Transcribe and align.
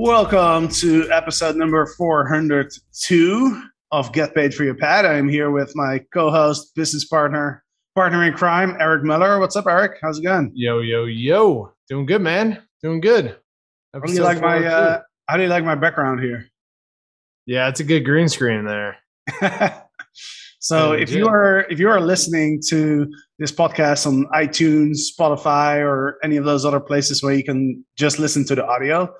Welcome 0.00 0.68
to 0.74 1.10
episode 1.10 1.56
number 1.56 1.84
402 1.84 3.62
of 3.90 4.12
Get 4.12 4.32
Paid 4.32 4.54
for 4.54 4.62
Your 4.62 4.76
Pad. 4.76 5.04
I 5.04 5.14
am 5.14 5.28
here 5.28 5.50
with 5.50 5.72
my 5.74 6.00
co-host, 6.14 6.72
business 6.76 7.04
partner, 7.04 7.64
partner 7.96 8.22
in 8.22 8.32
crime, 8.32 8.76
Eric 8.78 9.02
Moeller. 9.02 9.40
What's 9.40 9.56
up, 9.56 9.66
Eric? 9.66 9.98
How's 10.00 10.20
it 10.20 10.22
going? 10.22 10.52
Yo, 10.54 10.82
yo, 10.82 11.06
yo. 11.06 11.72
Doing 11.88 12.06
good, 12.06 12.22
man. 12.22 12.62
Doing 12.80 13.00
good. 13.00 13.38
How 13.92 13.98
do 13.98 14.12
you 14.12 14.22
like 14.22 14.40
my 14.40 14.64
uh, 14.64 15.00
How 15.28 15.36
do 15.36 15.42
you 15.42 15.48
like 15.48 15.64
my 15.64 15.74
background 15.74 16.20
here? 16.20 16.46
Yeah, 17.46 17.68
it's 17.68 17.80
a 17.80 17.84
good 17.84 18.04
green 18.04 18.28
screen 18.28 18.66
there. 18.66 18.98
so 20.60 20.92
if 20.92 21.10
you 21.10 21.26
are 21.26 21.66
if 21.70 21.80
you 21.80 21.88
are 21.88 22.00
listening 22.00 22.62
to 22.68 23.10
this 23.40 23.50
podcast 23.50 24.06
on 24.06 24.26
iTunes, 24.32 24.98
Spotify, 25.12 25.84
or 25.84 26.18
any 26.22 26.36
of 26.36 26.44
those 26.44 26.64
other 26.64 26.78
places 26.78 27.20
where 27.20 27.34
you 27.34 27.42
can 27.42 27.84
just 27.96 28.20
listen 28.20 28.44
to 28.44 28.54
the 28.54 28.64
audio, 28.64 29.12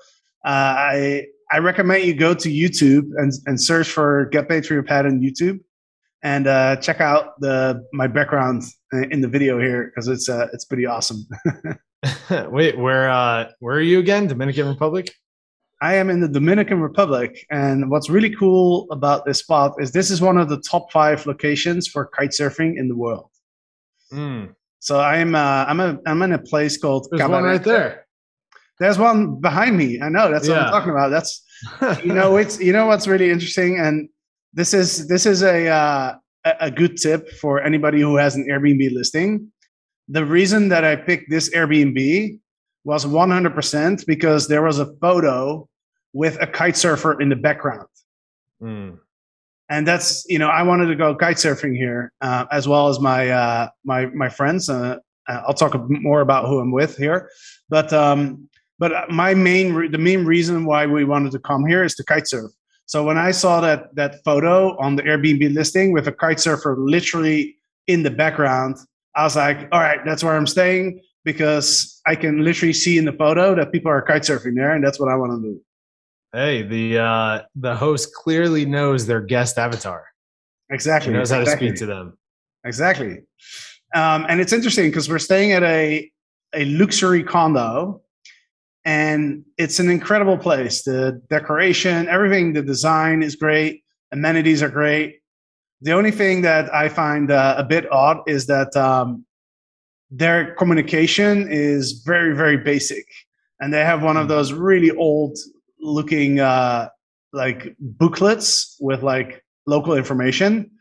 I 0.45 1.25
I 1.51 1.59
recommend 1.59 2.03
you 2.05 2.13
go 2.13 2.33
to 2.33 2.49
YouTube 2.49 3.09
and 3.17 3.31
and 3.45 3.61
search 3.61 3.89
for 3.89 4.25
Get 4.25 4.47
Paid 4.47 4.65
for 4.65 4.73
Your 4.73 4.83
Pad 4.83 5.05
on 5.05 5.19
YouTube, 5.21 5.59
and 6.23 6.47
uh, 6.47 6.75
check 6.77 7.01
out 7.01 7.39
the 7.41 7.83
my 7.93 8.07
background 8.07 8.63
in 9.11 9.21
the 9.21 9.27
video 9.27 9.59
here 9.59 9.85
because 9.85 10.07
it's 10.07 10.29
uh, 10.29 10.47
it's 10.53 10.65
pretty 10.65 10.85
awesome. 10.85 11.27
Wait, 12.49 12.77
where 12.77 13.09
uh 13.09 13.49
where 13.59 13.75
are 13.75 13.81
you 13.81 13.99
again? 13.99 14.27
Dominican 14.27 14.67
Republic? 14.67 15.13
I 15.81 15.95
am 15.95 16.09
in 16.09 16.19
the 16.19 16.27
Dominican 16.27 16.81
Republic, 16.81 17.45
and 17.49 17.89
what's 17.89 18.09
really 18.09 18.35
cool 18.35 18.87
about 18.91 19.25
this 19.25 19.39
spot 19.39 19.75
is 19.79 19.91
this 19.91 20.11
is 20.11 20.21
one 20.21 20.37
of 20.37 20.49
the 20.49 20.59
top 20.59 20.91
five 20.91 21.25
locations 21.25 21.87
for 21.87 22.05
kite 22.05 22.31
surfing 22.31 22.77
in 22.77 22.89
the 22.89 22.97
world. 22.97 23.29
Mm, 24.11 24.55
So 24.79 24.99
I'm 24.99 25.35
uh, 25.35 25.65
I'm 25.67 25.79
a 25.79 25.97
I'm 26.05 26.21
in 26.21 26.33
a 26.33 26.39
place 26.39 26.77
called 26.77 27.07
there's 27.11 27.21
one 27.29 27.43
right 27.43 27.63
there. 27.63 28.05
There's 28.79 28.97
one 28.97 29.39
behind 29.41 29.77
me. 29.77 29.99
I 30.01 30.09
know 30.09 30.31
that's 30.31 30.47
what 30.47 30.57
I'm 30.57 30.71
talking 30.71 30.91
about. 30.91 31.09
That's 31.09 31.43
you 32.03 32.13
know 32.13 32.37
it's 32.37 32.59
you 32.59 32.71
know 32.71 32.85
what's 32.85 33.07
really 33.07 33.29
interesting, 33.29 33.77
and 33.79 34.09
this 34.53 34.73
is 34.73 35.07
this 35.07 35.25
is 35.25 35.43
a 35.43 35.67
uh, 35.67 36.15
a 36.45 36.53
a 36.61 36.71
good 36.71 36.97
tip 36.97 37.29
for 37.41 37.61
anybody 37.61 37.99
who 37.99 38.15
has 38.15 38.35
an 38.35 38.47
Airbnb 38.49 38.93
listing. 38.93 39.51
The 40.07 40.25
reason 40.25 40.69
that 40.69 40.83
I 40.83 40.95
picked 40.95 41.29
this 41.29 41.49
Airbnb 41.51 42.39
was 42.83 43.05
100% 43.05 44.05
because 44.07 44.47
there 44.47 44.63
was 44.63 44.79
a 44.79 44.87
photo 44.95 45.67
with 46.13 46.41
a 46.41 46.47
kite 46.47 46.75
surfer 46.75 47.21
in 47.21 47.29
the 47.29 47.35
background. 47.35 47.87
Mm, 48.61 48.97
and 49.69 49.87
that's 49.87 50.25
you 50.27 50.39
know 50.39 50.47
I 50.47 50.63
wanted 50.63 50.87
to 50.87 50.95
go 50.95 51.15
kite 51.15 51.37
surfing 51.37 51.75
here 51.75 52.11
uh, 52.21 52.45
as 52.51 52.67
well 52.67 52.87
as 52.87 52.99
my 52.99 53.29
uh, 53.29 53.69
my 53.83 54.07
my 54.07 54.29
friends. 54.29 54.69
Uh, 54.69 54.97
uh, 55.27 55.41
I'll 55.47 55.53
talk 55.53 55.75
more 55.89 56.21
about 56.21 56.47
who 56.47 56.59
I'm 56.59 56.71
with 56.71 56.97
here, 56.97 57.29
but 57.69 57.93
um, 57.93 58.48
but 58.79 58.91
my 59.11 59.33
main 59.33 59.73
re- 59.73 59.89
the 59.89 59.97
main 59.97 60.25
reason 60.25 60.65
why 60.65 60.85
we 60.85 61.03
wanted 61.03 61.31
to 61.33 61.39
come 61.39 61.65
here 61.65 61.83
is 61.83 61.95
to 61.95 62.03
kite 62.03 62.27
surf. 62.27 62.51
So 62.85 63.03
when 63.03 63.17
I 63.17 63.31
saw 63.31 63.61
that 63.61 63.93
that 63.95 64.23
photo 64.25 64.75
on 64.79 64.95
the 64.95 65.03
Airbnb 65.03 65.53
listing 65.53 65.91
with 65.91 66.07
a 66.07 66.11
kite 66.11 66.39
surfer 66.39 66.75
literally 66.77 67.57
in 67.87 68.03
the 68.03 68.09
background, 68.11 68.77
I 69.15 69.23
was 69.23 69.35
like, 69.35 69.67
all 69.71 69.79
right, 69.79 69.99
that's 70.05 70.23
where 70.23 70.35
I'm 70.35 70.47
staying 70.47 71.01
because 71.25 72.01
I 72.07 72.15
can 72.15 72.43
literally 72.43 72.73
see 72.73 72.97
in 72.97 73.05
the 73.05 73.13
photo 73.13 73.53
that 73.55 73.71
people 73.71 73.91
are 73.91 74.01
kite 74.01 74.23
surfing 74.23 74.55
there, 74.55 74.71
and 74.73 74.83
that's 74.83 74.99
what 74.99 75.09
I 75.09 75.15
want 75.15 75.31
to 75.33 75.41
do. 75.49 75.61
hey, 76.33 76.63
the 76.63 76.99
uh 76.99 77.41
the 77.55 77.75
host 77.75 78.13
clearly 78.13 78.65
knows 78.65 79.05
their 79.05 79.21
guest 79.21 79.57
avatar. 79.57 80.05
He 80.69 80.75
Exactly. 80.75 81.11
knows 81.13 81.31
how 81.31 81.39
to 81.39 81.49
speak 81.49 81.75
to 81.75 81.85
them. 81.87 82.17
Exactly. 82.63 83.13
Um, 83.95 84.25
and 84.29 84.39
it's 84.39 84.53
interesting 84.53 84.87
because 84.89 85.09
we're 85.09 85.17
staying 85.31 85.51
at 85.53 85.63
a, 85.63 86.11
a 86.53 86.65
luxury 86.65 87.23
condo 87.23 88.01
and 88.89 89.45
it's 89.59 89.77
an 89.77 89.87
incredible 89.87 90.35
place. 90.35 90.81
The 90.81 91.21
decoration, 91.29 92.07
everything, 92.07 92.53
the 92.53 92.63
design 92.63 93.21
is 93.21 93.35
great, 93.35 93.83
amenities 94.11 94.63
are 94.63 94.69
great. 94.69 95.19
The 95.81 95.91
only 95.91 96.09
thing 96.09 96.41
that 96.41 96.73
I 96.73 96.89
find 96.89 97.29
uh, 97.29 97.53
a 97.55 97.63
bit 97.63 97.85
odd 97.91 98.17
is 98.25 98.47
that 98.47 98.75
um, 98.75 99.25
their 100.09 100.55
communication 100.55 101.47
is 101.51 102.01
very, 102.03 102.35
very 102.35 102.57
basic. 102.57 103.05
And 103.59 103.71
they 103.71 103.85
have 103.85 104.01
one 104.01 104.17
of 104.17 104.27
those 104.27 104.53
really 104.53 104.89
old 104.89 105.37
looking 105.79 106.39
uh, 106.39 106.89
like 107.31 107.75
booklets 107.79 108.75
with 108.79 109.03
like 109.03 109.45
local 109.67 109.93
information 109.93 110.71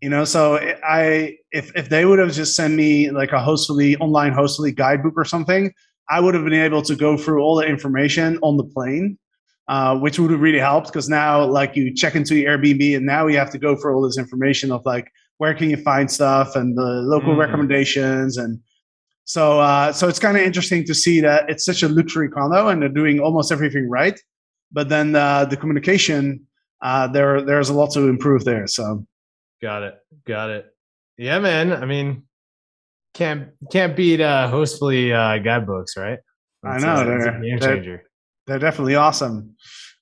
you 0.00 0.08
know 0.08 0.24
so 0.24 0.56
i 0.82 1.36
if 1.52 1.70
if 1.76 1.90
they 1.90 2.04
would 2.04 2.18
have 2.18 2.32
just 2.32 2.56
sent 2.56 2.74
me 2.74 3.10
like 3.10 3.32
a 3.32 3.36
hostfully 3.36 3.96
online 4.00 4.32
hostfully 4.32 4.74
guidebook 4.74 5.12
or 5.16 5.24
something 5.24 5.72
i 6.10 6.20
would 6.20 6.34
have 6.34 6.44
been 6.44 6.52
able 6.68 6.82
to 6.82 6.94
go 6.96 7.16
through 7.16 7.40
all 7.42 7.56
the 7.56 7.66
information 7.66 8.38
on 8.42 8.56
the 8.56 8.64
plane 8.64 9.18
uh, 9.68 9.96
which 9.96 10.18
would 10.18 10.30
have 10.32 10.40
really 10.40 10.58
helped 10.58 10.88
because 10.88 11.08
now 11.08 11.44
like 11.44 11.76
you 11.76 11.94
check 11.94 12.14
into 12.16 12.34
the 12.34 12.44
airbnb 12.44 12.96
and 12.96 13.06
now 13.06 13.26
you 13.26 13.36
have 13.38 13.50
to 13.50 13.58
go 13.58 13.76
for 13.76 13.94
all 13.94 14.02
this 14.02 14.18
information 14.18 14.70
of 14.72 14.80
like 14.84 15.06
where 15.38 15.54
can 15.54 15.70
you 15.70 15.76
find 15.76 16.10
stuff 16.10 16.56
and 16.56 16.76
the 16.76 16.82
local 17.14 17.34
Mhm. 17.34 17.38
recommendations 17.38 18.36
and 18.36 18.58
so 19.24 19.60
uh, 19.60 19.92
so 19.92 20.08
it's 20.08 20.18
kind 20.18 20.36
of 20.36 20.42
interesting 20.42 20.84
to 20.84 20.94
see 20.94 21.20
that 21.20 21.48
it's 21.48 21.64
such 21.64 21.82
a 21.84 21.88
luxury 21.88 22.28
condo 22.28 22.68
and 22.68 22.82
they're 22.82 22.88
doing 23.02 23.20
almost 23.20 23.52
everything 23.52 23.88
right 23.88 24.18
but 24.72 24.88
then 24.88 25.14
uh, 25.14 25.44
the 25.44 25.56
communication 25.56 26.44
uh, 26.82 27.06
there 27.06 27.40
there's 27.42 27.68
a 27.68 27.74
lot 27.74 27.90
to 27.92 28.08
improve 28.08 28.44
there 28.44 28.66
so 28.66 29.04
Got 29.62 29.82
it. 29.82 29.94
Got 30.26 30.48
it. 30.50 30.64
Yeah, 31.18 31.38
man. 31.38 31.70
I 31.70 31.84
mean, 31.84 32.22
can't 33.14 33.48
can't 33.72 33.96
beat 33.96 34.20
uh 34.20 34.48
hostfully 34.52 35.12
uh 35.12 35.38
guidebooks, 35.42 35.96
right? 35.96 36.18
I 36.64 36.78
know, 36.78 36.88
uh, 36.92 37.04
they're- 37.04 37.40
game 37.40 37.58
they're- 37.58 38.04
They're 38.46 38.58
definitely 38.58 38.96
awesome. 38.96 39.54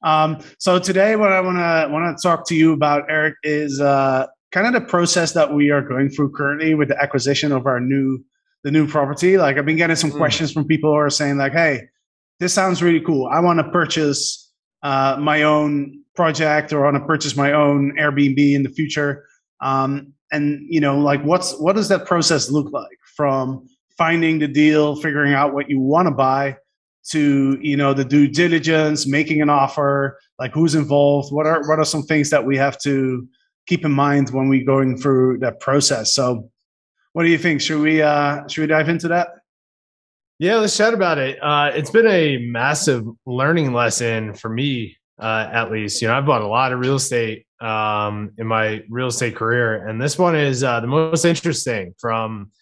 Um, 0.02 0.38
so 0.58 0.78
today, 0.78 1.16
what 1.16 1.32
I 1.32 1.40
want 1.40 1.58
to 1.58 1.92
want 1.92 2.16
to 2.16 2.22
talk 2.22 2.46
to 2.48 2.54
you 2.54 2.72
about, 2.72 3.04
Eric, 3.10 3.34
is 3.42 3.80
uh, 3.80 4.26
kind 4.52 4.66
of 4.66 4.72
the 4.72 4.80
process 4.88 5.32
that 5.32 5.52
we 5.52 5.70
are 5.70 5.82
going 5.82 6.08
through 6.08 6.32
currently 6.32 6.74
with 6.74 6.88
the 6.88 7.02
acquisition 7.02 7.52
of 7.52 7.66
our 7.66 7.80
new 7.80 8.24
the 8.64 8.70
new 8.70 8.86
property. 8.86 9.36
Like 9.38 9.56
I've 9.58 9.66
been 9.66 9.76
getting 9.76 9.96
some 9.96 10.10
Mm. 10.12 10.16
questions 10.16 10.52
from 10.52 10.66
people 10.66 10.90
who 10.90 10.96
are 10.96 11.10
saying 11.10 11.36
like, 11.36 11.52
"Hey, 11.52 11.88
this 12.40 12.54
sounds 12.54 12.82
really 12.82 13.00
cool. 13.00 13.26
I 13.26 13.40
want 13.40 13.58
to 13.58 13.68
purchase 13.70 14.50
uh, 14.82 15.16
my 15.20 15.42
own 15.42 16.00
project 16.14 16.72
or 16.72 16.82
want 16.84 16.96
to 16.96 17.04
purchase 17.04 17.36
my 17.36 17.52
own 17.52 17.92
Airbnb 17.98 18.54
in 18.54 18.62
the 18.62 18.70
future." 18.70 19.24
Um, 19.60 20.12
and 20.32 20.60
you 20.70 20.80
know, 20.80 20.98
like, 20.98 21.22
what's 21.24 21.58
what 21.58 21.74
does 21.76 21.88
that 21.88 22.06
process 22.06 22.50
look 22.50 22.72
like 22.72 22.97
from 23.18 23.66
finding 23.98 24.38
the 24.38 24.46
deal, 24.46 24.94
figuring 24.94 25.34
out 25.34 25.52
what 25.52 25.68
you 25.68 25.80
want 25.80 26.06
to 26.06 26.14
buy, 26.14 26.56
to 27.10 27.58
you 27.60 27.76
know 27.76 27.92
the 27.92 28.04
due 28.04 28.28
diligence, 28.28 29.06
making 29.06 29.42
an 29.42 29.50
offer, 29.50 30.18
like 30.38 30.52
who's 30.52 30.76
involved, 30.76 31.32
what 31.32 31.46
are 31.46 31.66
what 31.68 31.78
are 31.78 31.84
some 31.84 32.04
things 32.04 32.30
that 32.30 32.46
we 32.46 32.56
have 32.56 32.78
to 32.78 33.26
keep 33.66 33.84
in 33.84 33.92
mind 33.92 34.30
when 34.30 34.48
we're 34.48 34.64
going 34.64 34.96
through 34.96 35.38
that 35.38 35.58
process. 35.58 36.14
So, 36.14 36.48
what 37.12 37.24
do 37.24 37.28
you 37.28 37.38
think? 37.38 37.60
Should 37.60 37.80
we 37.80 38.00
uh, 38.00 38.46
should 38.46 38.62
we 38.62 38.66
dive 38.68 38.88
into 38.88 39.08
that? 39.08 39.28
Yeah, 40.38 40.56
let's 40.56 40.76
chat 40.76 40.94
about 40.94 41.18
it. 41.18 41.42
Uh, 41.42 41.72
it's 41.74 41.90
been 41.90 42.06
a 42.06 42.38
massive 42.38 43.04
learning 43.26 43.72
lesson 43.72 44.34
for 44.34 44.48
me, 44.48 44.96
uh, 45.20 45.50
at 45.52 45.72
least. 45.72 46.00
You 46.00 46.06
know, 46.06 46.16
I've 46.16 46.26
bought 46.26 46.42
a 46.42 46.46
lot 46.46 46.72
of 46.72 46.78
real 46.78 46.94
estate 46.94 47.44
um, 47.60 48.30
in 48.38 48.46
my 48.46 48.84
real 48.88 49.08
estate 49.08 49.34
career, 49.34 49.88
and 49.88 50.00
this 50.00 50.16
one 50.16 50.36
is 50.36 50.62
uh, 50.62 50.78
the 50.78 50.86
most 50.86 51.24
interesting. 51.24 51.94
From 51.98 52.52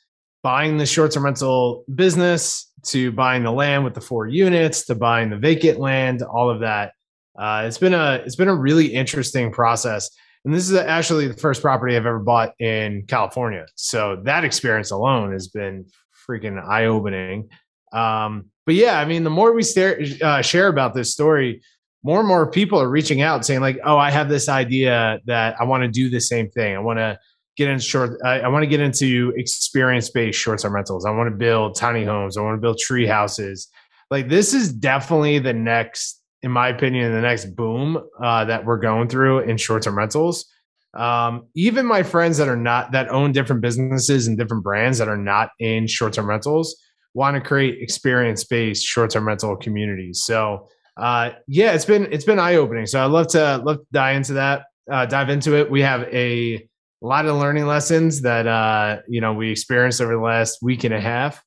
buying 0.46 0.76
the 0.76 0.86
short-term 0.86 1.24
rental 1.24 1.84
business 1.92 2.70
to 2.84 3.10
buying 3.10 3.42
the 3.42 3.50
land 3.50 3.82
with 3.82 3.94
the 3.94 4.00
four 4.00 4.28
units 4.28 4.86
to 4.86 4.94
buying 4.94 5.28
the 5.28 5.36
vacant 5.36 5.80
land, 5.80 6.22
all 6.22 6.48
of 6.48 6.60
that. 6.60 6.92
Uh, 7.36 7.64
it's 7.66 7.78
been 7.78 7.94
a 7.94 8.22
it's 8.24 8.36
been 8.36 8.46
a 8.46 8.54
really 8.54 8.86
interesting 8.86 9.50
process. 9.50 10.08
And 10.44 10.54
this 10.54 10.70
is 10.70 10.76
actually 10.76 11.26
the 11.26 11.36
first 11.36 11.62
property 11.62 11.96
I've 11.96 12.06
ever 12.06 12.20
bought 12.20 12.52
in 12.60 13.06
California. 13.08 13.66
So 13.74 14.22
that 14.22 14.44
experience 14.44 14.92
alone 14.92 15.32
has 15.32 15.48
been 15.48 15.84
freaking 16.30 16.64
eye 16.64 16.84
opening. 16.84 17.48
Um, 17.92 18.44
but 18.66 18.76
yeah, 18.76 19.00
I 19.00 19.04
mean, 19.04 19.24
the 19.24 19.30
more 19.30 19.52
we 19.52 19.64
stare, 19.64 20.00
uh, 20.22 20.42
share 20.42 20.68
about 20.68 20.94
this 20.94 21.12
story, 21.12 21.60
more 22.04 22.20
and 22.20 22.28
more 22.28 22.48
people 22.48 22.80
are 22.80 22.88
reaching 22.88 23.20
out 23.20 23.44
saying 23.44 23.62
like, 23.62 23.80
"Oh, 23.84 23.98
I 23.98 24.12
have 24.12 24.28
this 24.28 24.48
idea 24.48 25.18
that 25.24 25.56
I 25.60 25.64
want 25.64 25.82
to 25.82 25.88
do 25.88 26.08
the 26.08 26.20
same 26.20 26.48
thing. 26.50 26.76
I 26.76 26.78
want 26.78 27.00
to 27.00 27.18
get 27.56 27.68
in 27.68 27.78
short. 27.78 28.18
I, 28.24 28.40
I 28.40 28.48
want 28.48 28.62
to 28.62 28.66
get 28.66 28.80
into 28.80 29.32
experience 29.36 30.10
based 30.10 30.38
short 30.38 30.60
term 30.60 30.74
rentals. 30.74 31.06
I 31.06 31.10
want 31.10 31.30
to 31.30 31.36
build 31.36 31.74
tiny 31.74 32.04
homes. 32.04 32.36
I 32.36 32.42
want 32.42 32.56
to 32.56 32.60
build 32.60 32.78
tree 32.78 33.06
houses. 33.06 33.68
like 34.10 34.28
this 34.28 34.54
is 34.54 34.72
definitely 34.72 35.38
the 35.38 35.52
next, 35.52 36.22
in 36.42 36.50
my 36.50 36.68
opinion, 36.68 37.12
the 37.12 37.20
next 37.20 37.56
boom 37.56 37.98
uh, 38.22 38.44
that 38.44 38.64
we're 38.64 38.78
going 38.78 39.08
through 39.08 39.40
in 39.40 39.56
short 39.56 39.82
term 39.82 39.96
rentals. 39.96 40.46
Um, 40.94 41.48
even 41.54 41.84
my 41.84 42.02
friends 42.02 42.38
that 42.38 42.48
are 42.48 42.56
not 42.56 42.92
that 42.92 43.10
own 43.10 43.32
different 43.32 43.60
businesses 43.60 44.26
and 44.26 44.38
different 44.38 44.62
brands 44.62 44.98
that 44.98 45.08
are 45.08 45.16
not 45.16 45.50
in 45.58 45.86
short 45.86 46.12
term 46.14 46.26
rentals 46.26 46.76
want 47.14 47.34
to 47.34 47.40
create 47.40 47.82
experience 47.82 48.44
based 48.44 48.84
short 48.84 49.10
term 49.10 49.26
rental 49.26 49.56
communities. 49.56 50.22
So 50.24 50.68
uh, 50.96 51.30
yeah, 51.46 51.72
it's 51.72 51.84
been 51.84 52.10
it's 52.12 52.24
been 52.24 52.38
eye 52.38 52.56
opening. 52.56 52.86
So 52.86 53.04
I'd 53.04 53.10
love 53.10 53.28
to 53.28 53.58
love 53.58 53.78
to 53.78 53.86
dive 53.92 54.16
into 54.16 54.34
that, 54.34 54.64
uh, 54.90 55.06
dive 55.06 55.28
into 55.28 55.56
it. 55.56 55.70
We 55.70 55.82
have 55.82 56.02
a 56.04 56.66
lot 57.02 57.26
of 57.26 57.36
learning 57.36 57.66
lessons 57.66 58.22
that 58.22 58.46
uh, 58.46 58.98
you 59.08 59.20
know 59.20 59.34
we 59.34 59.50
experienced 59.50 60.00
over 60.00 60.14
the 60.14 60.20
last 60.20 60.62
week 60.62 60.84
and 60.84 60.94
a 60.94 61.00
half. 61.00 61.42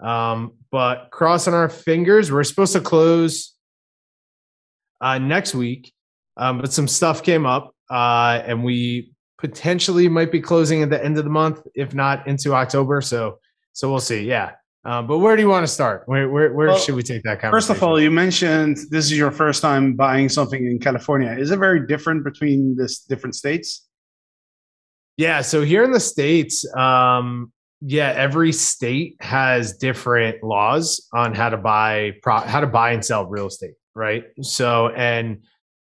Um, 0.00 0.54
but 0.70 1.08
crossing 1.10 1.54
our 1.54 1.68
fingers, 1.68 2.32
we're 2.32 2.44
supposed 2.44 2.72
to 2.72 2.80
close 2.80 3.54
uh, 5.00 5.18
next 5.18 5.54
week, 5.54 5.92
um, 6.36 6.60
but 6.60 6.72
some 6.72 6.88
stuff 6.88 7.22
came 7.22 7.46
up, 7.46 7.74
uh, 7.90 8.42
and 8.44 8.64
we 8.64 9.12
potentially 9.38 10.08
might 10.08 10.32
be 10.32 10.40
closing 10.40 10.82
at 10.82 10.90
the 10.90 11.04
end 11.04 11.18
of 11.18 11.24
the 11.24 11.30
month, 11.30 11.60
if 11.74 11.94
not 11.94 12.26
into 12.26 12.54
October. 12.54 13.00
So, 13.00 13.38
so 13.72 13.90
we'll 13.90 14.00
see. 14.00 14.24
Yeah. 14.24 14.52
Um, 14.84 15.06
but 15.06 15.18
where 15.18 15.36
do 15.36 15.42
you 15.42 15.48
want 15.48 15.64
to 15.64 15.72
start? 15.72 16.02
Where 16.06 16.28
where, 16.28 16.52
where 16.52 16.68
well, 16.68 16.78
should 16.78 16.96
we 16.96 17.04
take 17.04 17.22
that 17.22 17.40
conversation? 17.40 17.68
First 17.68 17.70
of 17.70 17.82
all, 17.84 18.00
you 18.00 18.10
mentioned 18.10 18.78
this 18.90 19.04
is 19.04 19.16
your 19.16 19.30
first 19.30 19.62
time 19.62 19.94
buying 19.94 20.28
something 20.28 20.66
in 20.66 20.80
California. 20.80 21.30
Is 21.38 21.52
it 21.52 21.58
very 21.58 21.86
different 21.86 22.24
between 22.24 22.76
this 22.76 23.00
different 23.00 23.36
states? 23.36 23.86
Yeah, 25.22 25.42
so 25.42 25.62
here 25.62 25.84
in 25.84 25.92
the 25.92 26.00
states, 26.00 26.66
um, 26.74 27.52
yeah, 27.80 28.12
every 28.16 28.50
state 28.50 29.14
has 29.20 29.76
different 29.76 30.42
laws 30.42 31.08
on 31.14 31.32
how 31.32 31.48
to 31.48 31.56
buy 31.56 32.14
pro- 32.22 32.40
how 32.40 32.58
to 32.58 32.66
buy 32.66 32.90
and 32.90 33.04
sell 33.04 33.26
real 33.26 33.46
estate, 33.46 33.74
right? 33.94 34.24
So 34.40 34.88
and 34.88 35.44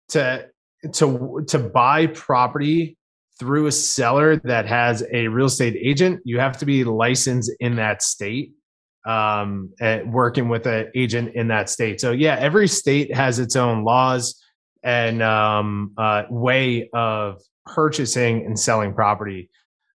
to 0.09 0.49
to 0.93 1.43
to 1.47 1.57
buy 1.57 2.05
property 2.05 2.95
through 3.39 3.65
a 3.65 3.71
seller 3.71 4.35
that 4.43 4.67
has 4.67 5.03
a 5.11 5.29
real 5.29 5.47
estate 5.47 5.77
agent, 5.81 6.21
you 6.25 6.39
have 6.39 6.59
to 6.59 6.67
be 6.67 6.83
licensed 6.83 7.51
in 7.59 7.77
that 7.77 8.03
state, 8.03 8.51
um, 9.07 9.73
working 10.05 10.47
with 10.47 10.67
an 10.67 10.91
agent 10.93 11.33
in 11.33 11.47
that 11.47 11.71
state. 11.71 11.99
So 11.99 12.11
yeah, 12.11 12.35
every 12.35 12.67
state 12.67 13.15
has 13.15 13.39
its 13.39 13.55
own 13.55 13.83
laws 13.83 14.39
and 14.83 15.23
um, 15.23 15.93
uh, 15.97 16.25
way 16.29 16.87
of 16.93 17.41
purchasing 17.65 18.45
and 18.45 18.59
selling 18.59 18.93
property. 18.93 19.49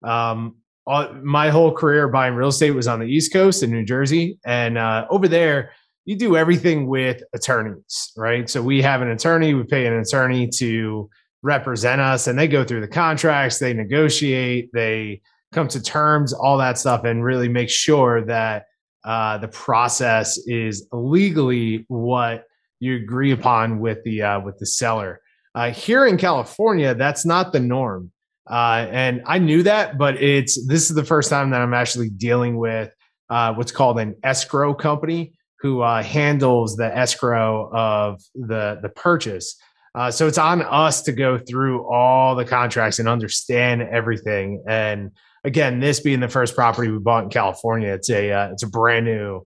Um, 0.02 0.56
all, 0.86 1.12
my 1.14 1.50
whole 1.50 1.72
career 1.72 2.08
buying 2.08 2.34
real 2.34 2.48
estate 2.48 2.70
was 2.70 2.86
on 2.86 3.00
the 3.00 3.06
East 3.06 3.32
Coast 3.32 3.62
in 3.62 3.70
New 3.70 3.84
Jersey, 3.84 4.38
and 4.44 4.78
uh, 4.78 5.06
over 5.10 5.26
there, 5.28 5.72
you 6.04 6.16
do 6.16 6.36
everything 6.36 6.86
with 6.86 7.22
attorneys, 7.34 8.12
right? 8.16 8.48
So 8.48 8.62
we 8.62 8.80
have 8.82 9.02
an 9.02 9.10
attorney, 9.10 9.54
we 9.54 9.64
pay 9.64 9.86
an 9.86 9.94
attorney 9.94 10.48
to 10.58 11.10
represent 11.42 12.00
us, 12.00 12.28
and 12.28 12.38
they 12.38 12.46
go 12.46 12.64
through 12.64 12.82
the 12.82 12.88
contracts, 12.88 13.58
they 13.58 13.72
negotiate, 13.72 14.70
they 14.72 15.20
come 15.52 15.66
to 15.68 15.82
terms, 15.82 16.32
all 16.32 16.58
that 16.58 16.78
stuff, 16.78 17.04
and 17.04 17.24
really 17.24 17.48
make 17.48 17.70
sure 17.70 18.24
that 18.24 18.66
uh, 19.04 19.38
the 19.38 19.48
process 19.48 20.38
is 20.46 20.86
legally 20.92 21.84
what 21.88 22.44
you 22.80 22.96
agree 22.96 23.32
upon 23.32 23.78
with 23.78 24.02
the 24.04 24.22
uh, 24.22 24.40
with 24.40 24.58
the 24.58 24.66
seller. 24.66 25.20
Uh, 25.56 25.70
here 25.70 26.04
in 26.04 26.18
California, 26.18 26.94
that's 26.94 27.24
not 27.24 27.50
the 27.50 27.58
norm. 27.58 28.12
Uh, 28.48 28.86
and 28.90 29.22
I 29.24 29.38
knew 29.38 29.62
that, 29.62 29.96
but 29.96 30.22
it's 30.22 30.66
this 30.66 30.90
is 30.90 30.94
the 30.94 31.02
first 31.02 31.30
time 31.30 31.48
that 31.50 31.62
I'm 31.62 31.72
actually 31.72 32.10
dealing 32.10 32.58
with 32.58 32.94
uh, 33.30 33.54
what's 33.54 33.72
called 33.72 33.98
an 33.98 34.16
escrow 34.22 34.74
company 34.74 35.32
who 35.60 35.80
uh, 35.80 36.02
handles 36.02 36.76
the 36.76 36.94
escrow 36.94 37.70
of 37.72 38.20
the 38.34 38.78
the 38.82 38.90
purchase. 38.90 39.56
Uh, 39.94 40.10
so 40.10 40.26
it's 40.26 40.36
on 40.36 40.60
us 40.60 41.00
to 41.04 41.12
go 41.12 41.38
through 41.38 41.90
all 41.90 42.34
the 42.34 42.44
contracts 42.44 42.98
and 42.98 43.08
understand 43.08 43.80
everything. 43.80 44.62
And 44.68 45.12
again, 45.42 45.80
this 45.80 46.00
being 46.00 46.20
the 46.20 46.28
first 46.28 46.54
property 46.54 46.90
we 46.90 46.98
bought 46.98 47.24
in 47.24 47.30
California, 47.30 47.94
it's 47.94 48.10
a 48.10 48.30
uh, 48.30 48.52
it's 48.52 48.62
a 48.62 48.68
brand 48.68 49.06
new 49.06 49.40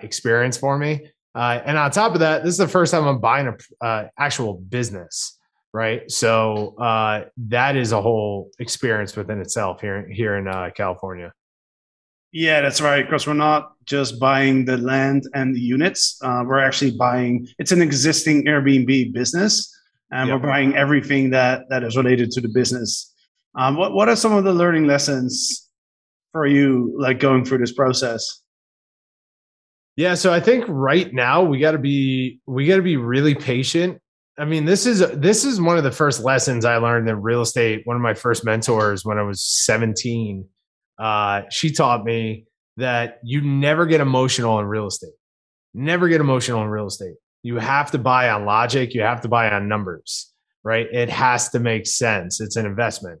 experience 0.00 0.56
for 0.56 0.78
me. 0.78 1.10
and 1.34 1.76
on 1.76 1.90
top 1.90 2.14
of 2.14 2.20
that, 2.20 2.42
this 2.42 2.52
is 2.52 2.58
the 2.58 2.66
first 2.66 2.90
time 2.90 3.06
I'm 3.06 3.20
buying 3.20 3.54
a 3.82 4.08
actual 4.18 4.54
business 4.54 5.38
right? 5.72 6.10
So 6.10 6.74
uh, 6.78 7.24
that 7.48 7.76
is 7.76 7.92
a 7.92 8.00
whole 8.00 8.50
experience 8.58 9.16
within 9.16 9.40
itself 9.40 9.80
here 9.80 10.06
here 10.10 10.36
in 10.36 10.48
uh, 10.48 10.70
California. 10.76 11.32
Yeah, 12.32 12.62
that's 12.62 12.80
right. 12.80 13.04
Because 13.04 13.26
we're 13.26 13.34
not 13.34 13.72
just 13.84 14.18
buying 14.18 14.64
the 14.64 14.78
land 14.78 15.24
and 15.34 15.54
the 15.54 15.60
units; 15.60 16.18
uh, 16.22 16.42
we're 16.46 16.58
actually 16.58 16.92
buying. 16.92 17.46
It's 17.58 17.72
an 17.72 17.82
existing 17.82 18.46
Airbnb 18.46 19.12
business, 19.12 19.70
and 20.10 20.28
yep. 20.28 20.40
we're 20.40 20.48
buying 20.48 20.74
everything 20.76 21.30
that 21.30 21.68
that 21.68 21.82
is 21.82 21.96
related 21.96 22.30
to 22.32 22.40
the 22.40 22.48
business. 22.48 23.12
Um, 23.54 23.76
what 23.76 23.92
What 23.92 24.08
are 24.08 24.16
some 24.16 24.32
of 24.32 24.44
the 24.44 24.52
learning 24.52 24.86
lessons 24.86 25.68
for 26.32 26.46
you, 26.46 26.94
like 26.98 27.20
going 27.20 27.44
through 27.44 27.58
this 27.58 27.72
process? 27.72 28.40
Yeah, 29.96 30.14
so 30.14 30.32
I 30.32 30.40
think 30.40 30.64
right 30.68 31.12
now 31.12 31.42
we 31.42 31.58
got 31.58 31.72
to 31.72 31.78
be 31.78 32.40
we 32.46 32.66
got 32.66 32.76
to 32.76 32.82
be 32.82 32.96
really 32.96 33.34
patient 33.34 34.01
I 34.42 34.44
mean, 34.44 34.64
this 34.64 34.86
is 34.86 35.08
this 35.12 35.44
is 35.44 35.60
one 35.60 35.78
of 35.78 35.84
the 35.84 35.92
first 35.92 36.24
lessons 36.24 36.64
I 36.64 36.76
learned 36.78 37.08
in 37.08 37.22
real 37.22 37.42
estate. 37.42 37.82
One 37.84 37.94
of 37.94 38.02
my 38.02 38.12
first 38.12 38.44
mentors 38.44 39.04
when 39.04 39.16
I 39.16 39.22
was 39.22 39.40
17, 39.40 40.44
uh, 40.98 41.42
she 41.48 41.70
taught 41.70 42.02
me 42.02 42.46
that 42.76 43.20
you 43.22 43.40
never 43.40 43.86
get 43.86 44.00
emotional 44.00 44.58
in 44.58 44.66
real 44.66 44.88
estate. 44.88 45.12
Never 45.74 46.08
get 46.08 46.20
emotional 46.20 46.60
in 46.60 46.70
real 46.70 46.88
estate. 46.88 47.14
You 47.44 47.60
have 47.60 47.92
to 47.92 47.98
buy 47.98 48.30
on 48.30 48.44
logic. 48.44 48.94
You 48.94 49.02
have 49.02 49.20
to 49.20 49.28
buy 49.28 49.48
on 49.48 49.68
numbers, 49.68 50.32
right? 50.64 50.88
It 50.92 51.08
has 51.08 51.50
to 51.50 51.60
make 51.60 51.86
sense. 51.86 52.40
It's 52.40 52.56
an 52.56 52.66
investment. 52.66 53.20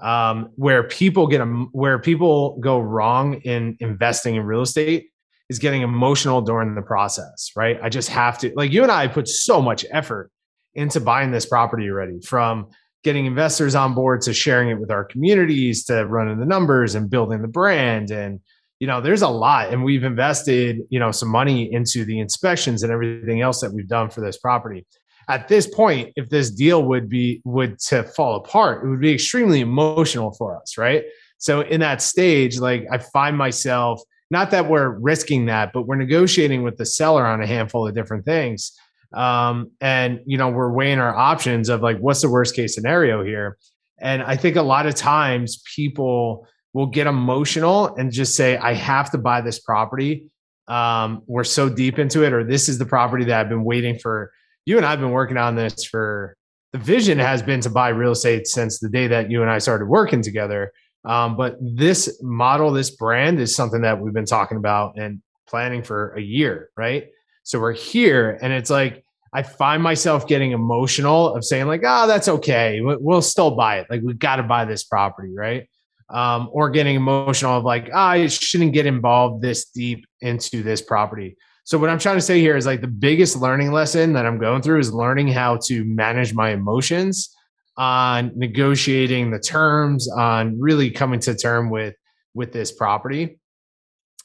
Um, 0.00 0.50
where 0.54 0.84
people 0.84 1.26
get 1.26 1.40
where 1.72 1.98
people 1.98 2.58
go 2.60 2.78
wrong 2.78 3.40
in 3.40 3.76
investing 3.80 4.36
in 4.36 4.44
real 4.44 4.62
estate 4.62 5.08
is 5.48 5.58
getting 5.58 5.82
emotional 5.82 6.40
during 6.42 6.76
the 6.76 6.82
process, 6.82 7.50
right? 7.56 7.76
I 7.82 7.88
just 7.88 8.08
have 8.10 8.38
to 8.38 8.52
like 8.54 8.70
you 8.70 8.84
and 8.84 8.92
I 8.92 9.08
put 9.08 9.26
so 9.26 9.60
much 9.60 9.84
effort 9.90 10.30
into 10.74 11.00
buying 11.00 11.30
this 11.30 11.46
property 11.46 11.88
already 11.88 12.20
from 12.20 12.68
getting 13.02 13.26
investors 13.26 13.74
on 13.74 13.94
board 13.94 14.20
to 14.22 14.34
sharing 14.34 14.68
it 14.68 14.78
with 14.78 14.90
our 14.90 15.04
communities 15.04 15.84
to 15.86 16.06
running 16.06 16.38
the 16.38 16.46
numbers 16.46 16.94
and 16.94 17.10
building 17.10 17.42
the 17.42 17.48
brand. 17.48 18.10
And 18.10 18.40
you 18.78 18.86
know 18.86 19.00
there's 19.00 19.22
a 19.22 19.28
lot 19.28 19.72
and 19.72 19.84
we've 19.84 20.04
invested 20.04 20.78
you 20.88 20.98
know 20.98 21.10
some 21.10 21.28
money 21.28 21.72
into 21.72 22.04
the 22.04 22.18
inspections 22.18 22.82
and 22.82 22.90
everything 22.90 23.42
else 23.42 23.60
that 23.60 23.72
we've 23.72 23.88
done 23.88 24.10
for 24.10 24.22
this 24.22 24.38
property. 24.38 24.86
At 25.28 25.48
this 25.48 25.66
point 25.66 26.12
if 26.16 26.28
this 26.28 26.50
deal 26.50 26.82
would 26.84 27.08
be 27.08 27.42
would 27.44 27.78
to 27.88 28.02
fall 28.02 28.36
apart 28.36 28.84
it 28.84 28.88
would 28.88 29.00
be 29.00 29.12
extremely 29.12 29.60
emotional 29.60 30.32
for 30.32 30.60
us 30.60 30.78
right? 30.78 31.04
So 31.38 31.60
in 31.60 31.80
that 31.80 32.02
stage 32.02 32.58
like 32.58 32.86
i 32.90 32.98
find 32.98 33.36
myself 33.36 34.02
not 34.30 34.50
that 34.50 34.68
we're 34.68 34.88
risking 34.88 35.46
that 35.46 35.72
but 35.72 35.86
we're 35.86 35.96
negotiating 35.96 36.62
with 36.62 36.76
the 36.76 36.86
seller 36.86 37.26
on 37.26 37.42
a 37.42 37.46
handful 37.46 37.86
of 37.86 37.94
different 37.94 38.24
things 38.24 38.72
um, 39.12 39.70
and 39.80 40.20
you 40.24 40.38
know 40.38 40.48
we're 40.48 40.72
weighing 40.72 40.98
our 40.98 41.14
options 41.14 41.68
of 41.68 41.82
like 41.82 41.98
what's 41.98 42.22
the 42.22 42.30
worst 42.30 42.54
case 42.54 42.74
scenario 42.74 43.24
here? 43.24 43.58
And 43.98 44.22
i 44.22 44.36
think 44.36 44.56
a 44.56 44.62
lot 44.62 44.86
of 44.86 44.94
times 44.94 45.62
people 45.74 46.46
will 46.72 46.86
get 46.86 47.06
emotional 47.06 47.94
and 47.96 48.12
just 48.12 48.34
say 48.34 48.56
i 48.56 48.72
have 48.72 49.10
to 49.10 49.18
buy 49.18 49.40
this 49.40 49.58
property. 49.58 50.30
Um, 50.68 51.22
we're 51.26 51.42
so 51.42 51.68
deep 51.68 51.98
into 51.98 52.22
it 52.22 52.32
or 52.32 52.44
this 52.44 52.68
is 52.68 52.78
the 52.78 52.86
property 52.86 53.24
that 53.24 53.40
i've 53.40 53.48
been 53.48 53.64
waiting 53.64 53.98
for. 53.98 54.32
You 54.66 54.76
and 54.76 54.86
i've 54.86 55.00
been 55.00 55.10
working 55.10 55.36
on 55.36 55.56
this 55.56 55.84
for 55.84 56.36
the 56.72 56.78
vision 56.78 57.18
has 57.18 57.42
been 57.42 57.60
to 57.62 57.70
buy 57.70 57.88
real 57.88 58.12
estate 58.12 58.46
since 58.46 58.78
the 58.78 58.88
day 58.88 59.08
that 59.08 59.30
you 59.30 59.42
and 59.42 59.50
i 59.50 59.58
started 59.58 59.86
working 59.86 60.22
together. 60.22 60.72
Um, 61.04 61.36
but 61.36 61.56
this 61.60 62.20
model 62.22 62.70
this 62.70 62.90
brand 62.90 63.40
is 63.40 63.54
something 63.54 63.80
that 63.82 64.00
we've 64.00 64.14
been 64.14 64.26
talking 64.26 64.58
about 64.58 64.96
and 64.96 65.20
planning 65.48 65.82
for 65.82 66.14
a 66.14 66.20
year 66.20 66.70
right 66.76 67.08
so 67.50 67.58
we're 67.58 67.72
here, 67.72 68.38
and 68.40 68.52
it's 68.52 68.70
like 68.70 69.04
I 69.32 69.42
find 69.42 69.82
myself 69.82 70.28
getting 70.28 70.52
emotional 70.52 71.34
of 71.34 71.44
saying 71.44 71.66
like, 71.66 71.82
"Oh, 71.84 72.06
that's 72.06 72.28
okay. 72.28 72.80
We'll 72.80 73.22
still 73.22 73.56
buy 73.56 73.80
it. 73.80 73.88
Like 73.90 74.02
we've 74.04 74.18
got 74.18 74.36
to 74.36 74.44
buy 74.44 74.64
this 74.64 74.84
property, 74.84 75.34
right?" 75.34 75.68
Um, 76.10 76.48
or 76.52 76.70
getting 76.70 76.94
emotional 76.94 77.58
of 77.58 77.64
like, 77.64 77.88
oh, 77.92 77.98
I 77.98 78.26
shouldn't 78.28 78.72
get 78.72 78.86
involved 78.86 79.42
this 79.42 79.66
deep 79.66 80.06
into 80.20 80.62
this 80.62 80.80
property. 80.80 81.36
So 81.64 81.76
what 81.76 81.90
I'm 81.90 81.98
trying 81.98 82.16
to 82.16 82.20
say 82.20 82.40
here 82.40 82.56
is 82.56 82.66
like 82.66 82.80
the 82.80 82.88
biggest 82.88 83.36
learning 83.36 83.72
lesson 83.72 84.12
that 84.12 84.26
I'm 84.26 84.38
going 84.38 84.62
through 84.62 84.80
is 84.80 84.92
learning 84.92 85.28
how 85.28 85.58
to 85.66 85.84
manage 85.84 86.34
my 86.34 86.50
emotions 86.50 87.34
on 87.76 88.32
negotiating 88.36 89.30
the 89.30 89.38
terms, 89.40 90.08
on 90.10 90.58
really 90.60 90.90
coming 90.90 91.18
to 91.20 91.34
term 91.34 91.68
with 91.68 91.96
with 92.32 92.52
this 92.52 92.70
property. 92.70 93.40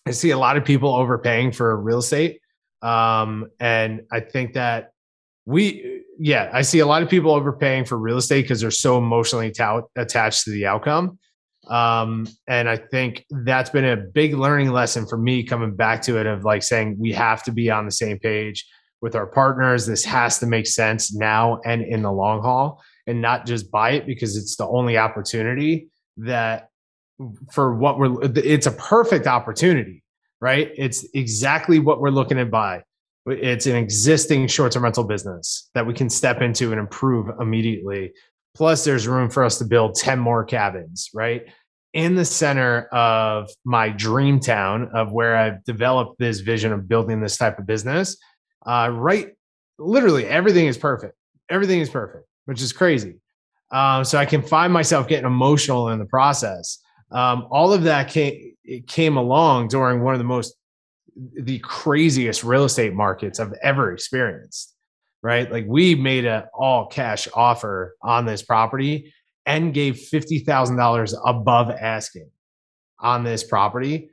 I 0.06 0.12
see 0.12 0.30
a 0.30 0.38
lot 0.38 0.58
of 0.58 0.64
people 0.64 0.96
overpaying 0.96 1.54
for 1.54 1.76
real 1.76 2.00
estate 2.00 2.40
um, 2.86 3.48
and 3.60 4.02
I 4.12 4.20
think 4.20 4.54
that 4.54 4.92
we, 5.48 6.04
yeah, 6.20 6.52
I 6.54 6.62
see 6.62 6.80
a 6.80 6.86
lot 6.86 7.02
of 7.02 7.10
people 7.10 7.32
overpaying 7.32 7.86
for 7.86 7.98
real 7.98 8.18
estate 8.18 8.44
because 8.44 8.62
they're 8.62 8.70
so 8.70 9.00
emotionally 9.00 9.52
ta- 9.52 9.82
attached 9.96 10.44
to 10.44 10.52
the 10.52 10.68
outcome. 10.68 11.18
Um, 11.68 12.28
and 12.48 12.70
I 12.70 12.78
think 12.78 13.26
that's 13.32 13.72
been 13.72 13.86
a 13.86 13.98
big 13.98 14.36
learning 14.36 14.72
lesson 14.72 15.08
for 15.08 15.18
me 15.18 15.44
coming 15.44 15.76
back 15.76 16.04
to 16.04 16.20
it 16.20 16.28
of 16.28 16.44
like 16.44 16.62
saying 16.62 16.98
we 17.00 17.12
have 17.14 17.42
to 17.44 17.52
be 17.52 17.72
on 17.72 17.86
the 17.86 17.92
same 17.92 18.20
page 18.20 18.64
with 19.02 19.16
our 19.16 19.26
partners. 19.26 19.88
This 19.88 20.06
has 20.06 20.38
to 20.40 20.46
make 20.46 20.68
sense 20.68 21.12
now 21.12 21.62
and 21.66 21.82
in 21.82 22.04
the 22.04 22.12
long 22.12 22.44
haul 22.44 22.84
and 23.08 23.20
not 23.20 23.48
just 23.48 23.72
buy 23.72 23.92
it 23.92 24.06
because 24.06 24.38
it's 24.38 24.58
the 24.58 24.68
only 24.68 24.96
opportunity 24.96 25.90
that 26.18 26.70
for 27.52 27.74
what 27.76 27.98
we're 27.98 28.22
it's 28.36 28.68
a 28.68 28.72
perfect 28.72 29.26
opportunity 29.26 30.04
right? 30.46 30.70
It's 30.78 31.08
exactly 31.16 31.80
what 31.80 32.00
we're 32.00 32.12
looking 32.12 32.38
to 32.38 32.46
buy. 32.46 32.84
It's 33.26 33.66
an 33.66 33.76
existing 33.76 34.46
short-term 34.46 34.84
rental 34.84 35.04
business 35.04 35.72
that 35.74 35.88
we 35.88 35.96
can 35.96 36.08
step 36.08 36.40
into 36.40 36.70
and 36.70 36.80
improve 36.80 37.32
immediately. 37.40 38.14
Plus 38.54 38.84
there's 38.84 39.08
room 39.08 39.32
for 39.32 39.44
us 39.44 39.58
to 39.58 39.66
build 39.66 39.96
10 39.96 40.20
more 40.20 40.46
cabins 40.46 41.10
right? 41.16 41.48
In 41.94 42.14
the 42.14 42.26
center 42.26 42.84
of 42.92 43.50
my 43.64 43.90
dream 43.90 44.40
town 44.40 44.92
of 44.94 45.12
where 45.12 45.36
i've 45.36 45.64
developed 45.64 46.20
this 46.20 46.42
vision 46.42 46.72
of 46.72 46.88
building 46.88 47.22
this 47.22 47.38
type 47.38 47.58
of 47.58 47.66
business 47.66 48.18
uh, 48.68 48.90
right 48.94 49.30
literally 49.80 50.26
everything 50.28 50.68
is 50.68 50.78
perfect. 50.78 51.16
Everything 51.50 51.80
is 51.80 51.90
perfect 51.90 52.28
which 52.46 52.62
is 52.62 52.72
crazy. 52.72 53.16
Um, 53.72 54.04
so 54.04 54.20
i 54.20 54.26
can 54.26 54.44
find 54.44 54.72
myself 54.72 55.08
getting 55.08 55.26
emotional 55.26 55.90
in 55.90 55.98
the 55.98 56.06
process 56.18 56.85
um, 57.12 57.48
all 57.50 57.74
of 57.74 57.84
that 57.84 58.10
came 58.10 58.56
came 58.88 59.18
along 59.18 59.68
during 59.68 60.02
one 60.02 60.14
of 60.14 60.20
the 60.20 60.26
most 60.26 60.56
the 61.16 61.60
craziest 61.60 62.44
real 62.44 62.66
estate 62.66 62.94
markets 62.94 63.40
I've 63.40 63.54
ever 63.62 63.92
experienced. 63.92 64.74
Right, 65.22 65.52
like 65.52 65.66
we 65.68 65.96
made 65.96 66.26
an 66.26 66.44
all 66.54 66.86
cash 66.86 67.28
offer 67.34 67.96
on 68.02 68.26
this 68.26 68.44
property 68.44 69.12
and 69.46 69.74
gave 69.74 69.98
fifty 69.98 70.40
thousand 70.40 70.78
dollars 70.78 71.16
above 71.26 71.72
asking 71.72 72.30
on 73.00 73.24
this 73.24 73.44
property 73.44 74.12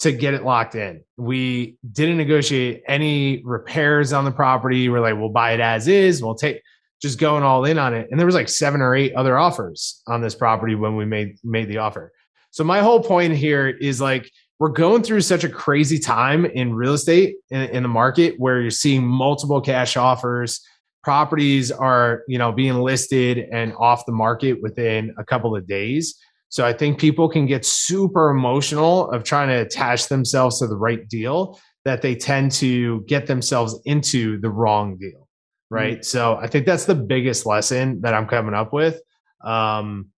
to 0.00 0.12
get 0.12 0.34
it 0.34 0.44
locked 0.44 0.74
in. 0.74 1.02
We 1.16 1.76
didn't 1.92 2.18
negotiate 2.18 2.82
any 2.86 3.42
repairs 3.44 4.12
on 4.12 4.24
the 4.24 4.30
property. 4.30 4.88
We're 4.88 5.00
like, 5.00 5.16
we'll 5.16 5.28
buy 5.28 5.52
it 5.52 5.60
as 5.60 5.88
is. 5.88 6.22
We'll 6.22 6.36
take 6.36 6.62
just 7.00 7.18
going 7.18 7.42
all 7.42 7.64
in 7.64 7.78
on 7.78 7.94
it. 7.94 8.08
And 8.10 8.18
there 8.18 8.26
was 8.26 8.34
like 8.34 8.48
seven 8.48 8.80
or 8.80 8.94
eight 8.94 9.14
other 9.14 9.38
offers 9.38 10.02
on 10.06 10.20
this 10.20 10.34
property 10.34 10.74
when 10.74 10.96
we 10.96 11.04
made 11.04 11.38
made 11.44 11.68
the 11.68 11.78
offer. 11.78 12.12
So 12.58 12.64
my 12.64 12.80
whole 12.80 13.00
point 13.00 13.34
here 13.34 13.68
is 13.68 14.00
like 14.00 14.32
we're 14.58 14.70
going 14.70 15.04
through 15.04 15.20
such 15.20 15.44
a 15.44 15.48
crazy 15.48 15.96
time 15.96 16.44
in 16.44 16.74
real 16.74 16.94
estate 16.94 17.36
in, 17.50 17.60
in, 17.70 17.84
the 17.84 17.88
market 17.88 18.34
where 18.38 18.60
you're 18.60 18.72
seeing 18.72 19.06
multiple 19.06 19.60
cash 19.60 19.96
offers 19.96 20.60
properties 21.04 21.70
are 21.70 22.24
you 22.26 22.36
know 22.36 22.50
being 22.50 22.74
listed 22.74 23.46
and 23.52 23.74
off 23.78 24.04
the 24.06 24.12
market 24.12 24.60
within 24.60 25.14
a 25.18 25.24
couple 25.24 25.54
of 25.54 25.68
days. 25.68 26.18
So 26.48 26.66
i 26.66 26.72
think 26.72 26.98
people 26.98 27.28
can 27.28 27.46
get 27.46 27.64
super 27.64 28.30
emotional 28.30 29.08
of 29.12 29.22
trying 29.22 29.50
to 29.50 29.60
attach 29.60 30.08
themselves 30.08 30.58
to 30.58 30.66
the 30.66 30.76
right 30.76 31.08
deal 31.08 31.60
that 31.84 32.02
they 32.02 32.16
tend 32.16 32.50
to 32.52 33.02
get 33.02 33.28
themselves 33.28 33.80
into 33.84 34.40
the 34.40 34.50
wrong 34.50 34.96
deal 34.96 35.28
right? 35.70 35.98
Mm-hmm. 35.98 36.02
so 36.02 36.34
i 36.42 36.48
think 36.48 36.66
that's 36.66 36.86
the 36.86 36.96
biggest 36.96 37.46
lesson 37.46 38.00
that 38.00 38.14
i'm 38.14 38.26
coming 38.26 38.54
up 38.54 38.72
with. 38.72 39.00
Um 39.44 40.10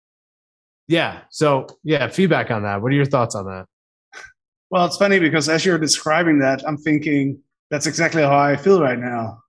yeah. 0.91 1.21
So 1.29 1.67
yeah, 1.83 2.09
feedback 2.09 2.51
on 2.51 2.63
that. 2.63 2.81
What 2.81 2.91
are 2.91 2.95
your 2.95 3.05
thoughts 3.05 3.33
on 3.33 3.45
that? 3.45 3.65
Well, 4.69 4.85
it's 4.85 4.97
funny 4.97 5.19
because 5.19 5.47
as 5.47 5.65
you're 5.65 5.77
describing 5.77 6.39
that, 6.39 6.67
I'm 6.67 6.77
thinking 6.77 7.39
that's 7.69 7.87
exactly 7.87 8.21
how 8.21 8.37
I 8.37 8.57
feel 8.57 8.81
right 8.81 8.99
now. 8.99 9.39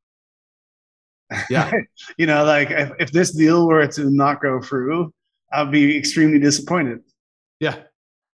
Yeah. 1.50 1.72
you 2.16 2.26
know, 2.26 2.44
like 2.44 2.70
if, 2.70 2.92
if 3.00 3.11
this 3.11 3.32
deal 3.32 3.66
were 3.66 3.87
to 3.88 4.08
not 4.08 4.40
go 4.40 4.61
through, 4.61 5.12
I'd 5.52 5.72
be 5.72 5.99
extremely 5.99 6.38
disappointed. 6.38 7.00
Yeah. 7.58 7.76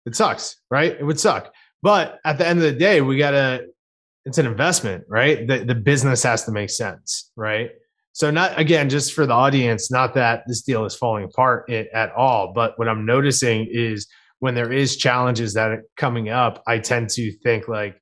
It 0.08 0.16
sucks, 0.16 0.58
right? 0.72 0.98
It 1.00 1.04
would 1.04 1.20
suck. 1.20 1.54
But 1.84 2.20
at 2.26 2.40
the 2.40 2.48
end 2.48 2.58
of 2.58 2.64
the 2.64 2.80
day, 2.80 3.02
we 3.02 3.18
got 3.18 3.32
to, 3.32 3.68
it's 4.26 4.40
an 4.40 4.48
investment, 4.48 5.04
right? 5.08 5.48
The, 5.48 5.60
the 5.60 5.76
business 5.76 6.24
has 6.24 6.46
to 6.46 6.52
make 6.52 6.72
sense, 6.72 7.32
right? 7.36 7.70
So 8.16 8.32
not 8.32 8.58
again, 8.58 8.88
just 8.88 9.12
for 9.12 9.26
the 9.26 9.34
audience, 9.34 9.92
not 9.92 10.14
that 10.14 10.44
this 10.48 10.62
deal 10.62 10.86
is 10.86 10.96
falling 10.96 11.26
apart 11.26 11.70
at 11.70 12.14
all, 12.14 12.54
but 12.54 12.80
what 12.80 12.88
I'm 12.88 13.06
noticing 13.06 13.68
is 13.70 14.08
when 14.40 14.56
there 14.56 14.72
is 14.72 14.96
challenges 14.96 15.54
that 15.56 15.72
are 15.72 15.84
coming 15.98 16.30
up, 16.30 16.64
I 16.66 16.80
tend 16.80 17.10
to 17.10 17.34
think 17.44 17.68
like, 17.68 18.02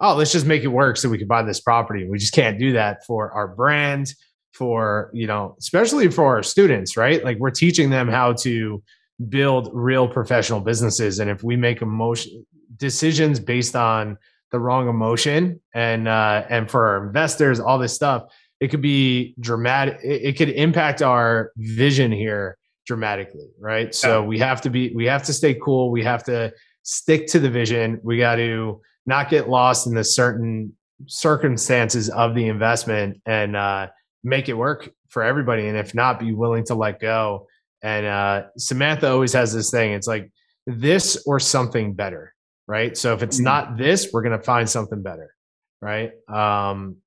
oh, 0.00 0.16
let's 0.16 0.32
just 0.32 0.46
make 0.46 0.64
it 0.64 0.66
work 0.66 0.96
so 0.96 1.08
we 1.08 1.16
can 1.16 1.28
buy 1.28 1.44
this 1.44 1.60
property. 1.60 2.08
We 2.10 2.18
just 2.18 2.34
can't 2.34 2.58
do 2.58 2.72
that 2.72 3.06
for 3.06 3.30
our 3.30 3.54
brand, 3.54 4.12
for 4.52 5.12
you 5.14 5.28
know, 5.28 5.54
especially 5.60 6.10
for 6.10 6.26
our 6.26 6.42
students, 6.42 6.96
right? 6.96 7.22
Like 7.22 7.38
we're 7.38 7.50
teaching 7.50 7.88
them 7.88 8.08
how 8.08 8.32
to 8.40 8.82
build 9.28 9.70
real 9.72 10.08
professional 10.08 10.58
businesses, 10.58 11.20
and 11.20 11.30
if 11.30 11.44
we 11.44 11.54
make 11.54 11.82
emotion 11.82 12.44
decisions 12.78 13.38
based 13.38 13.76
on 13.76 14.18
the 14.50 14.58
wrong 14.58 14.88
emotion, 14.88 15.60
and 15.72 16.08
uh, 16.08 16.44
and 16.50 16.68
for 16.68 16.84
our 16.84 17.06
investors, 17.06 17.60
all 17.60 17.78
this 17.78 17.94
stuff 17.94 18.24
it 18.62 18.70
could 18.70 18.80
be 18.80 19.34
dramatic 19.40 19.98
it, 20.04 20.36
could 20.38 20.50
impact 20.50 21.02
our 21.02 21.50
vision 21.56 22.12
here 22.12 22.56
dramatically 22.86 23.48
right? 23.58 23.94
So 23.94 24.22
we 24.22 24.38
have 24.38 24.60
to 24.62 24.70
be 24.70 24.92
we 24.94 25.04
have 25.06 25.24
to 25.24 25.32
stay 25.32 25.54
cool. 25.54 25.90
We 25.90 26.04
have 26.04 26.22
to 26.24 26.52
stick 26.82 27.26
to 27.28 27.40
the 27.40 27.50
vision. 27.50 28.00
We 28.02 28.18
got 28.18 28.36
to 28.36 28.80
not 29.04 29.30
get 29.30 29.48
lost 29.48 29.86
in 29.86 29.94
the 29.94 30.04
certain 30.04 30.76
circumstances 31.06 32.08
of 32.08 32.34
the 32.34 32.46
investment 32.46 33.20
and 33.26 33.56
uh, 33.56 33.88
make 34.22 34.48
it 34.48 34.54
work 34.54 34.90
for 35.08 35.22
everybody. 35.22 35.66
And 35.66 35.76
if 35.76 35.94
not 35.94 36.20
be 36.20 36.32
willing 36.32 36.64
to 36.66 36.74
let 36.74 37.00
go. 37.00 37.48
And 37.82 38.06
uh, 38.06 38.44
samantha 38.56 39.10
always 39.10 39.32
has 39.32 39.52
this 39.52 39.70
thing. 39.70 39.92
It's 39.92 40.06
like 40.06 40.30
this 40.66 41.22
or 41.26 41.40
something 41.40 41.94
better 41.94 42.32
right? 42.68 42.96
So 42.96 43.12
if 43.12 43.24
it's 43.24 43.38
mm-hmm. 43.38 43.44
not 43.44 43.76
this 43.76 44.10
we're 44.12 44.22
going 44.22 44.38
to 44.38 44.44
find 44.44 44.70
something 44.70 45.02
better 45.02 45.34
right? 45.80 46.12
Um, 46.28 46.98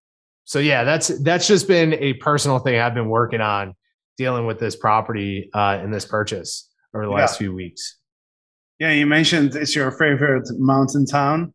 so 0.46 0.60
yeah, 0.60 0.84
that's 0.84 1.08
that's 1.24 1.48
just 1.48 1.68
been 1.68 1.94
a 1.96 2.14
personal 2.14 2.60
thing 2.60 2.80
I've 2.80 2.94
been 2.94 3.10
working 3.10 3.42
on 3.42 3.76
dealing 4.18 4.46
with 4.46 4.60
this 4.60 4.76
property 4.76 5.50
uh, 5.54 5.80
in 5.84 5.92
this 5.92 6.06
purchase 6.06 6.70
over 6.94 7.06
the 7.06 7.12
last 7.12 7.36
yeah. 7.36 7.46
few 7.46 7.54
weeks. 7.54 7.98
Yeah, 8.80 8.92
you 8.92 9.06
mentioned 9.08 9.56
it's 9.56 9.76
your 9.76 9.92
favorite 9.92 10.48
mountain 10.58 11.06
town. 11.06 11.54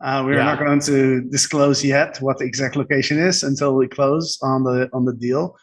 Uh, 0.00 0.22
we're 0.26 0.34
yeah. 0.34 0.44
not 0.44 0.58
going 0.58 0.80
to 0.80 1.22
disclose 1.30 1.84
yet 1.84 2.18
what 2.18 2.38
the 2.38 2.44
exact 2.44 2.74
location 2.74 3.18
is 3.18 3.44
until 3.44 3.76
we 3.76 3.86
close 3.86 4.38
on 4.42 4.64
the 4.64 4.90
on 4.92 5.04
the 5.04 5.14
deal. 5.14 5.56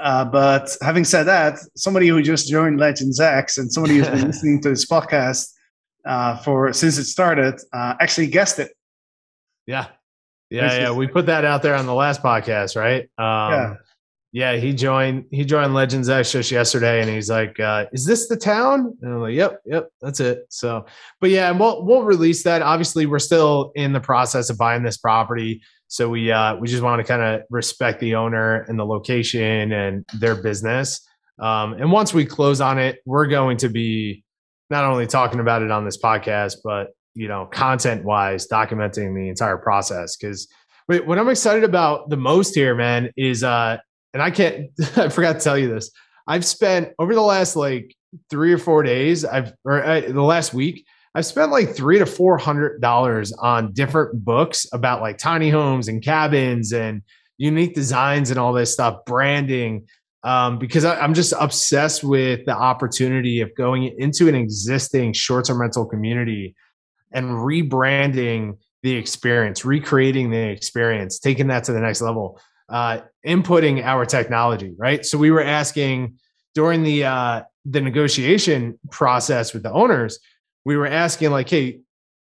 Uh, 0.00 0.24
but 0.24 0.76
having 0.82 1.04
said 1.04 1.24
that, 1.24 1.58
somebody 1.76 2.08
who 2.08 2.20
just 2.20 2.48
joined 2.48 2.80
Legends 2.80 3.20
X 3.20 3.58
and 3.58 3.72
somebody 3.72 3.98
who's 3.98 4.08
been 4.08 4.26
listening 4.26 4.60
to 4.62 4.70
this 4.70 4.86
podcast 4.86 5.52
uh, 6.04 6.36
for 6.38 6.72
since 6.72 6.98
it 6.98 7.04
started 7.04 7.54
uh, 7.72 7.94
actually 8.00 8.26
guessed 8.26 8.58
it. 8.58 8.72
Yeah, 9.66 9.86
yeah, 10.54 10.78
yeah, 10.78 10.90
we 10.92 11.06
put 11.06 11.26
that 11.26 11.44
out 11.44 11.62
there 11.62 11.74
on 11.74 11.86
the 11.86 11.94
last 11.94 12.22
podcast, 12.22 12.76
right? 12.76 13.02
Um, 13.18 13.52
yeah. 13.52 13.74
Yeah, 14.34 14.56
he 14.56 14.72
joined 14.72 15.26
he 15.30 15.44
joined 15.44 15.74
Legends 15.74 16.08
X 16.08 16.32
just 16.32 16.50
yesterday, 16.50 17.00
and 17.00 17.08
he's 17.08 17.30
like, 17.30 17.60
uh, 17.60 17.86
"Is 17.92 18.04
this 18.04 18.26
the 18.26 18.36
town?" 18.36 18.92
And 19.00 19.14
I'm 19.14 19.20
like, 19.20 19.34
"Yep, 19.34 19.60
yep, 19.64 19.90
that's 20.00 20.18
it." 20.18 20.46
So, 20.48 20.86
but 21.20 21.30
yeah, 21.30 21.52
we'll 21.52 21.84
we'll 21.84 22.02
release 22.02 22.42
that. 22.42 22.60
Obviously, 22.60 23.06
we're 23.06 23.20
still 23.20 23.70
in 23.76 23.92
the 23.92 24.00
process 24.00 24.50
of 24.50 24.58
buying 24.58 24.82
this 24.82 24.96
property, 24.96 25.62
so 25.86 26.08
we 26.08 26.32
uh, 26.32 26.56
we 26.56 26.66
just 26.66 26.82
want 26.82 26.98
to 26.98 27.04
kind 27.04 27.22
of 27.22 27.42
respect 27.48 28.00
the 28.00 28.16
owner 28.16 28.62
and 28.62 28.76
the 28.76 28.84
location 28.84 29.70
and 29.70 30.04
their 30.18 30.34
business. 30.34 31.00
Um, 31.38 31.74
and 31.74 31.92
once 31.92 32.12
we 32.12 32.24
close 32.24 32.60
on 32.60 32.80
it, 32.80 32.98
we're 33.06 33.28
going 33.28 33.58
to 33.58 33.68
be 33.68 34.24
not 34.68 34.82
only 34.82 35.06
talking 35.06 35.38
about 35.38 35.62
it 35.62 35.70
on 35.70 35.84
this 35.84 35.98
podcast, 36.02 36.56
but 36.64 36.88
you 37.14 37.28
know, 37.28 37.46
content 37.46 38.04
wise, 38.04 38.46
documenting 38.46 39.14
the 39.14 39.28
entire 39.28 39.56
process. 39.56 40.16
Because 40.16 40.48
what 40.86 41.18
I'm 41.18 41.28
excited 41.28 41.64
about 41.64 42.10
the 42.10 42.16
most 42.16 42.54
here, 42.54 42.74
man, 42.74 43.10
is 43.16 43.42
uh, 43.42 43.78
and 44.12 44.22
I 44.22 44.30
can't, 44.30 44.70
I 44.96 45.08
forgot 45.08 45.34
to 45.34 45.40
tell 45.40 45.58
you 45.58 45.72
this. 45.72 45.90
I've 46.26 46.44
spent 46.44 46.92
over 46.98 47.14
the 47.14 47.22
last 47.22 47.56
like 47.56 47.94
three 48.30 48.52
or 48.52 48.58
four 48.58 48.82
days, 48.82 49.24
I've 49.24 49.52
or 49.64 49.84
uh, 49.84 50.00
the 50.00 50.22
last 50.22 50.54
week, 50.54 50.86
I've 51.14 51.26
spent 51.26 51.52
like 51.52 51.74
three 51.74 51.98
to 51.98 52.06
four 52.06 52.38
hundred 52.38 52.80
dollars 52.80 53.32
on 53.32 53.72
different 53.72 54.24
books 54.24 54.66
about 54.72 55.00
like 55.00 55.18
tiny 55.18 55.50
homes 55.50 55.88
and 55.88 56.02
cabins 56.02 56.72
and 56.72 57.02
unique 57.36 57.74
designs 57.74 58.30
and 58.30 58.38
all 58.38 58.52
this 58.52 58.72
stuff, 58.72 59.04
branding. 59.04 59.86
Um, 60.22 60.58
because 60.58 60.86
I, 60.86 60.98
I'm 60.98 61.12
just 61.12 61.34
obsessed 61.38 62.02
with 62.02 62.46
the 62.46 62.56
opportunity 62.56 63.42
of 63.42 63.54
going 63.54 63.94
into 63.98 64.26
an 64.26 64.34
existing 64.34 65.12
short-term 65.12 65.60
rental 65.60 65.84
community 65.84 66.56
and 67.14 67.26
rebranding 67.26 68.58
the 68.82 68.92
experience, 68.96 69.64
recreating 69.64 70.30
the 70.30 70.50
experience, 70.50 71.18
taking 71.18 71.46
that 71.46 71.64
to 71.64 71.72
the 71.72 71.80
next 71.80 72.02
level, 72.02 72.38
uh, 72.68 73.00
inputting 73.26 73.82
our 73.82 74.04
technology, 74.04 74.74
right? 74.76 75.06
So 75.06 75.16
we 75.16 75.30
were 75.30 75.42
asking 75.42 76.18
during 76.54 76.82
the 76.82 77.04
uh, 77.04 77.42
the 77.64 77.80
negotiation 77.80 78.78
process 78.90 79.54
with 79.54 79.62
the 79.62 79.72
owners, 79.72 80.18
we 80.64 80.76
were 80.76 80.86
asking 80.86 81.30
like, 81.30 81.48
hey, 81.48 81.80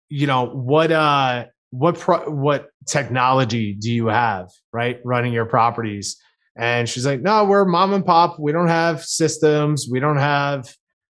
you 0.08 0.26
know, 0.26 0.46
what 0.46 0.92
uh, 0.92 1.46
what 1.70 1.98
pro- 1.98 2.30
what 2.30 2.68
technology 2.86 3.72
do 3.72 3.90
you 3.90 4.08
have, 4.08 4.50
right, 4.72 5.00
running 5.04 5.32
your 5.32 5.46
properties? 5.46 6.16
And 6.56 6.88
she's 6.88 7.04
like, 7.04 7.20
no, 7.20 7.44
we're 7.44 7.64
mom 7.64 7.94
and 7.94 8.04
pop. 8.04 8.38
We 8.38 8.52
don't 8.52 8.68
have 8.68 9.02
systems. 9.02 9.88
We 9.90 9.98
don't 9.98 10.18
have 10.18 10.72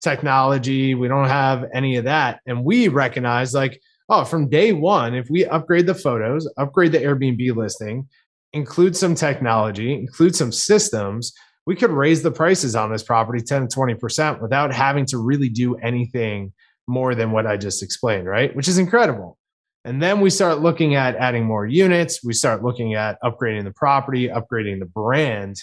technology. 0.05 0.95
We 0.95 1.09
don't 1.09 1.29
have 1.29 1.65
any 1.75 1.97
of 1.97 2.05
that. 2.05 2.41
And 2.47 2.65
we 2.65 2.89
recognize 2.89 3.55
like, 3.55 3.81
oh, 4.09 4.25
from 4.25 4.49
day 4.49 4.73
one, 4.73 5.15
if 5.15 5.29
we 5.29 5.45
upgrade 5.47 5.87
the 5.87 5.95
photos, 5.95 6.49
upgrade 6.57 6.93
the 6.93 6.99
Airbnb 6.99 7.57
listing, 7.57 8.07
include 8.53 8.97
some 8.97 9.17
technology, 9.17 9.93
include 9.95 10.37
some 10.37 10.53
systems, 10.53 11.33
we 11.67 11.75
could 11.75 11.91
raise 11.91 12.23
the 12.23 12.31
prices 12.31 12.77
on 12.77 12.93
this 12.93 13.03
property 13.03 13.43
10 13.43 13.69
to 13.69 13.77
20% 13.77 14.41
without 14.41 14.73
having 14.73 15.07
to 15.07 15.19
really 15.19 15.49
do 15.49 15.75
anything 15.77 16.53
more 16.87 17.15
than 17.15 17.33
what 17.33 17.47
I 17.47 17.57
just 17.57 17.83
explained, 17.83 18.27
right? 18.27 18.55
Which 18.55 18.69
is 18.69 18.79
incredible. 18.79 19.39
And 19.87 20.03
then 20.03 20.21
we 20.21 20.31
start 20.31 20.61
looking 20.61 20.95
at 20.95 21.17
adding 21.17 21.45
more 21.45 21.67
units. 21.67 22.23
We 22.23 22.33
start 22.33 22.63
looking 22.63 22.95
at 22.95 23.21
upgrading 23.23 23.65
the 23.65 23.73
property, 23.73 24.29
upgrading 24.29 24.81
the 24.81 24.87
brand. 24.87 25.57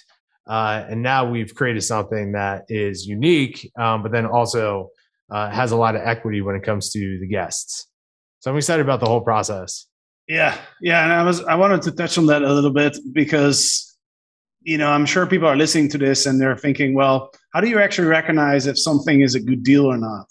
Uh, 0.52 0.86
and 0.90 1.02
now 1.02 1.24
we've 1.24 1.56
created 1.56 1.82
something 1.82 2.34
that 2.34 2.66
is 2.68 3.08
unique, 3.08 3.72
um, 3.78 4.04
but 4.04 4.12
then 4.12 4.26
also 4.26 4.90
uh, 5.30 5.50
has 5.50 5.72
a 5.72 5.78
lot 5.78 5.96
of 5.96 6.02
equity 6.04 6.42
when 6.42 6.58
it 6.58 6.62
comes 6.62 6.92
to 6.92 7.18
the 7.20 7.26
guests. 7.26 7.88
So 8.42 8.52
I'm 8.52 8.58
excited 8.58 8.82
about 8.82 9.00
the 9.00 9.06
whole 9.06 9.22
process. 9.22 9.88
Yeah, 10.28 10.58
yeah, 10.82 11.06
and 11.06 11.14
I 11.14 11.24
was 11.24 11.42
I 11.46 11.56
wanted 11.56 11.84
to 11.84 11.92
touch 11.94 12.18
on 12.18 12.26
that 12.26 12.42
a 12.42 12.54
little 12.54 12.74
bit 12.74 12.98
because 13.14 13.98
you 14.62 14.78
know 14.78 14.90
I'm 14.90 15.06
sure 15.06 15.26
people 15.26 15.48
are 15.48 15.56
listening 15.56 15.88
to 15.92 15.98
this 15.98 16.26
and 16.26 16.40
they're 16.40 16.58
thinking, 16.58 16.96
well, 16.96 17.32
how 17.54 17.62
do 17.62 17.70
you 17.70 17.80
actually 17.80 18.10
recognize 18.10 18.68
if 18.68 18.78
something 18.78 19.22
is 19.22 19.36
a 19.36 19.40
good 19.40 19.64
deal 19.64 19.86
or 19.86 19.98
not? 19.98 20.28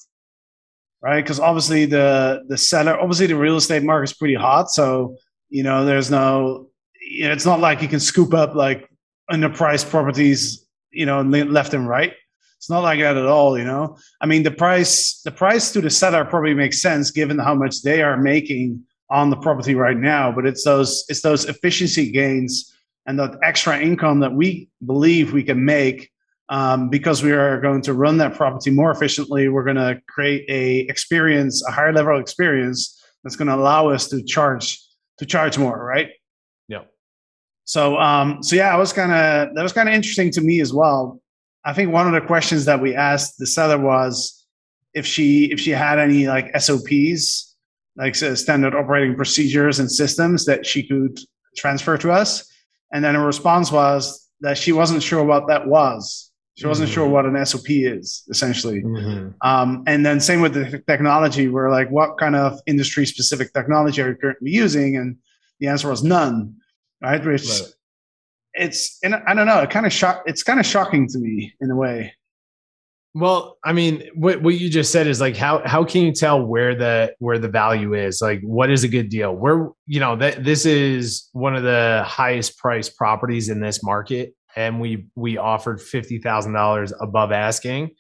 Right? 1.01 1.25
Because 1.25 1.41
obviously 1.41 1.87
the 1.87 2.43
the 2.47 2.59
seller, 2.59 3.01
obviously 3.01 3.27
the 3.27 3.37
real 3.37 3.57
estate 3.57 3.85
market 3.85 4.11
is 4.11 4.17
pretty 4.19 4.35
hot, 4.35 4.71
so 4.71 5.17
you 5.49 5.63
know 5.63 5.87
there's 5.87 6.11
no, 6.11 6.69
you 7.01 7.25
know, 7.25 7.33
it's 7.33 7.47
not 7.47 7.61
like 7.61 7.81
you 7.81 7.89
can 7.89 8.01
scoop 8.01 8.35
up 8.35 8.55
like 8.55 8.90
underpriced 9.31 9.91
properties, 9.91 10.67
you 10.91 11.07
know, 11.07 11.23
left 11.23 11.75
and 11.75 11.89
right. 11.89 12.15
It's 12.57 12.69
not 12.69 12.81
like 12.81 13.01
that 13.01 13.17
at 13.17 13.27
all, 13.27 13.59
you 13.59 13.65
know. 13.65 13.97
I 14.21 14.27
mean, 14.27 14.43
the 14.43 14.51
price 14.51 15.23
the 15.25 15.31
price 15.31 15.73
to 15.73 15.81
the 15.81 15.89
seller 15.89 16.25
probably 16.25 16.55
makes 16.55 16.83
sense 16.83 17.11
given 17.11 17.39
how 17.39 17.55
much 17.55 17.83
they 17.83 18.03
are 18.03 18.19
making 18.19 18.85
on 19.09 19.31
the 19.31 19.37
property 19.37 19.75
right 19.75 19.97
now, 19.97 20.31
but 20.31 20.47
it's 20.47 20.65
those 20.65 21.05
it's 21.09 21.23
those 21.23 21.47
efficiency 21.47 22.11
gains 22.11 22.73
and 23.07 23.19
that 23.19 23.39
extra 23.43 23.81
income 23.81 24.21
that 24.21 24.33
we 24.33 24.69
believe 24.85 25.33
we 25.33 25.43
can 25.43 25.65
make 25.65 26.11
um, 26.51 26.91
because 26.91 27.23
we 27.23 27.33
are 27.33 27.61
going 27.61 27.81
to 27.83 27.95
run 27.95 28.19
that 28.19 28.35
property 28.35 28.71
more 28.71 28.91
efficiently. 28.91 29.49
We're 29.49 29.65
going 29.65 29.77
to 29.77 30.01
create 30.09 30.45
a 30.49 30.81
experience, 30.91 31.65
a 31.67 31.71
higher 31.71 31.93
level 31.93 32.19
experience 32.19 33.03
that's 33.23 33.37
going 33.37 33.49
to 33.49 33.55
allow 33.55 33.89
us 33.89 34.09
to 34.09 34.23
charge 34.23 34.79
to 35.19 35.27
charge 35.27 35.59
more, 35.59 35.83
right? 35.83 36.09
So, 37.71 37.97
um, 37.99 38.43
so 38.43 38.57
yeah, 38.57 38.75
it 38.75 38.79
was 38.81 38.93
kind 38.93 39.13
of 39.13 39.55
that 39.55 39.63
was 39.63 39.73
kind 39.73 39.89
of 39.89 39.95
interesting 39.95 40.33
to 40.33 40.41
me 40.41 40.61
as 40.61 40.73
well. 40.73 41.23
I 41.65 41.73
think 41.73 41.93
one 41.93 42.09
of 42.09 42.21
the 42.21 42.27
questions 42.27 42.65
that 42.65 42.81
we 42.83 42.97
asked 42.97 43.39
the 43.39 43.47
seller 43.47 43.79
was 43.79 44.45
if 44.93 45.07
she 45.07 45.53
if 45.53 45.61
she 45.61 45.71
had 45.71 46.01
any 46.01 46.27
like 46.27 46.51
SOPs, 46.59 47.55
like 47.95 48.17
standard 48.17 48.75
operating 48.75 49.15
procedures 49.15 49.79
and 49.79 49.89
systems 49.89 50.47
that 50.47 50.67
she 50.67 50.83
could 50.83 51.17
transfer 51.57 51.97
to 51.99 52.11
us. 52.11 52.53
And 52.93 53.05
then 53.05 53.15
her 53.15 53.25
response 53.25 53.71
was 53.71 54.29
that 54.41 54.59
she 54.59 54.73
wasn't 54.73 55.01
sure 55.01 55.23
what 55.23 55.47
that 55.47 55.69
was. 55.69 56.33
She 56.57 56.67
wasn't 56.67 56.89
mm-hmm. 56.89 56.95
sure 56.95 57.09
what 57.09 57.25
an 57.25 57.47
SOP 57.47 57.69
is, 57.69 58.25
essentially. 58.31 58.83
Mm-hmm. 58.83 59.29
Um, 59.49 59.85
and 59.87 60.05
then 60.05 60.19
same 60.19 60.41
with 60.41 60.55
the 60.55 60.83
technology. 60.89 61.47
We're 61.47 61.71
like, 61.71 61.89
what 61.89 62.19
kind 62.19 62.35
of 62.35 62.59
industry 62.67 63.07
specific 63.07 63.53
technology 63.53 64.03
are 64.03 64.09
you 64.09 64.17
currently 64.17 64.51
using? 64.51 64.97
And 64.97 65.19
the 65.61 65.69
answer 65.69 65.89
was 65.89 66.03
none. 66.03 66.57
Right, 67.03 67.25
which 67.25 67.49
right 67.49 67.73
it's 68.55 68.99
and 69.03 69.15
I 69.15 69.35
don't 69.35 69.47
know, 69.47 69.61
it 69.61 69.71
kind 69.71 69.87
of 69.87 69.93
shock 69.93 70.23
it's 70.27 70.43
kind 70.43 70.61
of 70.61 70.67
shocking 70.67 71.09
to 71.09 71.19
me 71.19 71.55
in 71.61 71.71
a 71.71 71.77
way. 71.77 72.15
Well, 73.13 73.59
I 73.65 73.73
mean, 73.73 74.05
what 74.15 74.43
what 74.43 74.55
you 74.55 74.69
just 74.69 74.93
said 74.93 75.07
is 75.07 75.21
like 75.21 75.37
how 75.37 75.63
how 75.67 75.85
can 75.85 76.05
you 76.05 76.13
tell 76.13 76.45
where 76.45 76.75
the 76.75 77.15
where 77.19 77.39
the 77.39 77.49
value 77.49 77.95
is? 77.95 78.21
Like 78.21 78.41
what 78.43 78.71
is 78.71 78.85
a 78.85 78.89
good 78.89 79.09
deal? 79.09 79.35
Where 79.35 79.71
you 79.87 80.01
know 80.01 80.17
that 80.17 80.45
this 80.45 80.67
is 80.67 81.29
one 81.33 81.57
of 81.57 81.63
the 81.63 82.05
highest 82.07 82.59
priced 82.59 82.97
properties 82.97 83.49
in 83.49 83.61
this 83.61 83.83
market 83.83 84.35
and 84.57 84.81
we 84.81 85.07
we 85.15 85.39
offered 85.39 85.79
$50,000 85.79 86.93
above 87.01 87.31
asking 87.31 87.91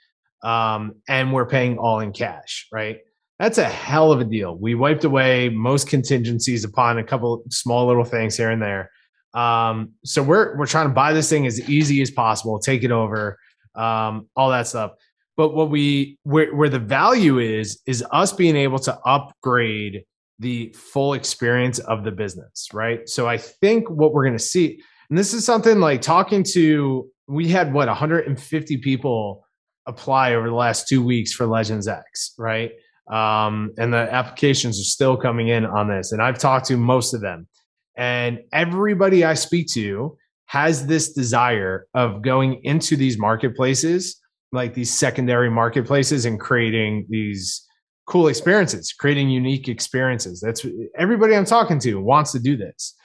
um 0.43 0.95
and 1.09 1.33
we're 1.33 1.47
paying 1.47 1.79
all 1.79 2.01
in 2.01 2.13
cash, 2.13 2.67
right? 2.73 2.99
That's 3.41 3.59
a 3.59 3.65
hell 3.65 4.13
of 4.13 4.21
a 4.21 4.25
deal. 4.25 4.57
We 4.57 4.77
wiped 4.77 5.03
away 5.03 5.49
most 5.49 5.89
contingencies 5.89 6.63
upon 6.63 6.99
a 6.99 7.05
couple 7.05 7.43
small 7.51 7.89
little 7.89 8.05
things 8.05 8.37
here 8.37 8.51
and 8.51 8.63
there 8.63 8.91
um, 9.35 9.93
so 10.05 10.23
we're 10.23 10.57
we're 10.57 10.67
trying 10.67 10.89
to 10.89 10.95
buy 10.95 11.13
this 11.13 11.29
thing 11.29 11.47
as 11.47 11.69
easy 11.69 12.03
as 12.03 12.11
possible, 12.11 12.59
take 12.59 12.83
it 12.83 12.91
over, 12.91 13.39
um, 13.75 14.29
all 14.35 14.51
that 14.51 14.67
stuff. 14.67 14.93
But 15.37 15.55
what 15.55 15.71
we 15.71 16.19
where 16.25 16.55
where 16.55 16.69
the 16.69 16.79
value 16.79 17.39
is 17.39 17.81
is 17.87 18.05
us 18.11 18.33
being 18.33 18.57
able 18.57 18.79
to 18.81 18.99
upgrade 19.07 20.05
the 20.39 20.75
full 20.77 21.15
experience 21.15 21.79
of 21.81 22.03
the 22.03 22.11
business, 22.11 22.69
right? 22.73 23.09
So 23.09 23.29
I 23.29 23.37
think 23.37 23.89
what 23.91 24.13
we're 24.13 24.25
going 24.25 24.39
to 24.39 24.43
see, 24.43 24.83
and 25.11 25.19
this 25.19 25.35
is 25.35 25.45
something 25.45 25.81
like 25.81 26.01
talking 26.01 26.43
to, 26.55 27.09
we 27.29 27.47
had 27.49 27.75
what 27.75 27.89
150 27.89 28.79
people 28.79 29.45
apply 29.87 30.35
over 30.35 30.49
the 30.49 30.55
last 30.55 30.89
two 30.89 31.05
weeks 31.05 31.33
for 31.33 31.47
Legends 31.47 31.87
X, 31.87 32.33
right? 32.39 32.73
Um, 33.09 33.73
and 33.79 33.93
the 33.93 34.13
applications 34.13 34.81
are 34.81 34.85
still 34.85 35.17
coming 35.17 35.49
in 35.49 35.65
on 35.67 35.89
this, 35.89 36.13
and 36.13 36.23
I've 36.23 36.39
talked 36.39 36.67
to 36.67 36.77
most 36.77 37.15
of 37.15 37.21
them. 37.21 37.49
And 37.97 38.41
everybody 38.53 39.25
I 39.25 39.35
speak 39.35 39.67
to 39.73 40.17
has 40.47 40.87
this 40.87 41.13
desire 41.13 41.87
of 41.95 42.23
going 42.23 42.61
into 42.65 42.97
these 42.97 43.19
marketplaces, 43.19 44.21
like 44.53 44.75
these 44.75 44.93
secondary 44.93 45.51
marketplaces, 45.51 46.25
and 46.25 46.41
creating 46.41 47.07
these 47.09 47.67
cool 48.07 48.27
experiences, 48.27 48.93
creating 48.93 49.31
unique 49.31 49.69
experiences. 49.69 50.41
That's 50.41 50.67
everybody 50.99 51.37
I'm 51.37 51.45
talking 51.45 51.79
to 51.81 52.01
wants 52.01 52.33
to 52.33 52.41
do 52.41 52.57
this. 52.57 52.97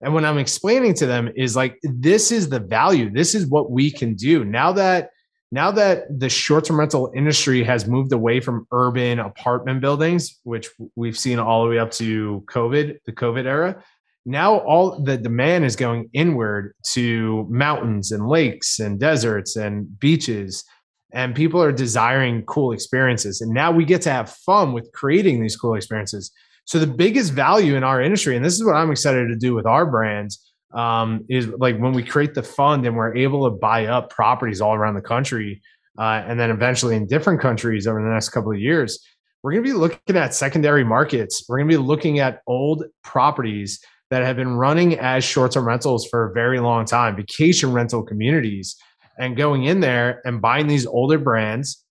And 0.00 0.14
what 0.14 0.24
I'm 0.24 0.38
explaining 0.38 0.94
to 0.94 1.06
them 1.06 1.30
is 1.36 1.56
like, 1.56 1.78
this 1.82 2.32
is 2.32 2.48
the 2.48 2.60
value. 2.60 3.10
This 3.10 3.34
is 3.34 3.46
what 3.46 3.70
we 3.70 3.90
can 3.90 4.14
do 4.14 4.44
now 4.44 4.72
that 4.72 5.10
now 5.54 5.70
that 5.70 6.06
the 6.10 6.28
short-term 6.28 6.80
rental 6.80 7.12
industry 7.14 7.62
has 7.62 7.86
moved 7.86 8.12
away 8.12 8.40
from 8.40 8.66
urban 8.72 9.20
apartment 9.20 9.80
buildings, 9.80 10.40
which 10.42 10.68
we've 10.96 11.16
seen 11.16 11.38
all 11.38 11.62
the 11.62 11.70
way 11.70 11.78
up 11.78 11.92
to 11.92 12.42
COVID, 12.46 12.98
the 13.06 13.12
COVID 13.12 13.46
era, 13.46 13.80
now 14.26 14.58
all 14.58 15.00
the 15.00 15.16
demand 15.16 15.64
is 15.64 15.76
going 15.76 16.10
inward 16.12 16.74
to 16.90 17.46
mountains 17.48 18.10
and 18.10 18.26
lakes 18.26 18.80
and 18.80 18.98
deserts 18.98 19.54
and 19.54 19.98
beaches 20.00 20.64
and 21.12 21.36
people 21.36 21.62
are 21.62 21.70
desiring 21.70 22.44
cool 22.46 22.72
experiences. 22.72 23.40
And 23.40 23.54
now 23.54 23.70
we 23.70 23.84
get 23.84 24.02
to 24.02 24.10
have 24.10 24.30
fun 24.30 24.72
with 24.72 24.90
creating 24.92 25.40
these 25.40 25.56
cool 25.56 25.76
experiences. 25.76 26.32
So 26.64 26.80
the 26.80 26.88
biggest 26.88 27.32
value 27.32 27.76
in 27.76 27.84
our 27.84 28.02
industry 28.02 28.34
and 28.34 28.44
this 28.44 28.54
is 28.54 28.64
what 28.64 28.74
i'm 28.74 28.90
excited 28.90 29.28
to 29.28 29.36
do 29.36 29.54
with 29.54 29.66
our 29.66 29.86
brands 29.86 30.53
um, 30.74 31.24
is 31.28 31.48
like 31.48 31.78
when 31.78 31.92
we 31.92 32.02
create 32.02 32.34
the 32.34 32.42
fund 32.42 32.86
and 32.86 32.96
we're 32.96 33.14
able 33.16 33.48
to 33.48 33.56
buy 33.56 33.86
up 33.86 34.10
properties 34.10 34.60
all 34.60 34.74
around 34.74 34.94
the 34.94 35.00
country 35.00 35.62
uh, 35.98 36.22
and 36.26 36.38
then 36.38 36.50
eventually 36.50 36.96
in 36.96 37.06
different 37.06 37.40
countries 37.40 37.86
over 37.86 38.02
the 38.02 38.08
next 38.08 38.30
couple 38.30 38.50
of 38.52 38.58
years 38.58 38.98
we're 39.42 39.52
going 39.52 39.62
to 39.62 39.70
be 39.70 39.76
looking 39.76 40.16
at 40.16 40.34
secondary 40.34 40.84
markets 40.84 41.44
we're 41.48 41.58
going 41.58 41.68
to 41.68 41.78
be 41.78 41.82
looking 41.82 42.18
at 42.18 42.40
old 42.46 42.84
properties 43.02 43.80
that 44.10 44.22
have 44.22 44.36
been 44.36 44.54
running 44.56 44.98
as 44.98 45.24
short-term 45.24 45.66
rentals 45.66 46.06
for 46.06 46.30
a 46.30 46.32
very 46.32 46.60
long 46.60 46.84
time, 46.84 47.16
vacation 47.16 47.72
rental 47.72 48.02
communities, 48.02 48.76
and 49.18 49.36
going 49.36 49.64
in 49.64 49.80
there 49.80 50.20
and 50.24 50.40
buying 50.40 50.66
these 50.66 50.86
older 50.86 51.18
brands. 51.18 51.84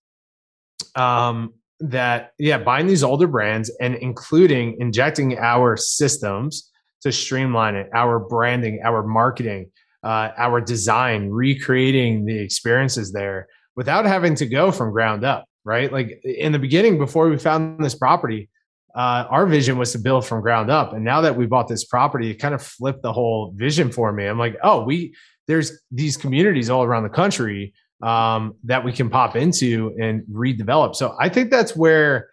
Um, 0.94 1.52
that 1.80 2.30
yeah, 2.38 2.56
buying 2.56 2.86
these 2.86 3.02
older 3.02 3.26
brands 3.26 3.70
and 3.80 3.96
including 3.96 4.76
injecting 4.80 5.36
our 5.38 5.76
systems 5.76 6.70
to 7.04 7.12
streamline 7.12 7.76
it, 7.76 7.88
our 7.94 8.18
branding, 8.18 8.80
our 8.84 9.02
marketing, 9.02 9.70
uh, 10.02 10.30
our 10.36 10.60
design, 10.60 11.30
recreating 11.30 12.26
the 12.26 12.38
experiences 12.38 13.12
there 13.12 13.46
without 13.76 14.04
having 14.04 14.34
to 14.34 14.46
go 14.46 14.72
from 14.72 14.90
ground 14.90 15.24
up. 15.24 15.46
Right, 15.66 15.90
like 15.90 16.20
in 16.24 16.52
the 16.52 16.58
beginning, 16.58 16.98
before 16.98 17.30
we 17.30 17.38
found 17.38 17.82
this 17.82 17.94
property, 17.94 18.50
uh, 18.94 19.24
our 19.30 19.46
vision 19.46 19.78
was 19.78 19.92
to 19.92 19.98
build 19.98 20.26
from 20.26 20.42
ground 20.42 20.70
up. 20.70 20.92
And 20.92 21.02
now 21.02 21.22
that 21.22 21.36
we 21.36 21.46
bought 21.46 21.68
this 21.68 21.84
property, 21.84 22.30
it 22.30 22.34
kind 22.34 22.54
of 22.54 22.62
flipped 22.62 23.02
the 23.02 23.14
whole 23.14 23.52
vision 23.56 23.90
for 23.90 24.12
me. 24.12 24.26
I'm 24.26 24.38
like, 24.38 24.56
oh, 24.62 24.84
we 24.84 25.14
there's 25.46 25.80
these 25.90 26.18
communities 26.18 26.68
all 26.68 26.84
around 26.84 27.02
the 27.02 27.08
country 27.08 27.72
um, 28.02 28.54
that 28.64 28.84
we 28.84 28.92
can 28.92 29.08
pop 29.08 29.36
into 29.36 29.94
and 29.98 30.22
redevelop. 30.30 30.94
So 30.94 31.16
I 31.18 31.28
think 31.28 31.50
that's 31.50 31.74
where 31.74 32.30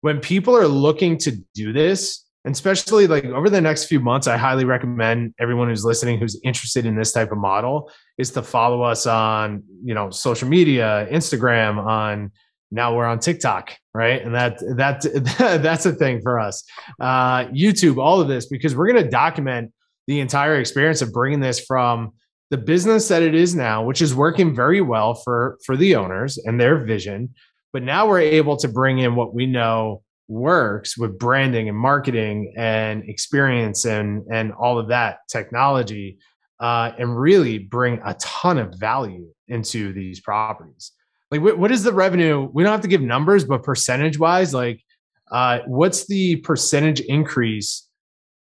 when 0.00 0.20
people 0.20 0.56
are 0.56 0.68
looking 0.68 1.18
to 1.18 1.32
do 1.54 1.72
this, 1.72 2.24
and 2.44 2.52
especially 2.54 3.06
like 3.06 3.24
over 3.26 3.50
the 3.50 3.60
next 3.60 3.84
few 3.84 4.00
months, 4.00 4.26
I 4.26 4.36
highly 4.36 4.64
recommend 4.64 5.34
everyone 5.38 5.68
who's 5.68 5.84
listening 5.84 6.18
who's 6.18 6.40
interested 6.42 6.86
in 6.86 6.96
this 6.96 7.12
type 7.12 7.32
of 7.32 7.38
model 7.38 7.90
is 8.16 8.30
to 8.30 8.42
follow 8.42 8.82
us 8.82 9.06
on, 9.06 9.62
you 9.84 9.94
know, 9.94 10.10
social 10.10 10.48
media, 10.48 11.06
Instagram, 11.10 11.78
on 11.78 12.30
now 12.70 12.96
we're 12.96 13.06
on 13.06 13.18
TikTok, 13.18 13.72
right? 13.92 14.22
And 14.22 14.34
that 14.34 14.58
that 14.76 15.02
that's 15.62 15.86
a 15.86 15.92
thing 15.92 16.20
for 16.22 16.38
us. 16.38 16.64
Uh, 16.98 17.46
YouTube, 17.46 17.98
all 17.98 18.20
of 18.20 18.28
this 18.28 18.46
because 18.46 18.74
we're 18.74 18.90
going 18.90 19.04
to 19.04 19.10
document 19.10 19.72
the 20.06 20.20
entire 20.20 20.56
experience 20.56 21.02
of 21.02 21.12
bringing 21.12 21.40
this 21.40 21.60
from 21.60 22.12
the 22.50 22.58
business 22.58 23.08
that 23.08 23.22
it 23.22 23.34
is 23.34 23.54
now, 23.54 23.84
which 23.84 24.00
is 24.00 24.14
working 24.14 24.54
very 24.54 24.80
well 24.80 25.14
for 25.14 25.58
for 25.66 25.76
the 25.76 25.94
owners 25.94 26.38
and 26.38 26.60
their 26.60 26.84
vision, 26.84 27.34
But 27.72 27.82
now 27.82 28.08
we're 28.08 28.20
able 28.20 28.56
to 28.58 28.68
bring 28.68 28.98
in 28.98 29.14
what 29.14 29.34
we 29.34 29.46
know 29.46 30.02
works 30.30 30.96
with 30.96 31.18
branding 31.18 31.68
and 31.68 31.76
marketing 31.76 32.54
and 32.56 33.02
experience 33.08 33.84
and 33.84 34.22
and 34.30 34.52
all 34.52 34.78
of 34.78 34.88
that 34.88 35.18
technology 35.28 36.18
uh, 36.60 36.92
and 36.98 37.18
really 37.18 37.58
bring 37.58 38.00
a 38.04 38.14
ton 38.14 38.58
of 38.58 38.74
value 38.78 39.26
into 39.48 39.92
these 39.92 40.20
properties. 40.20 40.92
Like 41.30 41.40
what, 41.42 41.70
is 41.70 41.82
the 41.82 41.92
revenue? 41.92 42.48
We 42.52 42.62
don't 42.62 42.72
have 42.72 42.80
to 42.82 42.88
give 42.88 43.02
numbers 43.02 43.44
but 43.44 43.62
percentage 43.62 44.18
wise 44.18 44.54
like 44.54 44.82
uh, 45.30 45.60
what's 45.66 46.06
the 46.06 46.36
percentage 46.36 47.00
increase? 47.00 47.86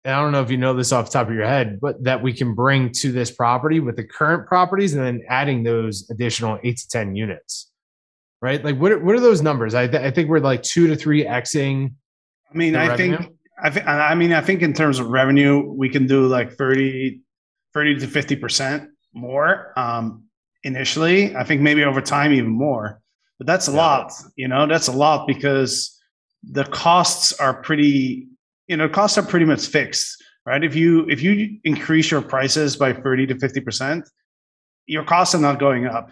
And 0.05 0.13
i 0.13 0.21
don't 0.21 0.31
know 0.31 0.41
if 0.41 0.49
you 0.49 0.57
know 0.57 0.73
this 0.73 0.93
off 0.93 1.07
the 1.07 1.11
top 1.11 1.27
of 1.27 1.33
your 1.33 1.45
head 1.45 1.77
but 1.81 2.01
that 2.05 2.23
we 2.23 2.31
can 2.31 2.55
bring 2.55 2.89
to 3.01 3.11
this 3.11 3.31
property 3.31 3.81
with 3.81 3.97
the 3.97 4.05
current 4.05 4.47
properties 4.47 4.95
and 4.95 5.05
then 5.05 5.21
adding 5.27 5.61
those 5.61 6.09
additional 6.09 6.57
eight 6.63 6.77
to 6.77 6.87
ten 6.87 7.17
units 7.17 7.68
right? 8.41 8.63
Like 8.63 8.77
what 8.77 8.91
are, 8.91 8.99
what 8.99 9.15
are 9.15 9.19
those 9.19 9.41
numbers? 9.41 9.75
I, 9.75 9.87
th- 9.87 10.01
I 10.01 10.11
think 10.11 10.29
we're 10.29 10.39
like 10.39 10.63
two 10.63 10.87
to 10.87 10.95
three 10.95 11.25
xing. 11.25 11.93
I 12.51 12.57
mean, 12.57 12.75
I 12.75 12.87
revenue. 12.87 13.17
think 13.17 13.35
I 13.61 13.69
think 13.69 13.87
I 13.87 14.15
mean 14.15 14.33
I 14.33 14.41
think 14.41 14.61
in 14.61 14.73
terms 14.73 14.99
of 14.99 15.07
revenue, 15.07 15.61
we 15.61 15.89
can 15.89 16.07
do 16.07 16.27
like 16.27 16.53
30, 16.53 17.21
30 17.73 17.99
to 17.99 18.07
fifty 18.07 18.35
percent 18.35 18.89
more 19.13 19.73
um, 19.77 20.23
initially. 20.63 21.35
I 21.35 21.43
think 21.43 21.61
maybe 21.61 21.83
over 21.83 22.01
time 22.01 22.31
even 22.31 22.49
more, 22.49 23.01
but 23.37 23.47
that's 23.47 23.67
a 23.67 23.71
yeah. 23.71 23.77
lot. 23.77 24.11
You 24.35 24.47
know, 24.47 24.67
that's 24.67 24.87
a 24.87 24.91
lot 24.91 25.27
because 25.27 25.97
the 26.43 26.65
costs 26.65 27.33
are 27.33 27.61
pretty. 27.61 28.27
You 28.67 28.77
know, 28.77 28.87
costs 28.87 29.17
are 29.17 29.23
pretty 29.23 29.45
much 29.45 29.65
fixed, 29.65 30.23
right? 30.45 30.63
If 30.63 30.75
you 30.75 31.07
if 31.09 31.21
you 31.21 31.59
increase 31.63 32.11
your 32.11 32.21
prices 32.21 32.77
by 32.77 32.93
thirty 32.93 33.25
to 33.27 33.37
fifty 33.37 33.61
percent, 33.61 34.07
your 34.85 35.03
costs 35.03 35.35
are 35.35 35.41
not 35.41 35.59
going 35.59 35.85
up 35.85 36.09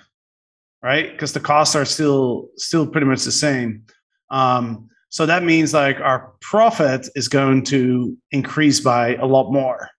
right? 0.83 1.11
Because 1.11 1.33
the 1.33 1.39
costs 1.39 1.75
are 1.75 1.85
still 1.85 2.49
still 2.55 2.87
pretty 2.87 3.07
much 3.07 3.23
the 3.23 3.31
same. 3.31 3.83
Um, 4.29 4.89
so 5.09 5.25
that 5.25 5.43
means 5.43 5.73
like 5.73 5.99
our 5.99 6.33
profit 6.41 7.07
is 7.15 7.27
going 7.27 7.63
to 7.65 8.15
increase 8.31 8.79
by 8.79 9.15
a 9.15 9.25
lot 9.25 9.51
more, 9.51 9.89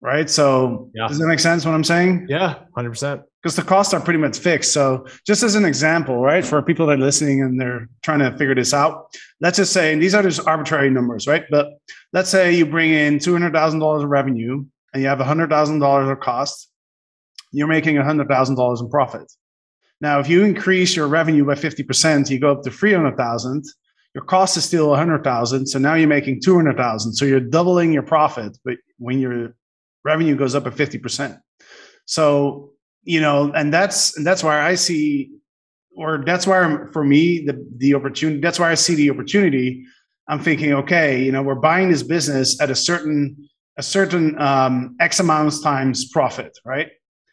right? 0.00 0.28
So 0.28 0.90
yeah. 0.94 1.08
does 1.08 1.18
that 1.18 1.26
make 1.26 1.40
sense? 1.40 1.64
What 1.64 1.74
I'm 1.74 1.84
saying? 1.84 2.26
Yeah, 2.28 2.56
hundred 2.74 2.90
percent. 2.90 3.22
Because 3.42 3.56
the 3.56 3.62
costs 3.62 3.94
are 3.94 4.00
pretty 4.00 4.18
much 4.18 4.38
fixed. 4.38 4.72
So 4.72 5.06
just 5.26 5.42
as 5.44 5.54
an 5.54 5.64
example, 5.64 6.18
right, 6.18 6.44
for 6.44 6.60
people 6.60 6.86
that 6.86 6.98
are 6.98 7.02
listening 7.02 7.40
and 7.40 7.58
they're 7.60 7.88
trying 8.02 8.18
to 8.18 8.32
figure 8.32 8.54
this 8.54 8.74
out, 8.74 9.14
let's 9.40 9.58
just 9.58 9.72
say, 9.72 9.92
and 9.92 10.02
these 10.02 10.14
are 10.14 10.24
just 10.24 10.46
arbitrary 10.46 10.90
numbers, 10.90 11.28
right? 11.28 11.44
But 11.48 11.68
let's 12.12 12.28
say 12.28 12.52
you 12.52 12.66
bring 12.66 12.90
in 12.90 13.18
two 13.18 13.32
hundred 13.32 13.52
thousand 13.52 13.80
dollars 13.80 14.02
of 14.02 14.10
revenue 14.10 14.64
and 14.92 15.02
you 15.02 15.08
have 15.08 15.20
hundred 15.20 15.50
thousand 15.50 15.78
dollars 15.78 16.08
of 16.08 16.20
cost, 16.20 16.70
you're 17.52 17.68
making 17.68 17.96
hundred 17.96 18.28
thousand 18.28 18.56
dollars 18.56 18.80
in 18.80 18.90
profit 18.90 19.30
now, 20.00 20.20
if 20.20 20.28
you 20.28 20.44
increase 20.44 20.94
your 20.94 21.08
revenue 21.08 21.44
by 21.44 21.54
50%, 21.54 22.30
you 22.30 22.38
go 22.38 22.52
up 22.52 22.62
to 22.62 22.70
300,000. 22.70 23.64
Your 24.14 24.24
cost 24.24 24.56
is 24.56 24.64
still 24.64 24.90
100,000. 24.90 25.66
So 25.66 25.78
now 25.78 25.94
you're 25.94 26.08
making 26.08 26.40
200,000. 26.40 27.14
So 27.14 27.24
you're 27.24 27.40
doubling 27.40 27.92
your 27.92 28.02
profit, 28.02 28.56
but 28.64 28.76
when 28.98 29.18
your 29.18 29.56
revenue 30.04 30.36
goes 30.36 30.54
up 30.54 30.66
at 30.66 30.74
50%. 30.74 31.38
So, 32.06 32.72
you 33.02 33.20
know, 33.20 33.52
and 33.52 33.74
that's, 33.74 34.16
and 34.16 34.26
that's 34.26 34.42
why 34.42 34.60
I 34.60 34.76
see, 34.76 35.30
or 35.96 36.22
that's 36.24 36.46
why 36.46 36.78
for 36.92 37.04
me, 37.04 37.44
the, 37.44 37.66
the 37.76 37.94
opportunity, 37.94 38.40
that's 38.40 38.58
why 38.58 38.70
I 38.70 38.74
see 38.74 38.94
the 38.94 39.10
opportunity. 39.10 39.84
I'm 40.28 40.40
thinking, 40.40 40.72
okay, 40.74 41.22
you 41.22 41.32
know, 41.32 41.42
we're 41.42 41.56
buying 41.56 41.90
this 41.90 42.04
business 42.04 42.60
at 42.60 42.70
a 42.70 42.74
certain, 42.74 43.48
a 43.76 43.82
certain 43.82 44.40
um, 44.40 44.96
X 45.00 45.18
amount 45.18 45.54
times 45.62 46.08
profit, 46.10 46.56
right? 46.64 46.88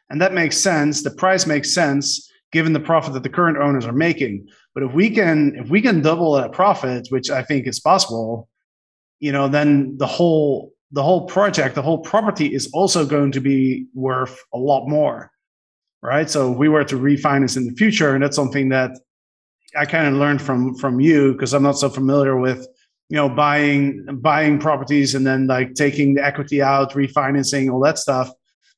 And 0.10 0.20
that 0.22 0.34
makes 0.34 0.58
sense. 0.58 1.04
The 1.04 1.12
price 1.12 1.46
makes 1.46 1.74
sense 1.74 2.32
given 2.52 2.74
the 2.74 2.80
profit 2.80 3.14
that 3.14 3.24
the 3.24 3.30
current 3.30 3.58
owners 3.58 3.86
are 3.86 3.94
making. 3.94 4.48
But 4.74 4.84
if 4.84 4.94
we 4.94 5.10
can 5.10 5.56
if 5.56 5.70
we 5.70 5.82
can 5.82 6.02
double 6.02 6.34
that 6.34 6.52
profit, 6.52 7.08
which 7.10 7.30
I 7.30 7.44
think 7.44 7.68
is 7.68 7.80
possible, 7.80 8.50
you 9.20 9.32
know, 9.32 9.48
then 9.48 9.98
the 9.98 10.08
whole 10.08 10.74
the 10.92 11.04
whole 11.04 11.26
project, 11.26 11.76
the 11.76 11.82
whole 11.82 12.00
property 12.00 12.54
is 12.54 12.70
also 12.74 13.06
going 13.06 13.32
to 13.34 13.42
be 13.42 13.88
worth 13.94 14.40
a 14.54 14.58
lot 14.58 14.88
more. 14.88 15.32
Right. 16.02 16.30
So 16.30 16.52
if 16.52 16.58
we 16.58 16.70
were 16.70 16.84
to 16.84 16.98
refinance 16.98 17.58
in 17.58 17.66
the 17.66 17.74
future, 17.74 18.14
and 18.14 18.24
that's 18.24 18.36
something 18.36 18.70
that 18.70 18.92
I 19.76 19.86
kind 19.86 20.08
of 20.08 20.14
learned 20.14 20.42
from 20.42 20.76
from 20.76 21.00
you 21.00 21.34
because 21.34 21.54
I'm 21.54 21.64
not 21.64 21.78
so 21.78 21.90
familiar 21.90 22.40
with 22.40 22.68
you 23.10 23.18
know 23.18 23.30
buying 23.30 24.06
buying 24.22 24.60
properties 24.60 25.16
and 25.16 25.26
then 25.26 25.48
like 25.48 25.74
taking 25.74 26.16
the 26.16 26.26
equity 26.26 26.62
out 26.62 26.94
refinancing 26.94 27.72
all 27.72 27.82
that 27.82 27.98
stuff 27.98 28.32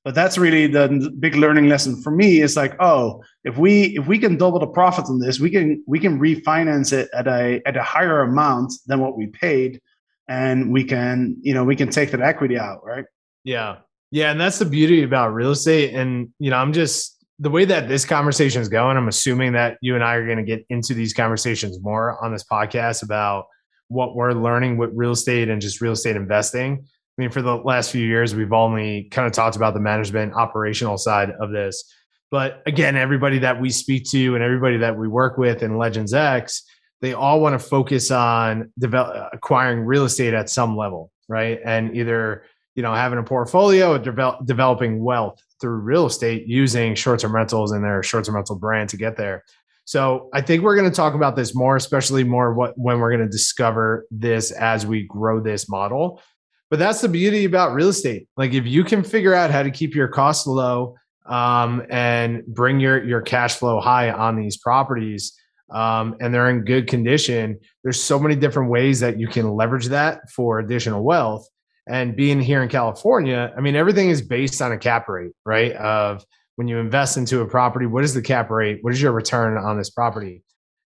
but 0.07 0.15
that's 0.15 0.37
really 0.37 0.67
the 0.67 1.13
big 1.19 1.35
learning 1.35 1.67
lesson 1.67 2.01
for 2.01 2.11
me 2.11 2.39
is 2.39 2.55
like 2.55 2.73
oh 2.79 3.21
if 3.43 3.57
we 3.57 3.87
if 3.97 4.07
we 4.07 4.17
can 4.17 4.37
double 4.37 4.57
the 4.57 4.65
profit 4.65 5.03
on 5.09 5.19
this 5.19 5.37
we 5.37 5.49
can 5.49 5.83
we 5.85 5.99
can 5.99 6.17
refinance 6.17 6.93
it 6.93 7.09
at 7.13 7.27
a 7.27 7.61
at 7.65 7.75
a 7.75 7.83
higher 7.83 8.21
amount 8.21 8.71
than 8.85 9.01
what 9.01 9.17
we 9.17 9.27
paid 9.27 9.81
and 10.29 10.71
we 10.71 10.81
can 10.81 11.35
you 11.41 11.53
know 11.53 11.65
we 11.65 11.75
can 11.75 11.89
take 11.89 12.09
that 12.11 12.21
equity 12.21 12.57
out 12.57 12.79
right? 12.85 13.03
Yeah. 13.43 13.79
Yeah 14.09 14.31
and 14.31 14.39
that's 14.39 14.59
the 14.59 14.65
beauty 14.65 15.03
about 15.03 15.33
real 15.33 15.51
estate 15.51 15.93
and 15.93 16.29
you 16.39 16.51
know 16.51 16.57
i'm 16.57 16.71
just 16.71 17.17
the 17.39 17.49
way 17.49 17.65
that 17.65 17.89
this 17.89 18.05
conversation 18.05 18.61
is 18.61 18.69
going 18.69 18.95
i'm 18.95 19.09
assuming 19.09 19.51
that 19.51 19.77
you 19.81 19.93
and 19.95 20.05
i 20.05 20.15
are 20.15 20.25
going 20.25 20.37
to 20.37 20.43
get 20.45 20.65
into 20.69 20.93
these 20.93 21.13
conversations 21.13 21.81
more 21.81 22.23
on 22.23 22.31
this 22.31 22.45
podcast 22.45 23.03
about 23.03 23.47
what 23.89 24.15
we're 24.15 24.31
learning 24.31 24.77
with 24.77 24.89
real 24.93 25.11
estate 25.11 25.49
and 25.49 25.61
just 25.61 25.81
real 25.81 25.91
estate 25.91 26.15
investing 26.15 26.85
I 27.17 27.23
mean, 27.23 27.31
for 27.31 27.41
the 27.41 27.55
last 27.55 27.91
few 27.91 28.05
years, 28.05 28.35
we've 28.35 28.53
only 28.53 29.05
kind 29.11 29.25
of 29.25 29.33
talked 29.33 29.55
about 29.55 29.73
the 29.73 29.79
management 29.79 30.33
operational 30.33 30.97
side 30.97 31.31
of 31.41 31.51
this. 31.51 31.83
But 32.29 32.61
again, 32.67 32.95
everybody 32.95 33.39
that 33.39 33.59
we 33.59 33.71
speak 33.71 34.03
to 34.11 34.35
and 34.35 34.43
everybody 34.43 34.77
that 34.77 34.97
we 34.97 35.07
work 35.07 35.37
with 35.37 35.63
in 35.63 35.77
Legends 35.77 36.13
X, 36.13 36.63
they 37.01 37.13
all 37.13 37.39
want 37.39 37.59
to 37.59 37.65
focus 37.65 38.11
on 38.11 38.71
develop, 38.77 39.29
acquiring 39.33 39.81
real 39.81 40.05
estate 40.05 40.33
at 40.33 40.49
some 40.49 40.77
level, 40.77 41.11
right? 41.27 41.59
And 41.65 41.95
either 41.95 42.43
you 42.75 42.83
know 42.83 42.93
having 42.93 43.17
a 43.17 43.23
portfolio 43.23 43.93
or 43.93 43.99
develop, 43.99 44.45
developing 44.45 45.03
wealth 45.03 45.41
through 45.59 45.77
real 45.77 46.05
estate 46.05 46.47
using 46.47 46.93
short-term 46.93 47.33
rentals 47.33 47.71
and 47.71 47.83
their 47.83 48.03
short-term 48.03 48.35
rental 48.35 48.59
brand 48.59 48.89
to 48.89 48.97
get 48.97 49.17
there. 49.17 49.43
So 49.85 50.29
I 50.33 50.41
think 50.41 50.61
we're 50.61 50.75
going 50.75 50.89
to 50.89 50.95
talk 50.95 51.15
about 51.15 51.35
this 51.35 51.55
more, 51.55 51.77
especially 51.77 52.23
more 52.23 52.53
what 52.53 52.77
when 52.77 52.99
we're 52.99 53.09
going 53.09 53.25
to 53.25 53.31
discover 53.31 54.05
this 54.11 54.51
as 54.51 54.85
we 54.85 55.07
grow 55.07 55.39
this 55.39 55.69
model 55.69 56.21
but 56.69 56.79
that's 56.79 57.01
the 57.01 57.09
beauty 57.09 57.45
about 57.45 57.73
real 57.73 57.89
estate. 57.89 58.27
Like 58.37 58.53
if 58.53 58.65
you 58.65 58.83
can 58.83 59.03
figure 59.03 59.33
out 59.33 59.51
how 59.51 59.63
to 59.63 59.71
keep 59.71 59.95
your 59.95 60.07
costs 60.07 60.47
low 60.47 60.95
um, 61.25 61.83
and 61.89 62.45
bring 62.45 62.79
your 62.79 63.03
your 63.03 63.21
cash 63.21 63.55
flow 63.55 63.79
high 63.79 64.11
on 64.11 64.35
these 64.35 64.57
properties, 64.57 65.37
um, 65.71 66.15
and 66.19 66.33
they're 66.33 66.49
in 66.49 66.63
good 66.63 66.87
condition, 66.87 67.59
there's 67.83 68.01
so 68.01 68.19
many 68.19 68.35
different 68.35 68.69
ways 68.69 68.99
that 69.01 69.19
you 69.19 69.27
can 69.27 69.49
leverage 69.51 69.87
that 69.87 70.29
for 70.31 70.59
additional 70.59 71.03
wealth. 71.03 71.47
And 71.89 72.15
being 72.15 72.41
here 72.41 72.61
in 72.61 72.69
California, 72.69 73.53
I 73.57 73.61
mean, 73.61 73.75
everything 73.75 74.09
is 74.09 74.21
based 74.21 74.61
on 74.61 74.73
a 74.73 74.77
cap 74.77 75.07
rate, 75.07 75.31
right? 75.45 75.73
Of 75.73 76.25
when 76.55 76.67
you 76.67 76.79
invest 76.79 77.17
into 77.17 77.41
a 77.41 77.47
property, 77.47 77.85
what 77.85 78.03
is 78.03 78.13
the 78.13 78.21
cap 78.21 78.49
rate? 78.49 78.79
What 78.81 78.91
is 78.93 79.01
your 79.01 79.13
return 79.13 79.57
on 79.57 79.77
this 79.77 79.89
property? 79.89 80.43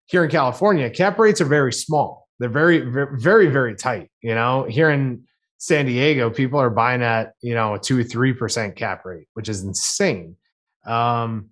Here 0.07 0.25
in 0.25 0.31
California, 0.31 0.91
cap 0.91 1.19
rates 1.19 1.41
are 1.41 1.47
very 1.47 1.73
small. 1.73 2.29
They're 2.39 2.49
very, 2.49 2.81
very, 3.19 3.47
very 3.47 3.77
tight. 3.77 4.11
You 4.23 4.35
know, 4.35 4.65
here 4.65 4.91
in 4.91 5.23
San 5.61 5.85
Diego, 5.85 6.31
people 6.31 6.59
are 6.59 6.71
buying 6.71 7.03
at 7.03 7.35
you 7.43 7.55
know 7.55 7.75
a 7.75 7.79
two 7.79 8.03
three 8.03 8.33
percent 8.33 8.77
cap 8.77 9.05
rate, 9.05 9.29
which 9.35 9.49
is 9.49 9.63
insane. 9.63 10.35
Um, 10.87 11.51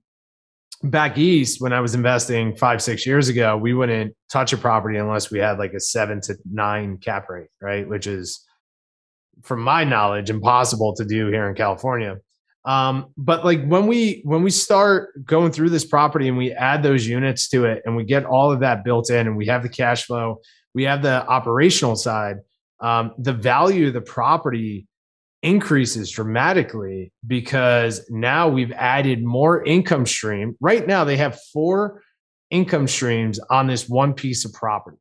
back 0.83 1.18
east, 1.18 1.61
when 1.61 1.75
I 1.75 1.81
was 1.81 1.94
investing 1.94 2.57
five 2.57 2.81
six 2.81 3.07
years 3.07 3.29
ago, 3.29 3.59
we 3.59 3.75
wouldn't 3.75 4.16
touch 4.33 4.55
a 4.55 4.57
property 4.57 4.97
unless 4.97 5.31
we 5.31 5.38
had 5.38 5.59
like 5.59 5.75
a 5.75 5.81
seven 5.81 6.23
to 6.23 6.37
nine 6.51 6.97
cap 6.97 7.29
rate, 7.29 7.49
right? 7.61 7.87
Which 7.87 8.07
is, 8.07 8.42
from 9.42 9.61
my 9.61 9.85
knowledge, 9.85 10.31
impossible 10.31 10.94
to 10.97 11.05
do 11.05 11.27
here 11.27 11.47
in 11.47 11.55
California. 11.55 12.16
Um, 12.64 13.12
but 13.18 13.44
like 13.44 13.62
when 13.66 13.87
we 13.87 14.23
when 14.25 14.42
we 14.42 14.51
start 14.51 15.23
going 15.27 15.53
through 15.53 15.68
this 15.68 15.85
property 15.85 16.29
and 16.29 16.38
we 16.38 16.53
add 16.53 16.83
those 16.83 17.07
units 17.07 17.47
to 17.51 17.66
it 17.66 17.83
and 17.85 17.94
we 17.94 18.05
get 18.05 18.25
all 18.25 18.51
of 18.51 18.61
that 18.61 18.85
built 18.85 19.11
in 19.11 19.27
and 19.27 19.37
we 19.37 19.47
have 19.49 19.62
the 19.62 19.68
cash 19.68 20.07
flow, 20.07 20.40
we 20.73 20.85
have 20.85 21.03
the 21.03 21.27
operational 21.27 21.94
side 21.94 22.37
um, 22.81 23.12
the 23.19 23.33
value 23.33 23.88
of 23.88 23.95
the 23.95 24.01
property 24.01 24.87
increases 25.43 26.11
dramatically 26.11 27.12
because 27.27 28.09
now 28.11 28.49
we've 28.49 28.73
added 28.73 29.23
more 29.23 29.64
income 29.64 30.07
stream. 30.07 30.57
Right 30.61 30.87
now, 30.87 31.05
they 31.05 31.17
have 31.17 31.38
four 31.53 32.03
income 32.51 32.88
streams 32.88 33.38
on 33.51 33.67
this 33.67 33.88
one 33.88 34.14
piece 34.14 34.45
of 34.45 34.53
property. 34.53 34.99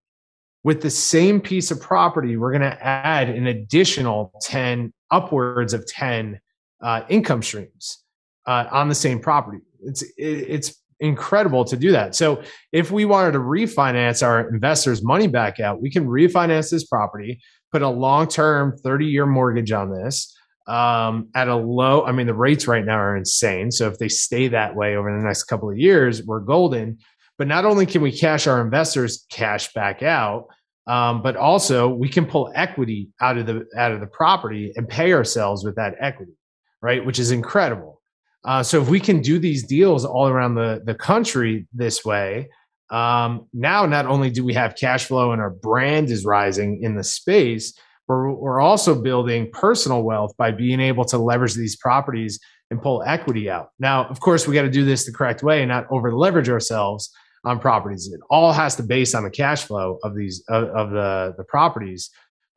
With 0.64 0.82
the 0.82 0.90
same 0.90 1.40
piece 1.40 1.72
of 1.72 1.80
property, 1.80 2.36
we're 2.38 2.52
going 2.52 2.70
to 2.70 2.86
add 2.86 3.30
an 3.30 3.48
additional 3.48 4.34
10, 4.42 4.94
upwards 5.12 5.74
of 5.74 5.86
10 5.88 6.40
uh, 6.82 7.02
income 7.10 7.42
streams 7.42 8.04
uh, 8.46 8.66
on 8.72 8.90
the 8.90 8.96
same 8.96 9.20
property. 9.20 9.60
It's, 9.82 10.04
it's 10.18 10.76
incredible 11.00 11.64
to 11.66 11.78
do 11.78 11.92
that. 11.92 12.16
So 12.16 12.42
if 12.72 12.92
we 12.92 13.06
wanted 13.06 13.34
to 13.34 13.40
refinance 13.40 14.26
our 14.26 14.50
investors' 14.50 15.04
money 15.04 15.28
back 15.28 15.60
out, 15.60 15.82
we 15.82 15.90
can 15.90 16.08
refinance 16.08 16.72
this 16.72 16.86
property 16.86 17.40
put 17.72 17.82
a 17.82 17.90
long 17.90 18.28
term 18.28 18.78
30 18.78 19.06
year 19.06 19.26
mortgage 19.26 19.72
on 19.72 19.92
this 19.92 20.36
um, 20.68 21.30
at 21.36 21.48
a 21.48 21.56
low. 21.56 22.06
I 22.06 22.12
mean, 22.12 22.28
the 22.28 22.34
rates 22.34 22.68
right 22.68 22.86
now 22.86 22.98
are 22.98 23.18
insane. 23.18 23.72
So 23.72 23.88
if 23.88 23.98
they 23.98 24.10
stay 24.10 24.48
that 24.50 24.76
way 24.76 24.96
over 24.96 25.16
the 25.16 25.26
next 25.26 25.44
couple 25.44 25.70
of 25.70 25.78
years, 25.78 26.24
we're 26.24 26.42
golden. 26.42 27.00
But 27.38 27.48
not 27.48 27.66
only 27.66 27.86
can 27.86 28.02
we 28.02 28.12
cash 28.12 28.48
our 28.48 28.62
investors 28.62 29.26
cash 29.30 29.72
back 29.74 30.02
out, 30.02 30.48
um, 30.88 31.22
but 31.22 31.36
also 31.36 31.88
we 31.90 32.10
can 32.10 32.26
pull 32.26 32.52
equity 32.56 33.10
out 33.22 33.38
of 33.38 33.46
the 33.46 33.66
out 33.76 33.92
of 33.92 34.00
the 34.00 34.08
property 34.08 34.72
and 34.76 34.88
pay 34.88 35.14
ourselves 35.14 35.64
with 35.64 35.76
that 35.76 35.96
equity, 36.00 36.34
right? 36.82 37.06
Which 37.06 37.20
is 37.20 37.32
incredible. 37.32 38.02
Uh, 38.44 38.64
so 38.64 38.82
if 38.82 38.88
we 38.88 39.00
can 39.00 39.22
do 39.22 39.38
these 39.38 39.68
deals 39.68 40.06
all 40.06 40.28
around 40.28 40.56
the 40.56 40.82
the 40.86 40.96
country 40.96 41.68
this 41.74 42.04
way, 42.04 42.50
um, 42.90 43.48
now 43.54 43.86
not 43.86 44.06
only 44.06 44.30
do 44.30 44.44
we 44.44 44.54
have 44.54 44.76
cash 44.76 45.06
flow 45.06 45.32
and 45.32 45.42
our 45.42 45.50
brand 45.50 46.10
is 46.10 46.26
rising 46.26 46.82
in 46.82 46.96
the 46.96 47.04
space, 47.04 47.74
but 48.08 48.16
we're 48.16 48.62
also 48.62 49.02
building 49.02 49.50
personal 49.52 50.04
wealth 50.04 50.34
by 50.38 50.52
being 50.52 50.80
able 50.80 51.04
to 51.06 51.18
leverage 51.18 51.56
these 51.56 51.76
properties 51.76 52.40
and 52.70 52.82
pull 52.82 53.04
equity 53.04 53.50
out. 53.50 53.70
Now, 53.80 54.06
of 54.06 54.20
course, 54.20 54.48
we 54.48 54.56
got 54.56 54.62
to 54.64 54.70
do 54.70 54.86
this 54.86 55.06
the 55.06 55.12
correct 55.12 55.44
way 55.44 55.62
and 55.62 55.70
not 55.70 55.88
over 55.92 56.16
leverage 56.16 56.50
ourselves 56.50 57.12
on 57.44 57.60
properties. 57.60 58.10
It 58.12 58.20
all 58.30 58.52
has 58.54 58.76
to 58.78 58.84
base 58.84 59.14
on 59.14 59.24
the 59.24 59.30
cash 59.30 59.64
flow 59.64 60.00
of 60.04 60.16
these 60.16 60.44
of, 60.50 60.64
of 60.70 60.92
the 60.92 61.34
the 61.38 61.44
properties. 61.44 62.10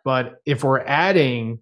But 0.05 0.37
if 0.47 0.65
we're 0.65 0.81
adding 0.81 1.61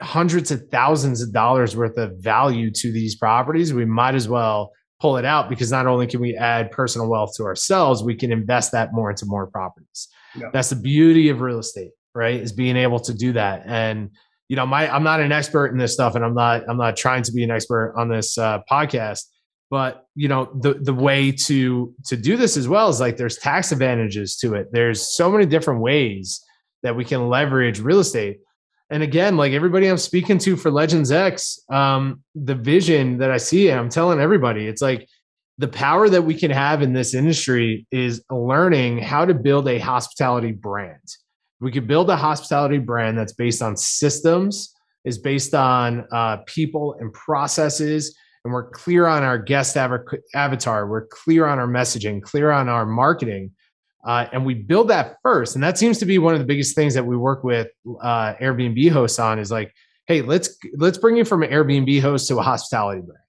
hundreds 0.00 0.50
of 0.50 0.68
thousands 0.70 1.20
of 1.22 1.32
dollars 1.32 1.76
worth 1.76 1.98
of 1.98 2.12
value 2.18 2.70
to 2.70 2.92
these 2.92 3.16
properties, 3.16 3.74
we 3.74 3.84
might 3.84 4.14
as 4.14 4.28
well 4.28 4.72
pull 5.00 5.16
it 5.16 5.24
out 5.24 5.48
because 5.48 5.70
not 5.70 5.86
only 5.86 6.06
can 6.06 6.20
we 6.20 6.36
add 6.36 6.70
personal 6.70 7.08
wealth 7.08 7.32
to 7.36 7.44
ourselves, 7.44 8.02
we 8.02 8.14
can 8.14 8.30
invest 8.30 8.72
that 8.72 8.92
more 8.92 9.10
into 9.10 9.24
more 9.26 9.46
properties. 9.46 10.08
Yeah. 10.34 10.50
That's 10.52 10.70
the 10.70 10.76
beauty 10.76 11.30
of 11.30 11.40
real 11.40 11.58
estate, 11.58 11.92
right? 12.14 12.40
Is 12.40 12.52
being 12.52 12.76
able 12.76 13.00
to 13.00 13.14
do 13.14 13.32
that. 13.32 13.62
And 13.66 14.10
you 14.48 14.56
know, 14.56 14.66
my 14.66 14.92
I'm 14.92 15.04
not 15.04 15.20
an 15.20 15.32
expert 15.32 15.68
in 15.68 15.78
this 15.78 15.92
stuff, 15.92 16.16
and 16.16 16.24
I'm 16.24 16.34
not 16.34 16.68
I'm 16.68 16.76
not 16.76 16.96
trying 16.96 17.22
to 17.22 17.32
be 17.32 17.44
an 17.44 17.50
expert 17.50 17.94
on 17.96 18.08
this 18.08 18.36
uh, 18.36 18.60
podcast. 18.70 19.24
But 19.70 20.04
you 20.16 20.26
know, 20.26 20.50
the 20.60 20.74
the 20.74 20.92
way 20.92 21.30
to 21.46 21.94
to 22.06 22.16
do 22.16 22.36
this 22.36 22.56
as 22.56 22.66
well 22.66 22.88
is 22.88 22.98
like 22.98 23.16
there's 23.16 23.38
tax 23.38 23.70
advantages 23.70 24.36
to 24.38 24.54
it. 24.54 24.66
There's 24.72 25.16
so 25.16 25.30
many 25.30 25.46
different 25.46 25.80
ways 25.80 26.44
that 26.82 26.96
we 26.96 27.04
can 27.04 27.28
leverage 27.28 27.78
real 27.78 28.00
estate. 28.00 28.40
And 28.90 29.02
again, 29.04 29.36
like 29.36 29.52
everybody 29.52 29.86
I'm 29.86 29.98
speaking 29.98 30.38
to 30.38 30.56
for 30.56 30.70
Legends 30.70 31.12
X, 31.12 31.60
um, 31.70 32.22
the 32.34 32.56
vision 32.56 33.18
that 33.18 33.30
I 33.30 33.36
see, 33.36 33.70
I'm 33.70 33.88
telling 33.88 34.18
everybody, 34.18 34.66
it's 34.66 34.82
like 34.82 35.08
the 35.58 35.68
power 35.68 36.08
that 36.08 36.22
we 36.22 36.34
can 36.34 36.50
have 36.50 36.82
in 36.82 36.92
this 36.92 37.14
industry 37.14 37.86
is 37.92 38.24
learning 38.30 38.98
how 38.98 39.24
to 39.24 39.34
build 39.34 39.68
a 39.68 39.78
hospitality 39.78 40.52
brand. 40.52 41.02
We 41.60 41.70
could 41.70 41.86
build 41.86 42.10
a 42.10 42.16
hospitality 42.16 42.78
brand 42.78 43.16
that's 43.16 43.34
based 43.34 43.62
on 43.62 43.76
systems, 43.76 44.74
is 45.04 45.18
based 45.18 45.54
on 45.54 46.06
uh, 46.10 46.38
people 46.46 46.96
and 46.98 47.12
processes, 47.12 48.16
and 48.44 48.52
we're 48.52 48.70
clear 48.70 49.06
on 49.06 49.22
our 49.22 49.38
guest 49.38 49.76
avatar, 49.76 50.86
we're 50.88 51.06
clear 51.06 51.46
on 51.46 51.58
our 51.58 51.68
messaging, 51.68 52.22
clear 52.22 52.50
on 52.50 52.68
our 52.68 52.86
marketing, 52.86 53.52
uh, 54.04 54.26
and 54.32 54.46
we 54.46 54.54
build 54.54 54.88
that 54.88 55.16
first. 55.22 55.54
And 55.54 55.62
that 55.62 55.78
seems 55.78 55.98
to 55.98 56.06
be 56.06 56.18
one 56.18 56.34
of 56.34 56.40
the 56.40 56.46
biggest 56.46 56.74
things 56.74 56.94
that 56.94 57.04
we 57.04 57.16
work 57.16 57.44
with 57.44 57.68
uh, 58.00 58.34
Airbnb 58.34 58.90
hosts 58.90 59.18
on 59.18 59.38
is 59.38 59.50
like, 59.50 59.74
hey, 60.06 60.22
let's 60.22 60.56
let's 60.76 60.98
bring 60.98 61.16
you 61.16 61.24
from 61.24 61.42
an 61.42 61.50
Airbnb 61.50 62.00
host 62.00 62.28
to 62.28 62.38
a 62.38 62.42
hospitality 62.42 63.02
brand, 63.02 63.24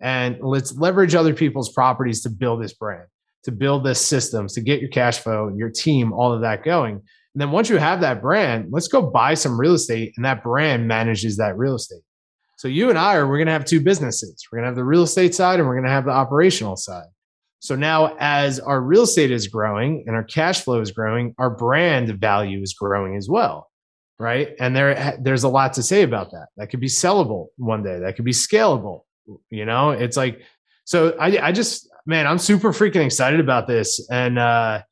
and 0.00 0.38
let's 0.40 0.76
leverage 0.76 1.14
other 1.14 1.34
people's 1.34 1.72
properties 1.72 2.22
to 2.22 2.30
build 2.30 2.62
this 2.62 2.72
brand, 2.72 3.06
to 3.44 3.52
build 3.52 3.84
this 3.84 4.00
systems, 4.00 4.54
to 4.54 4.60
get 4.60 4.80
your 4.80 4.90
cash 4.90 5.18
flow, 5.18 5.52
your 5.56 5.70
team, 5.70 6.12
all 6.12 6.32
of 6.32 6.42
that 6.42 6.64
going. 6.64 7.02
And 7.34 7.40
then 7.40 7.50
once 7.50 7.68
you 7.70 7.78
have 7.78 8.02
that 8.02 8.20
brand, 8.20 8.68
let's 8.70 8.88
go 8.88 9.02
buy 9.02 9.34
some 9.34 9.58
real 9.58 9.74
estate 9.74 10.12
and 10.16 10.24
that 10.24 10.42
brand 10.42 10.86
manages 10.86 11.38
that 11.38 11.56
real 11.56 11.76
estate. 11.76 12.02
So 12.58 12.68
you 12.68 12.90
and 12.90 12.98
I 12.98 13.16
are 13.16 13.26
we're 13.26 13.38
to 13.44 13.52
have 13.52 13.64
two 13.64 13.80
businesses. 13.80 14.46
We're 14.52 14.60
to 14.60 14.66
have 14.66 14.76
the 14.76 14.84
real 14.84 15.02
estate 15.02 15.34
side 15.34 15.58
and 15.58 15.66
we're 15.66 15.80
to 15.82 15.88
have 15.88 16.04
the 16.04 16.10
operational 16.10 16.76
side. 16.76 17.06
So 17.62 17.76
now 17.76 18.16
as 18.18 18.58
our 18.58 18.80
real 18.80 19.02
estate 19.02 19.30
is 19.30 19.46
growing 19.46 20.02
and 20.08 20.16
our 20.16 20.24
cash 20.24 20.62
flow 20.62 20.80
is 20.80 20.90
growing, 20.90 21.32
our 21.38 21.48
brand 21.48 22.08
value 22.18 22.60
is 22.60 22.74
growing 22.74 23.16
as 23.16 23.28
well. 23.28 23.70
Right? 24.18 24.56
And 24.58 24.74
there 24.74 25.16
there's 25.20 25.44
a 25.44 25.48
lot 25.48 25.72
to 25.74 25.82
say 25.82 26.02
about 26.02 26.32
that. 26.32 26.48
That 26.56 26.70
could 26.70 26.80
be 26.80 26.88
sellable 26.88 27.46
one 27.56 27.84
day. 27.84 28.00
That 28.00 28.16
could 28.16 28.24
be 28.24 28.32
scalable. 28.32 29.02
You 29.48 29.64
know, 29.64 29.90
it's 29.90 30.16
like 30.16 30.42
so 30.84 31.16
I 31.20 31.38
I 31.38 31.52
just 31.52 31.88
man, 32.04 32.26
I'm 32.26 32.38
super 32.38 32.72
freaking 32.72 33.06
excited 33.06 33.38
about 33.38 33.68
this 33.68 34.08
and 34.10 34.40
uh 34.40 34.82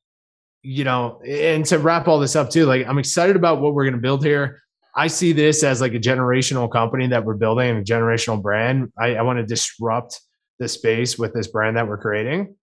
you 0.62 0.84
know, 0.84 1.20
and 1.26 1.64
to 1.66 1.78
wrap 1.78 2.06
all 2.06 2.20
this 2.20 2.36
up 2.36 2.50
too, 2.50 2.66
like 2.66 2.86
I'm 2.86 2.98
excited 2.98 3.34
about 3.34 3.60
what 3.60 3.74
we're 3.74 3.90
to 3.90 3.98
build 3.98 4.24
here. 4.24 4.60
I 4.94 5.08
see 5.08 5.32
this 5.32 5.64
as 5.64 5.80
like 5.80 5.94
a 5.94 5.98
generational 5.98 6.70
company 6.70 7.08
that 7.08 7.24
we're 7.24 7.34
building, 7.34 7.78
a 7.78 7.82
generational 7.82 8.40
brand. 8.40 8.92
I, 8.96 9.16
I 9.16 9.22
want 9.22 9.40
to 9.40 9.46
disrupt 9.46 10.20
the 10.60 10.68
space 10.68 11.18
with 11.18 11.32
this 11.32 11.48
brand 11.48 11.76
that 11.76 11.88
we're 11.88 11.98
creating. 11.98 12.54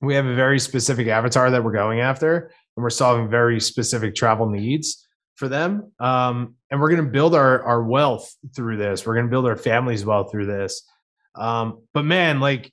We 0.00 0.14
have 0.14 0.26
a 0.26 0.34
very 0.34 0.58
specific 0.58 1.08
avatar 1.08 1.50
that 1.50 1.62
we're 1.62 1.72
going 1.72 2.00
after, 2.00 2.50
and 2.76 2.82
we're 2.82 2.90
solving 2.90 3.28
very 3.28 3.60
specific 3.60 4.14
travel 4.14 4.48
needs 4.48 5.06
for 5.36 5.48
them. 5.48 5.92
Um, 5.98 6.54
and 6.70 6.80
we're 6.80 6.90
going 6.90 7.04
to 7.04 7.10
build 7.10 7.34
our 7.34 7.62
our 7.62 7.82
wealth 7.82 8.34
through 8.54 8.76
this. 8.76 9.06
We're 9.06 9.14
going 9.14 9.26
to 9.26 9.30
build 9.30 9.46
our 9.46 9.56
families' 9.56 10.04
wealth 10.04 10.30
through 10.30 10.46
this. 10.46 10.86
Um, 11.34 11.82
but 11.92 12.04
man, 12.04 12.40
like 12.40 12.72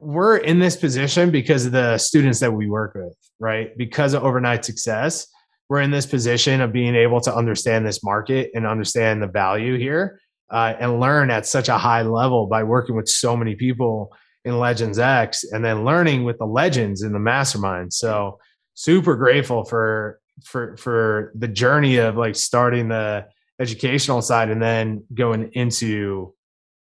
we're 0.00 0.36
in 0.36 0.58
this 0.58 0.76
position 0.76 1.30
because 1.30 1.66
of 1.66 1.72
the 1.72 1.98
students 1.98 2.40
that 2.40 2.52
we 2.52 2.68
work 2.68 2.94
with, 2.94 3.16
right? 3.38 3.76
Because 3.76 4.14
of 4.14 4.22
overnight 4.22 4.64
success, 4.64 5.26
we're 5.68 5.80
in 5.80 5.90
this 5.90 6.06
position 6.06 6.60
of 6.60 6.72
being 6.72 6.94
able 6.94 7.20
to 7.22 7.34
understand 7.34 7.86
this 7.86 8.02
market 8.02 8.50
and 8.54 8.66
understand 8.66 9.22
the 9.22 9.26
value 9.26 9.78
here 9.78 10.20
uh, 10.50 10.74
and 10.78 11.00
learn 11.00 11.30
at 11.30 11.46
such 11.46 11.68
a 11.68 11.78
high 11.78 12.02
level 12.02 12.46
by 12.46 12.62
working 12.62 12.96
with 12.96 13.08
so 13.08 13.36
many 13.36 13.54
people 13.54 14.14
in 14.44 14.58
Legends 14.58 14.98
X 14.98 15.44
and 15.44 15.64
then 15.64 15.84
learning 15.84 16.24
with 16.24 16.38
the 16.38 16.46
legends 16.46 17.02
in 17.02 17.12
the 17.12 17.18
mastermind. 17.18 17.92
So 17.92 18.38
super 18.74 19.16
grateful 19.16 19.64
for 19.64 20.20
for 20.44 20.76
for 20.76 21.32
the 21.34 21.48
journey 21.48 21.96
of 21.96 22.16
like 22.16 22.36
starting 22.36 22.88
the 22.88 23.26
educational 23.60 24.22
side 24.22 24.50
and 24.50 24.62
then 24.62 25.04
going 25.12 25.50
into 25.54 26.32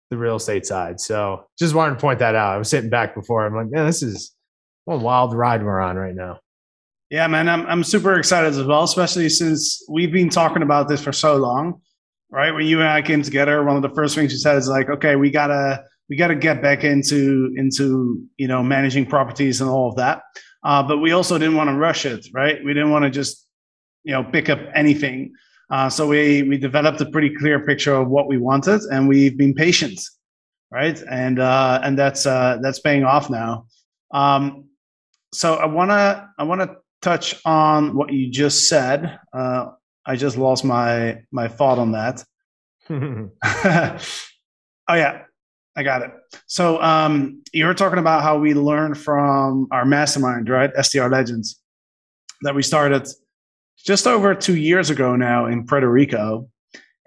the 0.10 0.18
real 0.18 0.36
estate 0.36 0.66
side. 0.66 1.00
So 1.00 1.46
just 1.58 1.74
wanted 1.74 1.96
to 1.96 2.02
point 2.02 2.20
that 2.20 2.36
out. 2.36 2.54
I 2.54 2.58
was 2.58 2.70
sitting 2.70 2.90
back 2.90 3.16
before. 3.16 3.46
I'm 3.46 3.56
like, 3.56 3.72
man, 3.72 3.86
this 3.86 4.04
is 4.04 4.36
a 4.88 4.98
wild 4.98 5.34
ride 5.34 5.64
we're 5.64 5.80
on 5.80 5.96
right 5.96 6.16
now. 6.16 6.40
Yeah, 7.10 7.28
man, 7.28 7.50
I'm 7.50 7.66
I'm 7.66 7.84
super 7.84 8.20
excited 8.20 8.50
as 8.50 8.64
well, 8.64 8.84
especially 8.84 9.30
since 9.30 9.84
we've 9.90 10.12
been 10.12 10.30
talking 10.30 10.62
about 10.62 10.88
this 10.88 11.02
for 11.02 11.14
so 11.14 11.38
long. 11.38 11.82
Right 12.32 12.54
when 12.54 12.68
you 12.68 12.80
and 12.80 12.90
I 12.90 13.02
came 13.02 13.24
together, 13.24 13.64
one 13.64 13.76
of 13.76 13.82
the 13.82 13.90
first 13.90 14.14
things 14.14 14.32
you 14.32 14.38
said 14.38 14.58
is 14.58 14.68
like, 14.68 14.90
okay, 14.90 15.16
we 15.16 15.32
gotta 15.32 15.84
we 16.10 16.16
gotta 16.16 16.36
get 16.36 16.62
back 16.62 16.84
into 16.84 17.54
into 17.56 18.22
you 18.38 18.48
know 18.48 18.64
managing 18.64 19.06
properties 19.06 19.62
and 19.62 19.70
all 19.70 19.90
of 19.90 19.96
that. 19.96 20.24
Uh, 20.64 20.84
but 20.84 20.98
we 20.98 21.12
also 21.12 21.38
didn't 21.38 21.56
want 21.56 21.70
to 21.70 21.76
rush 21.76 22.06
it, 22.06 22.28
right? 22.34 22.58
We 22.66 22.74
didn't 22.74 22.92
want 22.92 23.06
to 23.06 23.12
just 23.12 23.48
you 24.04 24.14
know 24.14 24.24
pick 24.24 24.50
up 24.50 24.60
anything. 24.76 25.34
Uh, 25.70 25.90
so 25.90 26.08
we 26.08 26.44
we 26.44 26.58
developed 26.58 27.00
a 27.02 27.06
pretty 27.06 27.34
clear 27.36 27.66
picture 27.66 27.94
of 27.94 28.10
what 28.10 28.28
we 28.28 28.38
wanted, 28.38 28.82
and 28.92 29.08
we've 29.08 29.38
been 29.38 29.54
patient, 29.54 30.00
right? 30.72 31.02
And 31.10 31.40
uh, 31.40 31.80
and 31.84 31.98
that's 31.98 32.26
uh, 32.26 32.58
that's 32.62 32.80
paying 32.80 33.04
off 33.04 33.30
now. 33.30 33.68
Um, 34.12 34.66
so 35.32 35.56
I 35.56 35.68
wanna 35.68 36.30
I 36.40 36.44
wanna 36.44 36.76
touch 37.02 37.40
on 37.46 37.96
what 37.96 38.12
you 38.12 38.32
just 38.32 38.68
said. 38.68 39.20
Uh, 39.32 39.68
I 40.06 40.16
just 40.16 40.38
lost 40.38 40.66
my 40.66 41.20
my 41.32 41.48
thought 41.48 41.78
on 41.78 41.92
that. 41.92 42.24
oh 42.90 44.96
yeah, 44.96 45.22
I 45.76 45.84
got 45.84 46.02
it. 46.02 46.12
So 46.48 46.82
um, 46.82 47.42
you 47.54 47.66
were 47.66 47.74
talking 47.74 48.00
about 48.00 48.24
how 48.24 48.38
we 48.38 48.54
learned 48.54 48.98
from 48.98 49.68
our 49.72 49.86
mastermind, 49.86 50.50
right? 50.50 50.72
STR 50.82 51.08
Legends 51.08 51.60
that 52.42 52.56
we 52.56 52.64
started 52.64 53.08
just 53.78 54.08
over 54.08 54.36
two 54.36 54.58
years 54.58 54.90
ago 54.90 55.16
now 55.16 55.46
in 55.46 55.66
Puerto 55.66 55.90
Rico. 55.90 56.50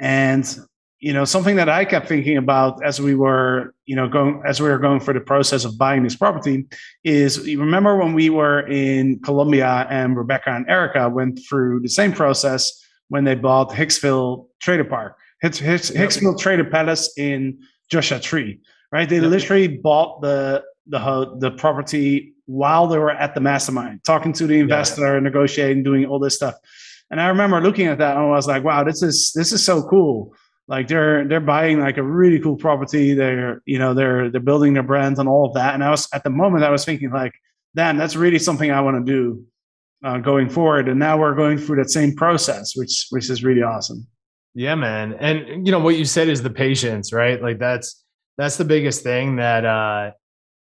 And, 0.01 0.59
you 1.01 1.13
know, 1.13 1.25
something 1.25 1.57
that 1.57 1.69
I 1.69 1.85
kept 1.85 2.09
thinking 2.09 2.37
about 2.37 2.85
as 2.85 3.01
we 3.01 3.15
were, 3.15 3.75
you 3.85 3.97
know, 3.97 4.09
going, 4.09 4.43
as 4.47 4.61
we 4.61 4.69
were 4.69 4.79
going 4.79 5.01
for 5.01 5.13
the 5.13 5.21
process 5.21 5.65
of 5.65 5.77
buying 5.77 6.03
this 6.03 6.17
property 6.17 6.67
is 7.05 7.47
you 7.47 7.61
remember 7.61 7.97
when 7.97 8.15
we 8.15 8.31
were 8.31 8.67
in 8.69 9.21
Colombia 9.21 9.87
and 9.91 10.17
Rebecca 10.17 10.51
and 10.51 10.69
Erica 10.69 11.09
went 11.09 11.41
through 11.49 11.81
the 11.81 11.89
same 11.89 12.13
process 12.13 12.73
when 13.09 13.25
they 13.25 13.35
bought 13.35 13.71
Hicksville 13.71 14.47
Trailer 14.61 14.85
Park, 14.85 15.19
Hicks, 15.41 15.59
Hicks, 15.59 15.91
Hicksville 15.91 16.39
Trailer 16.39 16.65
Palace 16.65 17.13
in 17.19 17.59
Joshua 17.93 18.19
Tree, 18.19 18.61
right? 18.91 19.09
They 19.09 19.21
yep. 19.21 19.31
literally 19.31 19.69
bought 19.69 20.23
the, 20.23 20.65
the, 20.87 21.37
the 21.39 21.51
property 21.53 22.33
while 22.47 22.87
they 22.87 22.99
were 22.99 23.11
at 23.11 23.35
the 23.35 23.41
mastermind, 23.41 24.03
talking 24.05 24.33
to 24.33 24.47
the 24.47 24.59
investor, 24.59 25.15
yeah. 25.15 25.21
negotiating, 25.21 25.83
doing 25.83 26.07
all 26.07 26.19
this 26.19 26.35
stuff. 26.35 26.55
And 27.11 27.21
I 27.21 27.29
remember 27.29 27.61
looking 27.61 27.87
at 27.87 27.99
that 27.99 28.17
and 28.17 28.25
I 28.25 28.29
was 28.31 28.47
like, 28.47 28.65
wow, 28.65 28.83
this 28.83 29.03
is 29.03 29.33
this 29.35 29.53
is 29.53 29.65
so 29.65 29.83
cool. 29.83 30.35
Like 30.67 30.89
they're 30.89 31.29
they're 31.29 31.41
buying 31.41 31.79
like 31.79 31.99
a 31.99 32.03
really 32.03 32.41
cool 32.41 32.57
property. 32.57 33.13
They're 33.13 33.61
you 33.67 33.79
know 33.79 33.93
they're 33.93 34.31
they're 34.31 34.41
building 34.41 34.73
their 34.73 34.83
brand 34.83 35.19
and 35.19 35.29
all 35.29 35.47
of 35.47 35.55
that. 35.55 35.75
And 35.75 35.85
I 35.85 35.91
was 35.91 36.09
at 36.15 36.25
the 36.25 36.31
moment 36.31 36.65
I 36.65 36.71
was 36.71 36.87
thinking 36.87 37.11
like, 37.11 37.35
damn, 37.77 37.99
that's 37.99 38.17
really 38.17 38.39
something 38.39 38.71
I 38.71 38.81
want 38.81 39.05
to 39.05 39.13
do 39.13 39.45
uh, 40.03 40.19
going 40.19 40.49
forward. 40.49 40.89
And 40.89 40.99
now 40.99 41.19
we're 41.19 41.35
going 41.35 41.59
through 41.59 41.77
that 41.77 41.91
same 41.91 42.15
process, 42.15 42.75
which 42.75 43.09
which 43.11 43.29
is 43.29 43.45
really 43.45 43.63
awesome. 43.63 44.07
Yeah, 44.55 44.75
man. 44.75 45.15
And 45.15 45.67
you 45.67 45.73
know 45.73 45.79
what 45.79 45.97
you 45.97 46.05
said 46.05 46.29
is 46.29 46.43
the 46.43 46.51
patience, 46.51 47.13
right? 47.13 47.41
Like 47.41 47.59
that's 47.59 48.05
that's 48.37 48.57
the 48.57 48.65
biggest 48.65 49.03
thing 49.03 49.37
that 49.37 49.65
uh 49.65 50.11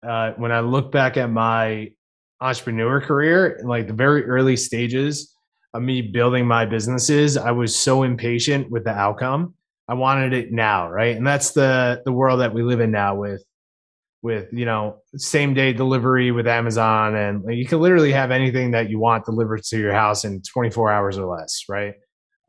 uh, 0.07 0.33
when 0.37 0.53
I 0.53 0.61
look 0.61 0.93
back 0.93 1.17
at 1.17 1.31
my 1.31 1.91
entrepreneur 2.41 3.01
career, 3.01 3.61
like 3.65 3.87
the 3.87 3.93
very 3.95 4.25
early 4.27 4.57
stages 4.57 5.35
of 5.75 5.83
me 5.83 6.03
building 6.03 6.47
my 6.47 6.67
businesses, 6.67 7.37
I 7.37 7.53
was 7.53 7.77
so 7.79 8.03
impatient 8.03 8.71
with 8.71 8.85
the 8.85 8.91
outcome. 8.93 9.55
I 9.89 9.95
wanted 9.95 10.33
it 10.35 10.53
now, 10.53 10.91
right? 10.91 11.17
And 11.17 11.27
that's 11.27 11.53
the 11.53 12.03
the 12.05 12.13
world 12.13 12.41
that 12.41 12.55
we 12.55 12.63
live 12.63 12.81
in 12.81 12.91
now 12.93 13.17
with 13.17 13.45
with 14.23 14.49
you 14.53 14.67
know 14.67 14.99
same 15.17 15.55
day 15.55 15.73
delivery 15.73 16.33
with 16.33 16.47
Amazon, 16.47 17.17
and 17.17 17.45
like, 17.45 17.57
you 17.57 17.67
can 17.67 17.81
literally 17.81 18.13
have 18.13 18.31
anything 18.31 18.73
that 18.73 18.91
you 18.91 18.99
want 18.99 19.25
delivered 19.27 19.63
to 19.65 19.79
your 19.79 19.93
house 19.93 20.25
in 20.25 20.43
24 20.43 20.93
hours 20.93 21.19
or 21.19 21.27
less, 21.27 21.65
right? 21.69 21.95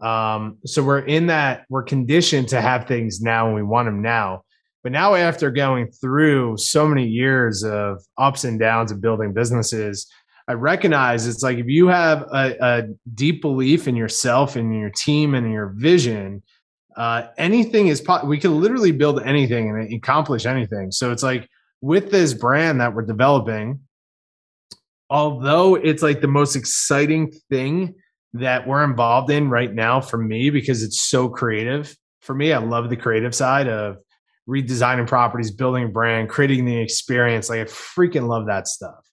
Um, 0.04 0.58
so 0.66 0.84
we're 0.84 1.00
in 1.00 1.28
that 1.28 1.66
we're 1.70 1.84
conditioned 1.84 2.50
to 2.50 2.62
have 2.62 2.88
things 2.88 3.22
now 3.22 3.48
and 3.48 3.56
we 3.56 3.64
want 3.64 3.88
them 3.88 4.02
now. 4.02 4.44
But 4.84 4.92
now, 4.92 5.16
after 5.16 5.50
going 5.50 5.90
through 5.92 6.58
so 6.58 6.86
many 6.86 7.08
years 7.08 7.64
of 7.64 8.04
ups 8.18 8.44
and 8.44 8.60
downs 8.60 8.92
of 8.92 9.00
building 9.00 9.34
businesses, 9.34 10.12
I 10.50 10.54
recognize 10.54 11.26
it's 11.26 11.42
like 11.42 11.58
if 11.58 11.68
you 11.68 11.88
have 11.88 12.24
a, 12.24 12.56
a 12.60 12.84
deep 13.16 13.42
belief 13.42 13.88
in 13.88 13.96
yourself 13.96 14.58
and 14.58 14.78
your 14.78 14.90
team 14.90 15.36
and 15.36 15.54
your 15.54 15.74
vision, 15.78 16.44
uh, 16.98 17.28
anything 17.38 17.88
is 17.88 18.02
po- 18.02 18.26
we 18.26 18.38
can 18.38 18.60
literally 18.60 18.92
build 18.92 19.24
anything 19.24 19.70
and 19.70 19.94
accomplish 19.94 20.46
anything. 20.46 20.92
So 20.92 21.14
it's 21.14 21.24
like 21.24 21.48
with 21.80 22.12
this 22.12 22.34
brand 22.34 22.82
that 22.82 22.94
we're 22.94 23.06
developing, 23.06 23.80
although 25.10 25.76
it's 25.76 26.04
like 26.04 26.20
the 26.20 26.28
most 26.28 26.58
exciting 26.58 27.32
thing 27.50 27.96
that 28.34 28.68
we're 28.68 28.84
involved 28.84 29.32
in 29.32 29.50
right 29.50 29.74
now 29.74 30.02
for 30.02 30.18
me 30.18 30.50
because 30.50 30.84
it's 30.84 31.02
so 31.02 31.30
creative. 31.30 31.96
For 32.22 32.34
me, 32.34 32.52
I 32.54 32.58
love 32.58 32.90
the 32.90 32.98
creative 32.98 33.36
side 33.36 33.68
of 33.68 33.98
redesigning 34.48 35.08
properties, 35.08 35.52
building 35.52 35.86
a 35.86 35.88
brand, 35.88 36.30
creating 36.30 36.66
the 36.66 36.78
experience. 36.78 37.50
Like 37.50 37.60
I 37.60 37.66
freaking 37.66 38.28
love 38.28 38.48
that 38.48 38.68
stuff. 38.68 39.06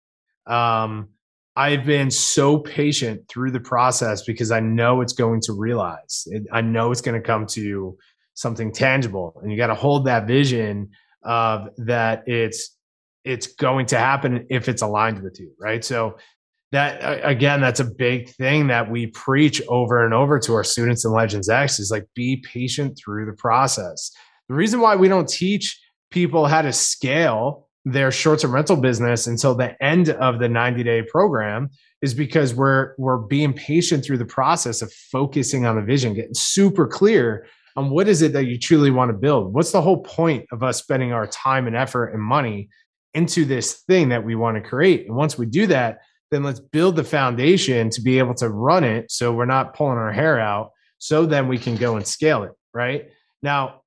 Um, 0.46 1.10
I've 1.56 1.84
been 1.84 2.10
so 2.10 2.58
patient 2.58 3.28
through 3.28 3.50
the 3.50 3.60
process 3.60 4.22
because 4.22 4.50
I 4.50 4.60
know 4.60 5.00
it's 5.00 5.12
going 5.12 5.40
to 5.42 5.52
realize. 5.52 6.26
It, 6.26 6.44
I 6.52 6.60
know 6.60 6.90
it's 6.90 7.00
going 7.00 7.20
to 7.20 7.26
come 7.26 7.46
to 7.48 7.96
something 8.34 8.72
tangible, 8.72 9.38
and 9.42 9.50
you 9.50 9.58
got 9.58 9.66
to 9.66 9.74
hold 9.74 10.06
that 10.06 10.26
vision 10.26 10.90
of 11.22 11.68
that 11.76 12.26
it's 12.26 12.76
it's 13.24 13.48
going 13.48 13.84
to 13.86 13.98
happen 13.98 14.46
if 14.48 14.68
it's 14.68 14.80
aligned 14.80 15.22
with 15.22 15.38
you, 15.38 15.52
right? 15.60 15.84
So 15.84 16.16
that 16.72 17.20
again, 17.24 17.60
that's 17.60 17.80
a 17.80 17.84
big 17.84 18.30
thing 18.30 18.68
that 18.68 18.90
we 18.90 19.08
preach 19.08 19.60
over 19.68 20.04
and 20.04 20.14
over 20.14 20.38
to 20.38 20.54
our 20.54 20.64
students 20.64 21.04
in 21.04 21.12
Legends 21.12 21.48
X 21.48 21.80
is 21.80 21.90
like 21.90 22.06
be 22.14 22.36
patient 22.36 22.96
through 22.96 23.26
the 23.26 23.32
process. 23.32 24.12
The 24.48 24.54
reason 24.54 24.80
why 24.80 24.96
we 24.96 25.08
don't 25.08 25.28
teach 25.28 25.80
people 26.10 26.46
how 26.46 26.62
to 26.62 26.72
scale 26.72 27.68
their 27.84 28.12
short-term 28.12 28.52
rental 28.52 28.76
business 28.76 29.26
until 29.26 29.54
the 29.54 29.82
end 29.82 30.10
of 30.10 30.38
the 30.38 30.48
90-day 30.48 31.02
program 31.10 31.70
is 32.02 32.14
because 32.14 32.54
we're 32.54 32.94
we're 32.98 33.18
being 33.18 33.52
patient 33.52 34.04
through 34.04 34.18
the 34.18 34.24
process 34.24 34.82
of 34.82 34.92
focusing 34.92 35.66
on 35.66 35.76
the 35.76 35.82
vision, 35.82 36.14
getting 36.14 36.34
super 36.34 36.86
clear 36.86 37.46
on 37.76 37.90
what 37.90 38.08
is 38.08 38.22
it 38.22 38.32
that 38.32 38.46
you 38.46 38.58
truly 38.58 38.90
want 38.90 39.10
to 39.10 39.16
build. 39.16 39.54
What's 39.54 39.72
the 39.72 39.82
whole 39.82 40.02
point 40.02 40.46
of 40.52 40.62
us 40.62 40.78
spending 40.78 41.12
our 41.12 41.26
time 41.26 41.66
and 41.66 41.76
effort 41.76 42.08
and 42.08 42.22
money 42.22 42.68
into 43.14 43.44
this 43.44 43.82
thing 43.82 44.10
that 44.10 44.24
we 44.24 44.34
want 44.34 44.62
to 44.62 44.68
create? 44.68 45.06
And 45.06 45.16
once 45.16 45.38
we 45.38 45.46
do 45.46 45.66
that, 45.68 46.00
then 46.30 46.42
let's 46.42 46.60
build 46.60 46.96
the 46.96 47.04
foundation 47.04 47.90
to 47.90 48.00
be 48.00 48.18
able 48.18 48.34
to 48.34 48.48
run 48.48 48.84
it 48.84 49.10
so 49.10 49.32
we're 49.32 49.46
not 49.46 49.74
pulling 49.74 49.98
our 49.98 50.12
hair 50.12 50.38
out 50.38 50.70
so 50.98 51.26
then 51.26 51.48
we 51.48 51.58
can 51.58 51.76
go 51.76 51.96
and 51.96 52.06
scale 52.06 52.42
it, 52.44 52.52
right? 52.72 53.08
Now, 53.42 53.80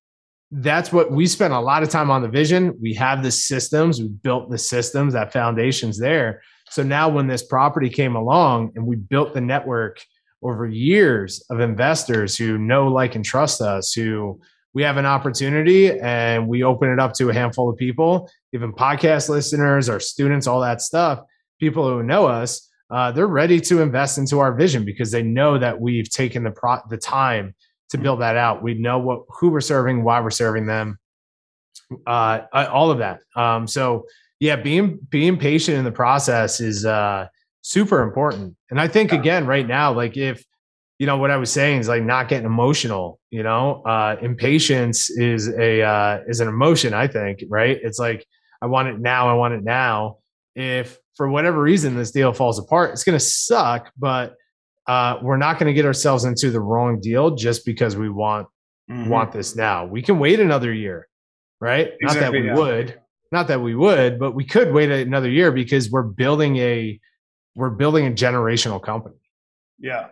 that's 0.51 0.91
what 0.91 1.11
we 1.11 1.25
spent 1.25 1.53
a 1.53 1.59
lot 1.59 1.83
of 1.83 1.89
time 1.89 2.11
on 2.11 2.21
the 2.21 2.27
vision. 2.27 2.77
We 2.81 2.93
have 2.95 3.23
the 3.23 3.31
systems, 3.31 3.99
we 3.99 4.07
built 4.07 4.49
the 4.49 4.57
systems, 4.57 5.13
that 5.13 5.33
foundation's 5.33 5.97
there. 5.97 6.41
So 6.69 6.83
now 6.83 7.09
when 7.09 7.27
this 7.27 7.43
property 7.43 7.89
came 7.89 8.15
along 8.15 8.73
and 8.75 8.85
we 8.85 8.95
built 8.95 9.33
the 9.33 9.41
network 9.41 9.99
over 10.43 10.67
years 10.67 11.43
of 11.49 11.59
investors 11.59 12.37
who 12.37 12.57
know, 12.57 12.87
like, 12.87 13.15
and 13.15 13.23
trust 13.23 13.61
us, 13.61 13.93
who 13.93 14.39
we 14.73 14.83
have 14.83 14.97
an 14.97 15.05
opportunity 15.05 15.99
and 15.99 16.47
we 16.47 16.63
open 16.63 16.91
it 16.91 16.99
up 16.99 17.13
to 17.13 17.29
a 17.29 17.33
handful 17.33 17.69
of 17.69 17.77
people, 17.77 18.29
even 18.53 18.73
podcast 18.73 19.29
listeners, 19.29 19.87
our 19.87 19.99
students, 19.99 20.47
all 20.47 20.61
that 20.61 20.81
stuff, 20.81 21.19
people 21.59 21.87
who 21.87 22.03
know 22.03 22.27
us, 22.27 22.69
uh, 22.89 23.11
they're 23.11 23.27
ready 23.27 23.59
to 23.59 23.81
invest 23.81 24.17
into 24.17 24.39
our 24.39 24.53
vision 24.53 24.85
because 24.85 25.11
they 25.11 25.23
know 25.23 25.57
that 25.57 25.79
we've 25.79 26.09
taken 26.09 26.43
the 26.43 26.51
pro- 26.51 26.81
the 26.89 26.97
time 26.97 27.55
to 27.89 27.97
build 27.97 28.21
that 28.21 28.37
out. 28.37 28.61
We 28.61 28.73
know 28.75 28.99
what 28.99 29.23
who 29.29 29.49
we're 29.49 29.61
serving, 29.61 30.03
why 30.03 30.19
we're 30.19 30.29
serving 30.29 30.65
them, 30.65 30.99
uh, 32.05 32.41
all 32.53 32.91
of 32.91 32.99
that. 32.99 33.21
Um, 33.35 33.67
so 33.67 34.05
yeah, 34.39 34.55
being 34.55 34.99
being 35.09 35.37
patient 35.37 35.77
in 35.77 35.83
the 35.83 35.91
process 35.91 36.59
is 36.59 36.85
uh, 36.85 37.27
super 37.61 38.01
important. 38.01 38.55
And 38.69 38.79
I 38.79 38.87
think 38.87 39.11
again, 39.11 39.47
right 39.47 39.67
now, 39.67 39.93
like 39.93 40.17
if 40.17 40.43
you 40.99 41.07
know 41.07 41.17
what 41.17 41.31
I 41.31 41.37
was 41.37 41.51
saying 41.51 41.79
is 41.79 41.87
like 41.87 42.03
not 42.03 42.29
getting 42.29 42.45
emotional. 42.45 43.19
You 43.31 43.43
know, 43.43 43.81
uh, 43.83 44.17
impatience 44.21 45.09
is 45.09 45.49
a 45.49 45.81
uh, 45.81 46.19
is 46.27 46.39
an 46.39 46.47
emotion. 46.47 46.93
I 46.93 47.07
think 47.07 47.43
right. 47.49 47.79
It's 47.81 47.99
like 47.99 48.25
I 48.61 48.67
want 48.67 48.87
it 48.89 48.99
now. 48.99 49.29
I 49.29 49.33
want 49.33 49.53
it 49.53 49.63
now. 49.63 50.17
If 50.55 50.97
for 51.15 51.29
whatever 51.29 51.61
reason 51.61 51.95
this 51.95 52.11
deal 52.11 52.33
falls 52.33 52.59
apart, 52.59 52.91
it's 52.91 53.03
going 53.03 53.17
to 53.17 53.23
suck. 53.23 53.91
But 53.97 54.35
uh, 54.87 55.19
we're 55.21 55.37
not 55.37 55.59
going 55.59 55.67
to 55.67 55.73
get 55.73 55.85
ourselves 55.85 56.25
into 56.25 56.51
the 56.51 56.59
wrong 56.59 56.99
deal 56.99 57.35
just 57.35 57.65
because 57.65 57.95
we 57.95 58.09
want 58.09 58.47
mm-hmm. 58.89 59.09
want 59.09 59.31
this 59.31 59.55
now. 59.55 59.85
We 59.85 60.01
can 60.01 60.19
wait 60.19 60.39
another 60.39 60.73
year, 60.73 61.07
right? 61.59 61.91
Exactly, 62.01 62.05
not 62.05 62.19
that 62.19 62.31
we 62.31 62.47
yeah. 62.47 62.55
would, 62.55 63.01
not 63.31 63.47
that 63.47 63.61
we 63.61 63.75
would, 63.75 64.19
but 64.19 64.31
we 64.31 64.45
could 64.45 64.73
wait 64.73 64.91
another 64.91 65.29
year 65.29 65.51
because 65.51 65.89
we're 65.89 66.03
building 66.03 66.57
a 66.57 66.99
we're 67.55 67.69
building 67.69 68.07
a 68.07 68.11
generational 68.11 68.81
company. 68.81 69.15
Yeah. 69.79 70.07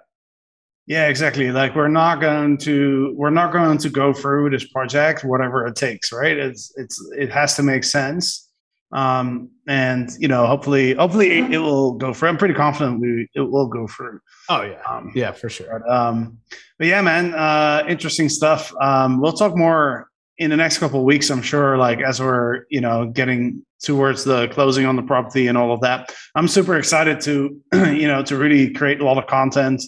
Yeah, 0.88 1.08
exactly. 1.08 1.52
Like 1.52 1.76
we're 1.76 1.88
not 1.88 2.20
going 2.20 2.58
to 2.60 3.14
we're 3.16 3.30
not 3.30 3.54
going 3.54 3.78
to 3.78 3.90
go 3.90 4.14
through 4.14 4.50
this 4.50 4.68
project 4.68 5.24
whatever 5.24 5.66
it 5.68 5.76
takes, 5.76 6.12
right? 6.12 6.38
It's 6.38 6.74
it's 6.76 7.00
it 7.18 7.32
has 7.32 7.56
to 7.56 7.64
make 7.64 7.84
sense 7.84 8.51
um, 8.94 9.50
and 9.68 10.10
you 10.20 10.28
know, 10.28 10.46
hopefully, 10.46 10.94
hopefully 10.96 11.40
it, 11.40 11.54
it, 11.54 11.60
will 11.60 11.94
go 11.94 12.14
for. 12.14 12.28
I'm 12.28 12.38
pretty 12.38 12.54
confident 12.54 13.00
we 13.00 13.28
it 13.34 13.42
will 13.42 13.68
go 13.68 13.88
for. 13.88 14.22
Oh 14.50 14.62
yeah, 14.64 14.82
um, 14.90 15.12
yeah, 15.16 15.32
for 15.32 15.50
sure. 15.50 15.80
But, 15.80 15.94
um, 15.94 16.38
but 16.78 16.88
yeah, 16.88 17.02
man, 17.02 17.34
uh, 17.34 17.84
interesting 17.88 18.28
stuff. 18.28 18.74
Um, 18.82 19.22
we'll 19.22 19.34
talk 19.34 19.56
more 19.56 20.10
in 20.38 20.50
the 20.50 20.58
next 20.58 20.80
couple 20.80 21.00
of 21.00 21.06
weeks, 21.06 21.30
I'm 21.30 21.42
sure. 21.42 21.78
Like 21.78 22.02
as 22.02 22.20
we're 22.20 22.66
you 22.70 22.82
know 22.82 23.08
getting 23.08 23.66
towards 23.84 24.24
the 24.24 24.48
closing 24.50 24.86
on 24.86 24.96
the 24.96 25.04
property 25.04 25.48
and 25.48 25.58
all 25.58 25.72
of 25.72 25.82
that, 25.82 26.14
I'm 26.36 26.48
super 26.48 26.78
excited 26.78 27.22
to 27.22 27.62
you 27.74 28.08
know 28.08 28.24
to 28.24 28.36
really 28.36 28.74
create 28.74 29.00
a 29.00 29.06
lot 29.06 29.18
of 29.18 29.28
content 29.28 29.84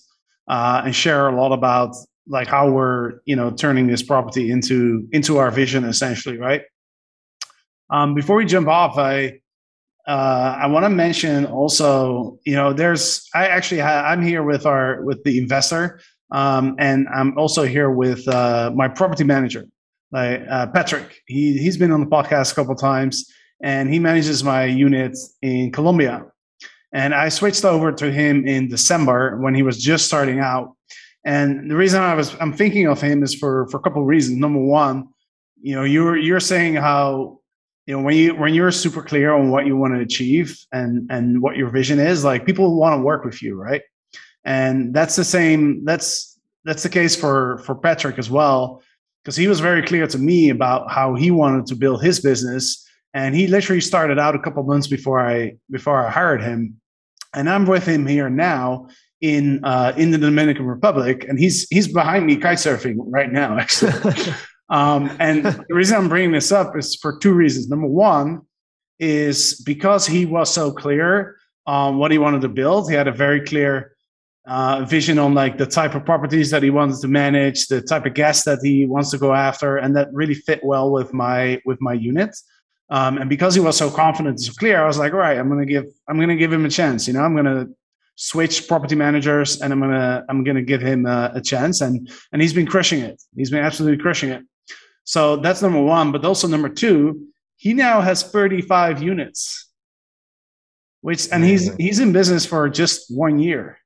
uh, 0.47 0.83
and 0.85 0.95
share 0.95 1.27
a 1.27 1.35
lot 1.35 1.51
about 1.51 1.95
like 2.27 2.47
how 2.47 2.69
we're 2.69 3.19
you 3.25 3.35
know 3.35 3.51
turning 3.51 3.87
this 3.87 4.03
property 4.03 4.49
into 4.51 5.07
into 5.11 5.39
our 5.39 5.51
vision 5.51 5.83
essentially, 5.83 6.37
right? 6.37 6.61
Um, 7.93 8.15
before 8.15 8.37
we 8.37 8.45
jump 8.45 8.67
off, 8.67 8.97
I 8.97 9.39
uh, 10.07 10.57
I 10.61 10.65
want 10.65 10.83
to 10.83 10.89
mention 10.89 11.45
also, 11.45 12.39
you 12.43 12.55
know, 12.55 12.73
there's 12.73 13.29
I 13.35 13.47
actually 13.47 13.81
ha- 13.81 14.03
I'm 14.07 14.21
here 14.23 14.41
with 14.41 14.65
our 14.65 15.03
with 15.03 15.23
the 15.23 15.37
investor, 15.37 16.01
um, 16.31 16.75
and 16.79 17.07
I'm 17.13 17.37
also 17.37 17.63
here 17.63 17.91
with 17.91 18.27
uh, 18.27 18.71
my 18.75 18.87
property 18.87 19.23
manager, 19.23 19.65
like 20.11 20.41
uh, 20.49 20.67
Patrick. 20.67 21.21
He 21.27 21.59
he's 21.59 21.77
been 21.77 21.91
on 21.91 21.99
the 21.99 22.07
podcast 22.07 22.51
a 22.51 22.55
couple 22.55 22.73
times, 22.73 23.31
and 23.61 23.93
he 23.93 23.99
manages 23.99 24.43
my 24.43 24.65
unit 24.65 25.15
in 25.43 25.71
Colombia. 25.71 26.25
And 26.93 27.13
I 27.13 27.29
switched 27.29 27.63
over 27.63 27.91
to 27.91 28.11
him 28.11 28.47
in 28.47 28.69
December 28.69 29.37
when 29.37 29.53
he 29.53 29.61
was 29.61 29.81
just 29.81 30.07
starting 30.07 30.39
out. 30.39 30.75
And 31.25 31.69
the 31.69 31.75
reason 31.75 32.01
I 32.01 32.15
was 32.15 32.35
I'm 32.41 32.53
thinking 32.53 32.87
of 32.87 32.99
him 32.99 33.21
is 33.21 33.35
for 33.35 33.67
for 33.67 33.77
a 33.77 33.81
couple 33.81 34.01
of 34.01 34.07
reasons. 34.07 34.39
Number 34.39 34.59
one, 34.59 35.09
you 35.61 35.75
know, 35.75 35.83
you're 35.83 36.17
you're 36.17 36.39
saying 36.39 36.73
how 36.75 37.39
you 37.85 37.95
know 37.95 38.01
when 38.01 38.15
you 38.15 38.35
when 38.35 38.53
you're 38.53 38.71
super 38.71 39.01
clear 39.01 39.33
on 39.33 39.49
what 39.49 39.65
you 39.65 39.75
want 39.75 39.93
to 39.93 39.99
achieve 39.99 40.57
and 40.71 41.09
and 41.11 41.41
what 41.41 41.57
your 41.57 41.69
vision 41.69 41.99
is 41.99 42.23
like 42.23 42.45
people 42.45 42.79
want 42.79 42.97
to 42.97 43.03
work 43.03 43.25
with 43.25 43.41
you 43.41 43.55
right? 43.55 43.81
And 44.45 44.93
that's 44.93 45.15
the 45.15 45.23
same 45.23 45.83
that's 45.85 46.39
that's 46.65 46.83
the 46.83 46.89
case 46.89 47.15
for 47.15 47.59
for 47.59 47.75
patrick 47.75 48.17
as 48.17 48.29
well 48.29 48.81
because 49.23 49.35
he 49.35 49.47
was 49.47 49.59
very 49.59 49.81
clear 49.81 50.07
to 50.07 50.17
me 50.17 50.49
about 50.49 50.91
how 50.91 51.15
he 51.15 51.31
wanted 51.31 51.65
to 51.67 51.75
build 51.75 52.03
his 52.03 52.19
business. 52.19 52.85
And 53.13 53.35
he 53.35 53.47
literally 53.47 53.79
started 53.79 54.19
out 54.19 54.35
a 54.35 54.39
couple 54.39 54.63
months 54.63 54.87
before 54.87 55.19
i 55.19 55.53
before 55.69 56.05
i 56.05 56.09
hired 56.09 56.41
him. 56.41 56.79
And 57.33 57.49
i'm 57.49 57.65
with 57.65 57.85
him 57.85 58.05
here 58.05 58.29
now 58.29 58.87
in 59.21 59.63
uh, 59.63 59.93
in 59.97 60.11
the 60.11 60.17
dominican 60.17 60.65
republic 60.65 61.25
and 61.27 61.39
he's 61.39 61.65
he's 61.69 61.87
behind 61.87 62.25
me 62.25 62.35
kite 62.35 62.57
surfing 62.57 62.97
right 63.07 63.31
now 63.31 63.57
actually 63.57 63.91
Um, 64.69 65.15
and 65.19 65.45
the 65.67 65.75
reason 65.75 65.97
I'm 65.97 66.09
bringing 66.09 66.31
this 66.31 66.51
up 66.51 66.77
is 66.77 66.95
for 66.95 67.17
two 67.19 67.33
reasons. 67.33 67.69
Number 67.69 67.87
one 67.87 68.41
is 68.99 69.61
because 69.61 70.07
he 70.07 70.25
was 70.25 70.53
so 70.53 70.71
clear 70.71 71.37
on 71.65 71.97
what 71.97 72.11
he 72.11 72.17
wanted 72.17 72.41
to 72.41 72.49
build. 72.49 72.89
He 72.89 72.95
had 72.95 73.07
a 73.07 73.11
very 73.11 73.41
clear 73.41 73.95
uh, 74.45 74.83
vision 74.85 75.19
on 75.19 75.33
like 75.33 75.57
the 75.57 75.65
type 75.65 75.95
of 75.95 76.05
properties 76.05 76.51
that 76.51 76.63
he 76.63 76.69
wanted 76.69 76.99
to 76.99 77.07
manage, 77.07 77.67
the 77.67 77.81
type 77.81 78.05
of 78.05 78.13
guests 78.13 78.43
that 78.43 78.59
he 78.61 78.85
wants 78.85 79.09
to 79.11 79.17
go 79.17 79.33
after, 79.33 79.77
and 79.77 79.95
that 79.95 80.09
really 80.11 80.33
fit 80.33 80.61
well 80.63 80.91
with 80.91 81.13
my 81.13 81.61
with 81.65 81.79
my 81.81 81.93
unit. 81.93 82.35
Um, 82.89 83.17
and 83.17 83.29
because 83.29 83.55
he 83.55 83.61
was 83.61 83.77
so 83.77 83.89
confident 83.89 84.37
and 84.37 84.41
so 84.41 84.53
clear, 84.53 84.83
I 84.83 84.85
was 84.85 84.97
like, 84.97 85.13
all 85.13 85.19
right, 85.19 85.37
I'm 85.37 85.49
gonna 85.49 85.65
give 85.65 85.85
I'm 86.09 86.19
gonna 86.19 86.35
give 86.35 86.51
him 86.51 86.65
a 86.65 86.69
chance. 86.69 87.07
You 87.07 87.13
know, 87.13 87.21
I'm 87.21 87.35
gonna 87.35 87.67
switch 88.15 88.67
property 88.67 88.95
managers 88.95 89.61
and 89.61 89.71
I'm 89.71 89.79
gonna 89.79 90.25
I'm 90.29 90.43
gonna 90.43 90.61
give 90.61 90.81
him 90.81 91.05
a, 91.05 91.31
a 91.35 91.41
chance. 91.41 91.81
And 91.81 92.09
and 92.33 92.41
he's 92.41 92.53
been 92.53 92.67
crushing 92.67 92.99
it. 92.99 93.21
He's 93.35 93.49
been 93.49 93.63
absolutely 93.63 94.01
crushing 94.01 94.29
it. 94.29 94.43
So 95.03 95.37
that's 95.37 95.61
number 95.61 95.81
one. 95.81 96.11
But 96.11 96.25
also 96.25 96.47
number 96.47 96.69
two, 96.69 97.27
he 97.57 97.73
now 97.73 98.01
has 98.01 98.23
35 98.23 99.01
units, 99.01 99.69
which 101.01 101.27
and 101.31 101.43
he's 101.43 101.73
he's 101.75 101.99
in 101.99 102.11
business 102.11 102.45
for 102.45 102.69
just 102.69 103.05
one 103.09 103.39
year, 103.39 103.77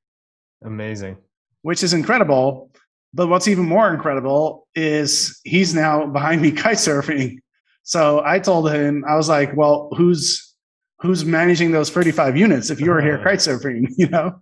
Amazing. 0.64 1.16
which 1.62 1.82
is 1.82 1.92
incredible. 1.92 2.70
But 3.14 3.28
what's 3.28 3.48
even 3.48 3.64
more 3.64 3.92
incredible 3.92 4.68
is 4.74 5.40
he's 5.44 5.74
now 5.74 6.06
behind 6.06 6.42
me 6.42 6.52
kite 6.62 6.76
surfing. 6.76 7.38
So 7.82 8.22
I 8.24 8.38
told 8.38 8.70
him, 8.70 9.04
I 9.08 9.16
was 9.16 9.28
like, 9.28 9.56
well, 9.56 9.88
who's 9.96 10.54
who's 11.00 11.24
managing 11.24 11.70
those 11.70 11.90
35 11.90 12.36
units 12.36 12.70
if 12.70 12.80
you're 12.80 13.00
here 13.00 13.18
kite 13.24 13.38
surfing, 13.38 13.86
you 13.96 14.08
know? 14.08 14.40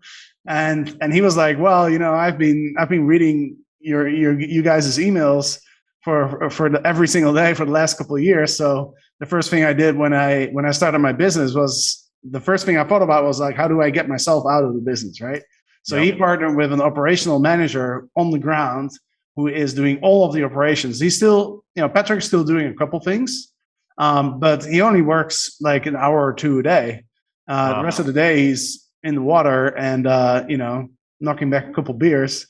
And 0.49 0.97
and 1.01 1.13
he 1.13 1.21
was 1.21 1.37
like, 1.37 1.59
well, 1.59 1.89
you 1.89 1.99
know, 1.99 2.15
I've 2.15 2.39
been 2.39 2.75
I've 2.79 2.89
been 2.89 3.07
reading 3.07 3.57
your 3.81 4.09
your 4.09 4.39
you 4.39 4.63
guys' 4.63 4.99
emails 4.99 5.61
for 6.07 6.49
for 6.51 6.71
the, 6.71 6.81
every 6.87 7.09
single 7.09 7.35
day 7.35 7.53
for 7.53 7.65
the 7.65 7.73
last 7.73 7.99
couple 7.99 8.15
of 8.15 8.23
years. 8.23 8.57
So 8.57 8.95
the 9.19 9.27
first 9.27 9.51
thing 9.51 9.65
I 9.65 9.73
did 9.73 9.97
when 9.97 10.15
I 10.15 10.47
when 10.47 10.65
I 10.65 10.71
started 10.71 11.01
my 11.01 11.11
business 11.11 11.53
was 11.53 12.09
the 12.23 12.41
first 12.41 12.65
thing 12.65 12.79
I 12.79 12.85
thought 12.85 13.03
about 13.03 13.25
was 13.25 13.41
like, 13.41 13.57
how 13.57 13.67
do 13.67 13.83
I 13.83 13.91
get 13.91 14.09
myself 14.09 14.45
out 14.49 14.63
of 14.63 14.73
the 14.75 14.81
business, 14.81 15.21
right? 15.21 15.43
So 15.83 16.01
he 16.01 16.13
partnered 16.13 16.57
with 16.57 16.73
an 16.73 16.81
operational 16.81 17.41
manager 17.41 18.07
on 18.15 18.31
the 18.31 18.39
ground 18.39 18.93
who 19.35 19.49
is 19.49 19.75
doing 19.75 19.99
all 20.01 20.25
of 20.25 20.33
the 20.33 20.45
operations. 20.45 21.01
He's 21.01 21.17
still, 21.17 21.65
you 21.75 21.83
know, 21.83 21.89
Patrick's 21.89 22.27
still 22.27 22.45
doing 22.45 22.69
a 22.69 22.75
couple 22.75 23.01
things, 23.01 23.53
um, 23.99 24.39
but 24.39 24.65
he 24.65 24.81
only 24.81 25.03
works 25.03 25.57
like 25.61 25.87
an 25.87 25.97
hour 25.97 26.25
or 26.25 26.35
two 26.35 26.61
a 26.61 26.63
day. 26.63 27.05
Uh, 27.49 27.79
The 27.79 27.85
rest 27.85 27.99
of 27.99 28.07
the 28.07 28.13
day 28.13 28.47
he's 28.47 28.87
in 29.03 29.17
the 29.17 29.23
water 29.23 29.67
and 29.77 30.07
uh, 30.07 30.45
you 30.49 30.57
know 30.57 30.89
knocking 31.19 31.51
back 31.51 31.69
a 31.69 31.73
couple 31.73 31.95
beers. 31.95 32.47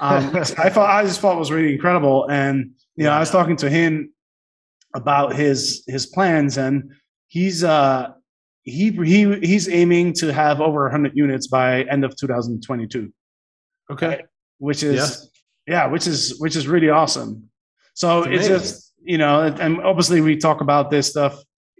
Um, 0.00 0.36
I 0.66 0.70
thought 0.70 0.90
I 0.90 1.02
just 1.02 1.20
thought 1.20 1.38
was 1.38 1.50
really 1.50 1.72
incredible, 1.72 2.28
and 2.30 2.70
you 3.00 3.06
know 3.06 3.12
I 3.12 3.20
was 3.20 3.30
talking 3.30 3.56
to 3.56 3.70
him 3.70 4.12
about 4.94 5.34
his 5.34 5.82
his 5.86 6.04
plans, 6.06 6.58
and 6.58 6.92
he's 7.28 7.64
uh 7.64 8.08
he 8.62 8.90
he 8.90 9.38
he's 9.40 9.68
aiming 9.68 10.12
to 10.20 10.32
have 10.32 10.60
over 10.60 10.82
100 10.82 11.16
units 11.16 11.46
by 11.46 11.82
end 11.84 12.04
of 12.04 12.14
2022 12.16 13.10
Okay. 13.90 14.22
which 14.58 14.82
is 14.82 15.30
yeah, 15.66 15.86
which 15.86 16.06
is 16.06 16.38
which 16.42 16.56
is 16.56 16.68
really 16.68 16.90
awesome. 16.90 17.48
So 17.94 18.22
It's 18.24 18.46
it's, 18.46 18.48
just 18.48 18.94
you 19.02 19.18
know, 19.18 19.42
and 19.42 19.80
obviously 19.80 20.20
we 20.20 20.36
talk 20.36 20.60
about 20.60 20.90
this 20.90 21.08
stuff 21.08 21.34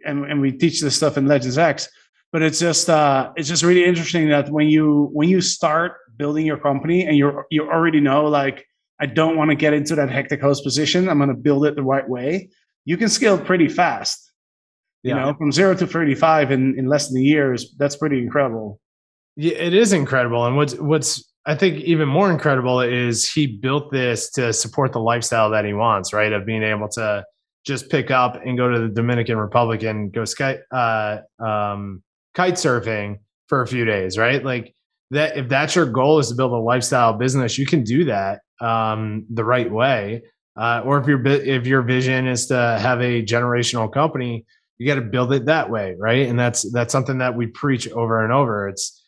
and, 0.06 0.24
and 0.24 0.40
we 0.40 0.52
teach 0.52 0.80
this 0.80 0.96
stuff 0.96 1.18
in 1.18 1.26
Legends 1.26 1.58
X, 1.58 1.86
but 2.32 2.40
it's 2.40 2.58
just 2.58 2.88
uh 2.88 3.32
it's 3.36 3.48
just 3.48 3.62
really 3.62 3.84
interesting 3.84 4.30
that 4.30 4.48
when 4.48 4.68
you 4.68 5.10
when 5.12 5.28
you 5.28 5.40
start 5.42 5.92
building 6.16 6.46
your 6.46 6.58
company 6.58 7.04
and 7.06 7.14
you're 7.16 7.46
you 7.50 7.62
already 7.68 8.00
know 8.00 8.24
like 8.24 8.64
I 9.00 9.06
don't 9.06 9.36
want 9.36 9.50
to 9.50 9.54
get 9.56 9.72
into 9.72 9.94
that 9.96 10.10
hectic 10.10 10.40
host 10.40 10.62
position. 10.62 11.08
I'm 11.08 11.18
going 11.18 11.30
to 11.30 11.34
build 11.34 11.64
it 11.66 11.74
the 11.74 11.82
right 11.82 12.08
way. 12.08 12.50
You 12.84 12.96
can 12.96 13.08
scale 13.08 13.38
pretty 13.38 13.68
fast. 13.68 14.30
You 15.02 15.14
Yeah. 15.14 15.24
know, 15.24 15.34
from 15.34 15.50
zero 15.52 15.74
to 15.74 15.86
35 15.86 16.50
in, 16.50 16.78
in 16.78 16.86
less 16.86 17.08
than 17.08 17.18
a 17.20 17.24
year 17.24 17.54
is 17.54 17.74
that's 17.78 17.96
pretty 17.96 18.18
incredible. 18.18 18.78
Yeah, 19.36 19.54
it 19.54 19.72
is 19.72 19.92
incredible. 19.94 20.44
And 20.44 20.56
what's 20.56 20.74
what's 20.74 21.26
I 21.46 21.54
think 21.54 21.78
even 21.78 22.06
more 22.08 22.30
incredible 22.30 22.80
is 22.80 23.26
he 23.32 23.46
built 23.46 23.90
this 23.90 24.30
to 24.32 24.52
support 24.52 24.92
the 24.92 25.00
lifestyle 25.00 25.48
that 25.50 25.64
he 25.64 25.72
wants, 25.72 26.12
right? 26.12 26.30
Of 26.32 26.44
being 26.44 26.62
able 26.62 26.88
to 26.90 27.24
just 27.64 27.88
pick 27.90 28.10
up 28.10 28.38
and 28.44 28.58
go 28.58 28.68
to 28.70 28.78
the 28.80 28.88
Dominican 28.88 29.38
Republic 29.38 29.82
and 29.82 30.12
go 30.12 30.26
sky 30.26 30.58
uh, 30.70 31.20
um, 31.42 32.02
kite 32.34 32.54
surfing 32.54 33.20
for 33.46 33.62
a 33.62 33.66
few 33.66 33.86
days, 33.86 34.18
right? 34.18 34.44
Like 34.44 34.74
that. 35.10 35.36
If 35.36 35.48
that's 35.48 35.74
your 35.74 35.86
goal 35.86 36.18
is 36.18 36.28
to 36.28 36.34
build 36.34 36.52
a 36.52 36.56
lifestyle 36.56 37.12
business, 37.14 37.58
you 37.58 37.66
can 37.66 37.82
do 37.82 38.04
that 38.04 38.40
um, 38.60 39.26
the 39.30 39.44
right 39.44 39.70
way. 39.70 40.22
Uh, 40.56 40.82
or 40.84 40.98
if 40.98 41.06
your 41.06 41.24
if 41.26 41.66
your 41.66 41.82
vision 41.82 42.26
is 42.26 42.46
to 42.48 42.54
have 42.54 43.00
a 43.00 43.22
generational 43.24 43.92
company, 43.92 44.44
you 44.78 44.86
got 44.86 44.96
to 44.96 45.00
build 45.00 45.32
it 45.32 45.46
that 45.46 45.70
way, 45.70 45.94
right? 45.98 46.28
And 46.28 46.38
that's 46.38 46.70
that's 46.72 46.92
something 46.92 47.18
that 47.18 47.36
we 47.36 47.46
preach 47.46 47.88
over 47.90 48.24
and 48.24 48.32
over. 48.32 48.68
It's 48.68 49.00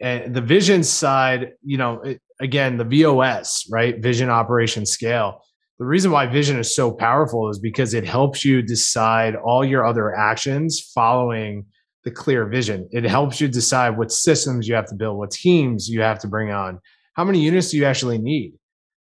and 0.00 0.34
the 0.34 0.40
vision 0.40 0.82
side, 0.82 1.52
you 1.64 1.78
know, 1.78 2.00
it, 2.00 2.20
again, 2.40 2.76
the 2.76 2.84
VOS, 2.84 3.66
right? 3.70 4.00
Vision, 4.00 4.30
operation, 4.30 4.86
scale. 4.86 5.42
The 5.78 5.86
reason 5.86 6.10
why 6.10 6.26
vision 6.26 6.58
is 6.58 6.74
so 6.74 6.92
powerful 6.92 7.48
is 7.48 7.58
because 7.58 7.94
it 7.94 8.04
helps 8.04 8.44
you 8.44 8.60
decide 8.60 9.34
all 9.34 9.64
your 9.64 9.86
other 9.86 10.14
actions 10.14 10.90
following 10.94 11.64
the 12.04 12.10
clear 12.10 12.46
vision. 12.46 12.88
It 12.92 13.04
helps 13.04 13.40
you 13.40 13.48
decide 13.48 13.98
what 13.98 14.10
systems 14.10 14.66
you 14.66 14.74
have 14.74 14.86
to 14.86 14.94
build, 14.94 15.18
what 15.18 15.30
teams 15.30 15.88
you 15.88 16.00
have 16.02 16.18
to 16.20 16.28
bring 16.28 16.50
on, 16.50 16.80
how 17.14 17.24
many 17.24 17.40
units 17.40 17.70
do 17.70 17.76
you 17.76 17.84
actually 17.84 18.18
need. 18.18 18.54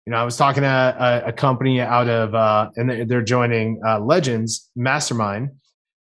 You 0.06 0.12
know, 0.12 0.18
I 0.18 0.24
was 0.24 0.38
talking 0.38 0.62
to 0.62 0.68
a, 0.68 1.30
a 1.30 1.34
company 1.34 1.82
out 1.82 2.08
of, 2.08 2.36
uh, 2.36 2.70
and 2.76 3.10
they're- 3.10 3.24
joining 3.24 3.82
uh, 3.86 4.00
Legends 4.00 4.70
Mastermind. 4.76 5.50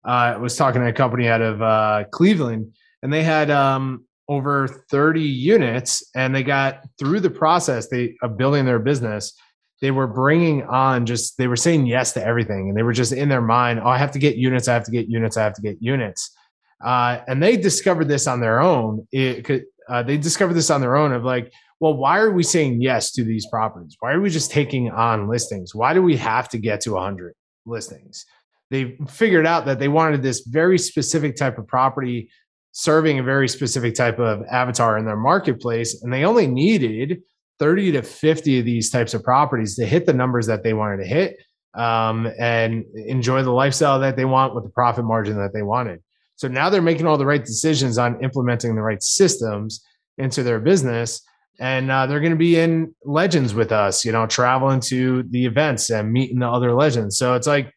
Uh, 0.07 0.09
I 0.09 0.37
was 0.37 0.55
talking 0.55 0.81
to 0.81 0.87
a 0.87 0.93
company 0.93 1.27
out 1.27 1.41
of 1.41 1.61
uh, 1.61 2.03
Cleveland, 2.11 2.73
and 3.01 3.11
they 3.11 3.23
had 3.23 3.49
um, 3.49 4.05
over 4.27 4.67
30 4.89 5.21
units 5.21 6.03
and 6.15 6.35
they 6.35 6.43
got 6.43 6.81
through 6.97 7.19
the 7.19 7.29
process 7.29 7.87
they 7.87 8.15
of 8.23 8.37
building 8.37 8.65
their 8.65 8.79
business 8.79 9.33
they 9.81 9.91
were 9.91 10.07
bringing 10.07 10.63
on 10.63 11.05
just 11.05 11.37
they 11.37 11.47
were 11.47 11.55
saying 11.55 11.85
yes 11.85 12.13
to 12.13 12.25
everything 12.25 12.69
and 12.69 12.77
they 12.77 12.81
were 12.83 12.93
just 12.93 13.11
in 13.11 13.29
their 13.29 13.41
mind 13.41 13.79
oh 13.79 13.87
i 13.87 13.97
have 13.97 14.11
to 14.11 14.19
get 14.19 14.35
units 14.35 14.67
i 14.67 14.73
have 14.73 14.83
to 14.83 14.91
get 14.91 15.07
units 15.07 15.37
i 15.37 15.43
have 15.43 15.53
to 15.53 15.61
get 15.61 15.77
units 15.79 16.34
uh, 16.84 17.19
and 17.28 17.41
they 17.41 17.57
discovered 17.57 18.07
this 18.07 18.28
on 18.28 18.39
their 18.39 18.61
own. 18.61 19.07
It 19.11 19.45
could 19.45 19.65
uh, 19.88 20.03
they 20.03 20.17
discovered 20.17 20.55
this 20.55 20.69
on 20.69 20.82
their 20.82 20.95
own 20.95 21.11
of 21.13 21.23
like 21.23 21.53
well 21.80 21.95
why 21.95 22.19
are 22.19 22.32
we 22.32 22.43
saying 22.43 22.82
yes 22.82 23.11
to 23.13 23.23
these 23.23 23.47
properties? 23.47 23.95
Why 23.99 24.13
are 24.13 24.21
we 24.21 24.30
just 24.30 24.51
taking 24.51 24.89
on 24.91 25.28
listings? 25.28 25.76
Why 25.76 25.93
do 25.93 26.01
we 26.01 26.17
have 26.17 26.49
to 26.49 26.57
get 26.57 26.82
to 26.82 26.93
100 26.93 27.34
listings? 27.65 28.26
They 28.71 28.97
figured 29.07 29.45
out 29.45 29.65
that 29.65 29.80
they 29.80 29.88
wanted 29.88 30.23
this 30.23 30.41
very 30.47 30.80
specific 30.80 31.36
type 31.36 31.57
of 31.57 31.67
property 31.67 32.30
serving 32.71 33.19
a 33.19 33.23
very 33.23 33.47
specific 33.47 33.95
type 33.95 34.19
of 34.19 34.43
avatar 34.51 34.97
in 34.97 35.05
their 35.05 35.15
marketplace 35.15 36.01
and 36.03 36.11
they 36.11 36.26
only 36.26 36.47
needed 36.47 37.21
30 37.59 37.93
to 37.93 38.01
50 38.01 38.59
of 38.59 38.65
these 38.65 38.89
types 38.89 39.13
of 39.13 39.23
properties 39.23 39.76
to 39.76 39.86
hit 39.86 40.05
the 40.05 40.13
numbers 40.13 40.47
that 40.47 40.63
they 40.63 40.73
wanted 40.73 40.97
to 40.97 41.05
hit 41.05 41.38
um, 41.73 42.30
and 42.38 42.84
enjoy 43.07 43.43
the 43.43 43.51
lifestyle 43.51 43.99
that 43.99 44.17
they 44.17 44.26
want 44.26 44.55
with 44.55 44.65
the 44.65 44.69
profit 44.71 45.05
margin 45.05 45.38
that 45.38 45.53
they 45.53 45.61
wanted 45.61 46.01
so 46.36 46.47
now 46.47 46.69
they're 46.69 46.81
making 46.81 47.07
all 47.07 47.17
the 47.17 47.25
right 47.25 47.45
decisions 47.45 47.97
on 47.97 48.21
implementing 48.23 48.75
the 48.75 48.81
right 48.81 49.01
systems 49.01 49.83
into 50.17 50.43
their 50.43 50.59
business 50.59 51.21
and 51.59 51.89
uh, 51.89 52.05
they're 52.05 52.19
going 52.19 52.31
to 52.31 52.38
be 52.38 52.59
in 52.59 52.93
legends 53.03 53.53
with 53.53 53.71
us 53.71 54.05
you 54.05 54.11
know 54.11 54.25
traveling 54.27 54.79
to 54.79 55.23
the 55.29 55.45
events 55.45 55.89
and 55.89 56.11
meeting 56.11 56.39
the 56.39 56.47
other 56.47 56.73
legends 56.73 57.17
so 57.17 57.33
it's 57.33 57.47
like 57.47 57.71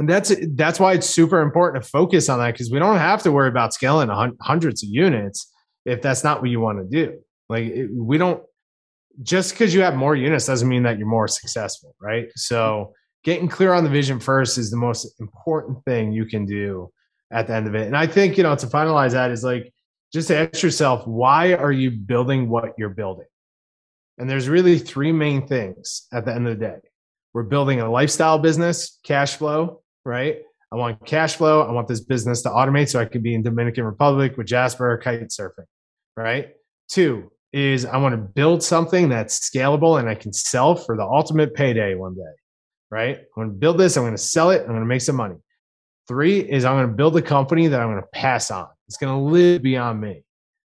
and 0.00 0.08
that's 0.08 0.34
that's 0.54 0.80
why 0.80 0.94
it's 0.94 1.08
super 1.08 1.42
important 1.42 1.84
to 1.84 1.90
focus 1.90 2.30
on 2.30 2.38
that 2.38 2.52
because 2.52 2.70
we 2.70 2.78
don't 2.78 2.96
have 2.96 3.22
to 3.22 3.30
worry 3.30 3.48
about 3.48 3.74
scaling 3.74 4.08
hundreds 4.40 4.82
of 4.82 4.88
units 4.90 5.52
if 5.84 6.00
that's 6.00 6.24
not 6.24 6.40
what 6.40 6.50
you 6.50 6.58
want 6.58 6.78
to 6.78 6.84
do. 6.84 7.18
Like 7.50 7.64
it, 7.64 7.90
we 7.92 8.16
don't 8.16 8.42
just 9.22 9.52
because 9.52 9.74
you 9.74 9.82
have 9.82 9.94
more 9.94 10.16
units 10.16 10.46
doesn't 10.46 10.68
mean 10.68 10.84
that 10.84 10.98
you're 10.98 11.06
more 11.06 11.28
successful, 11.28 11.94
right? 12.00 12.28
So 12.34 12.94
getting 13.24 13.46
clear 13.46 13.74
on 13.74 13.84
the 13.84 13.90
vision 13.90 14.20
first 14.20 14.56
is 14.56 14.70
the 14.70 14.76
most 14.78 15.20
important 15.20 15.84
thing 15.84 16.12
you 16.12 16.24
can 16.24 16.46
do 16.46 16.90
at 17.32 17.46
the 17.46 17.54
end 17.54 17.66
of 17.66 17.74
it. 17.74 17.86
And 17.86 17.96
I 17.96 18.06
think 18.06 18.36
you 18.36 18.42
know 18.42 18.54
to 18.56 18.66
finalize 18.66 19.12
that 19.12 19.30
is 19.30 19.44
like 19.44 19.72
just 20.12 20.30
ask 20.30 20.62
yourself 20.62 21.06
why 21.06 21.54
are 21.54 21.72
you 21.72 21.90
building 21.90 22.48
what 22.48 22.74
you're 22.76 22.88
building? 22.88 23.26
And 24.18 24.28
there's 24.28 24.48
really 24.48 24.78
three 24.78 25.12
main 25.12 25.46
things 25.46 26.06
at 26.12 26.24
the 26.24 26.34
end 26.34 26.46
of 26.46 26.58
the 26.58 26.66
day. 26.66 26.78
We're 27.32 27.44
building 27.44 27.80
a 27.80 27.90
lifestyle 27.90 28.38
business, 28.38 28.98
cash 29.04 29.36
flow, 29.36 29.82
right? 30.04 30.42
I 30.72 30.76
want 30.76 31.04
cash 31.06 31.36
flow. 31.36 31.62
I 31.62 31.72
want 31.72 31.88
this 31.88 32.00
business 32.00 32.42
to 32.42 32.48
automate 32.48 32.88
so 32.88 33.00
I 33.00 33.04
could 33.04 33.22
be 33.22 33.34
in 33.34 33.42
Dominican 33.42 33.84
Republic 33.84 34.36
with 34.36 34.46
Jasper 34.46 34.98
kite 34.98 35.28
surfing, 35.28 35.66
right? 36.16 36.50
Two 36.88 37.30
is 37.52 37.84
I 37.84 37.96
want 37.96 38.12
to 38.12 38.18
build 38.18 38.62
something 38.62 39.08
that's 39.08 39.50
scalable 39.50 39.98
and 39.98 40.08
I 40.08 40.14
can 40.14 40.32
sell 40.32 40.76
for 40.76 40.96
the 40.96 41.02
ultimate 41.02 41.54
payday 41.54 41.94
one 41.94 42.14
day, 42.14 42.32
right? 42.90 43.18
I'm 43.18 43.26
going 43.34 43.48
to 43.48 43.54
build 43.54 43.78
this. 43.78 43.96
I'm 43.96 44.04
going 44.04 44.14
to 44.14 44.18
sell 44.18 44.50
it. 44.50 44.60
I'm 44.60 44.68
going 44.68 44.80
to 44.80 44.86
make 44.86 45.00
some 45.00 45.16
money. 45.16 45.36
Three 46.10 46.40
is 46.40 46.64
I'm 46.64 46.74
going 46.74 46.88
to 46.88 46.92
build 46.92 47.16
a 47.16 47.22
company 47.22 47.68
that 47.68 47.80
I'm 47.80 47.86
going 47.86 48.02
to 48.02 48.08
pass 48.08 48.50
on. 48.50 48.66
It's 48.88 48.96
going 48.96 49.16
to 49.16 49.30
live 49.30 49.62
beyond 49.62 50.00
me, 50.00 50.24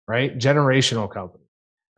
right? 0.08 0.34
Generational 0.38 1.12
company, 1.12 1.44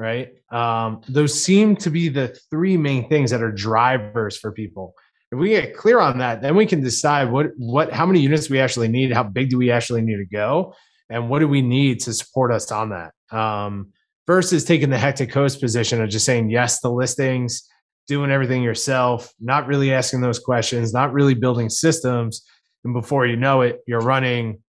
right? 0.00 0.32
Um, 0.50 1.00
those 1.08 1.40
seem 1.40 1.76
to 1.76 1.88
be 1.88 2.08
the 2.08 2.36
three 2.50 2.76
main 2.76 3.08
things 3.08 3.30
that 3.30 3.44
are 3.44 3.52
drivers 3.52 4.36
for 4.36 4.50
people. 4.50 4.94
If 5.30 5.38
we 5.38 5.50
get 5.50 5.76
clear 5.76 6.00
on 6.00 6.18
that, 6.18 6.42
then 6.42 6.56
we 6.56 6.66
can 6.66 6.80
decide 6.80 7.30
what 7.30 7.50
what 7.56 7.92
how 7.92 8.04
many 8.04 8.18
units 8.18 8.50
we 8.50 8.58
actually 8.58 8.88
need, 8.88 9.12
how 9.12 9.22
big 9.22 9.48
do 9.48 9.58
we 9.58 9.70
actually 9.70 10.02
need 10.02 10.16
to 10.16 10.26
go, 10.26 10.74
and 11.08 11.30
what 11.30 11.38
do 11.38 11.46
we 11.46 11.62
need 11.62 12.00
to 12.00 12.14
support 12.14 12.50
us 12.50 12.72
on 12.72 12.90
that. 12.90 13.12
Um, 13.30 13.92
versus 14.26 14.64
taking 14.64 14.90
the 14.90 14.98
hectic 14.98 15.32
host 15.32 15.60
position 15.60 16.02
of 16.02 16.10
just 16.10 16.26
saying 16.26 16.50
yes 16.50 16.80
to 16.80 16.88
listings, 16.88 17.62
doing 18.08 18.32
everything 18.32 18.64
yourself, 18.64 19.32
not 19.38 19.68
really 19.68 19.92
asking 19.92 20.20
those 20.20 20.40
questions, 20.40 20.92
not 20.92 21.12
really 21.12 21.34
building 21.34 21.70
systems. 21.70 22.44
And 22.86 22.94
before 22.94 23.26
you 23.26 23.36
know 23.36 23.62
it, 23.62 23.80
you're 23.86 24.00
running 24.00 24.62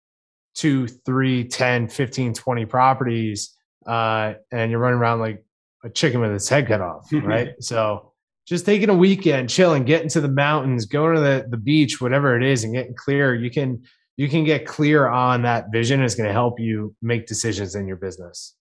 two, 0.54 0.86
three, 0.86 1.42
10, 1.44 1.88
15, 1.88 2.32
20 2.32 2.64
properties, 2.64 3.56
uh, 3.86 4.34
and 4.52 4.70
you're 4.70 4.78
running 4.78 5.00
around 5.00 5.18
like 5.18 5.44
a 5.82 5.90
chicken 5.90 6.20
with 6.20 6.30
its 6.30 6.48
head 6.48 6.68
cut 6.68 6.80
off, 6.80 7.08
right? 7.12 7.54
so 7.58 8.12
just 8.46 8.64
taking 8.64 8.88
a 8.88 8.94
weekend, 8.94 9.50
chilling, 9.50 9.84
getting 9.84 10.08
to 10.10 10.20
the 10.20 10.28
mountains, 10.28 10.86
going 10.86 11.16
to 11.16 11.20
the, 11.20 11.46
the 11.50 11.56
beach, 11.56 12.00
whatever 12.00 12.36
it 12.36 12.44
is, 12.44 12.62
and 12.62 12.72
getting 12.72 12.94
clear, 12.94 13.34
you 13.34 13.50
can 13.50 13.82
you 14.16 14.28
can 14.28 14.44
get 14.44 14.64
clear 14.64 15.08
on 15.08 15.42
that 15.42 15.72
vision. 15.72 16.00
It's 16.00 16.14
going 16.14 16.28
to 16.28 16.32
help 16.32 16.60
you 16.60 16.94
make 17.02 17.26
decisions 17.26 17.74
in 17.74 17.88
your 17.88 17.96
business. 17.96 18.54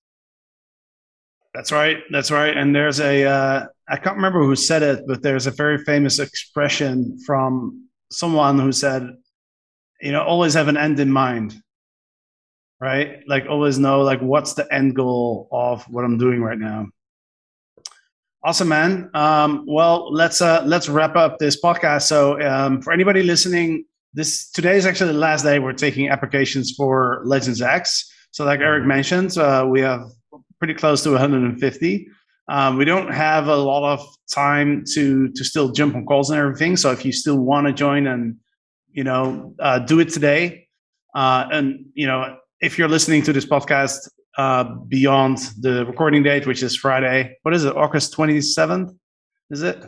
That's 1.53 1.71
right. 1.71 1.97
That's 2.09 2.31
right. 2.31 2.57
And 2.57 2.75
there's 2.75 2.99
a 2.99 3.25
uh, 3.25 3.65
I 3.87 3.97
can't 3.97 4.15
remember 4.15 4.39
who 4.39 4.55
said 4.55 4.81
it, 4.81 5.03
but 5.05 5.21
there's 5.21 5.45
a 5.45 5.51
very 5.51 5.77
famous 5.83 6.17
expression 6.17 7.19
from 7.23 7.87
someone 8.13 8.59
who 8.59 8.71
said, 8.71 9.09
you 10.03 10.11
know, 10.11 10.21
always 10.21 10.53
have 10.53 10.67
an 10.67 10.77
end 10.77 10.99
in 10.99 11.11
mind. 11.11 11.55
Right? 12.79 13.21
Like 13.25 13.45
always 13.49 13.79
know 13.79 14.01
like 14.01 14.19
what's 14.19 14.53
the 14.53 14.71
end 14.71 14.95
goal 14.95 15.47
of 15.51 15.83
what 15.83 16.03
I'm 16.03 16.17
doing 16.17 16.41
right 16.41 16.59
now. 16.59 16.87
Awesome, 18.43 18.67
man. 18.67 19.09
Um, 19.13 19.63
well, 19.65 20.13
let's 20.13 20.41
uh, 20.41 20.63
let's 20.65 20.89
wrap 20.89 21.15
up 21.15 21.39
this 21.39 21.61
podcast. 21.61 22.01
So, 22.01 22.41
um, 22.41 22.81
for 22.81 22.91
anybody 22.91 23.23
listening, 23.23 23.85
this 24.13 24.51
today 24.51 24.75
is 24.75 24.85
actually 24.85 25.13
the 25.13 25.19
last 25.19 25.43
day 25.43 25.59
we're 25.59 25.71
taking 25.71 26.09
applications 26.09 26.73
for 26.75 27.21
Legends 27.23 27.61
X. 27.61 28.11
So, 28.31 28.43
like 28.43 28.59
Eric 28.59 28.83
mentioned, 28.83 29.37
uh, 29.37 29.65
we 29.69 29.79
have 29.79 30.01
pretty 30.59 30.73
close 30.73 31.01
to 31.03 31.11
150. 31.11 32.07
Um, 32.49 32.77
we 32.77 32.83
don't 32.83 33.13
have 33.13 33.47
a 33.47 33.55
lot 33.55 33.93
of 33.93 34.05
time 34.29 34.83
to 34.93 35.29
to 35.29 35.43
still 35.45 35.71
jump 35.71 35.95
on 35.95 36.05
calls 36.05 36.29
and 36.29 36.37
everything. 36.37 36.75
So, 36.75 36.91
if 36.91 37.05
you 37.05 37.13
still 37.13 37.39
want 37.39 37.67
to 37.67 37.71
join 37.71 38.07
and 38.07 38.35
you 38.93 39.03
know 39.03 39.53
uh, 39.59 39.79
do 39.79 39.99
it 39.99 40.09
today, 40.09 40.67
uh, 41.15 41.45
and 41.51 41.85
you 41.93 42.07
know 42.07 42.37
if 42.61 42.77
you're 42.77 42.87
listening 42.87 43.21
to 43.23 43.33
this 43.33 43.45
podcast 43.45 44.09
uh, 44.37 44.63
beyond 44.87 45.37
the 45.59 45.85
recording 45.85 46.23
date, 46.23 46.47
which 46.47 46.63
is 46.63 46.75
Friday. 46.75 47.37
What 47.43 47.53
is 47.53 47.65
it? 47.65 47.75
August 47.75 48.15
27th? 48.15 48.95
Is 49.51 49.61
it? 49.61 49.85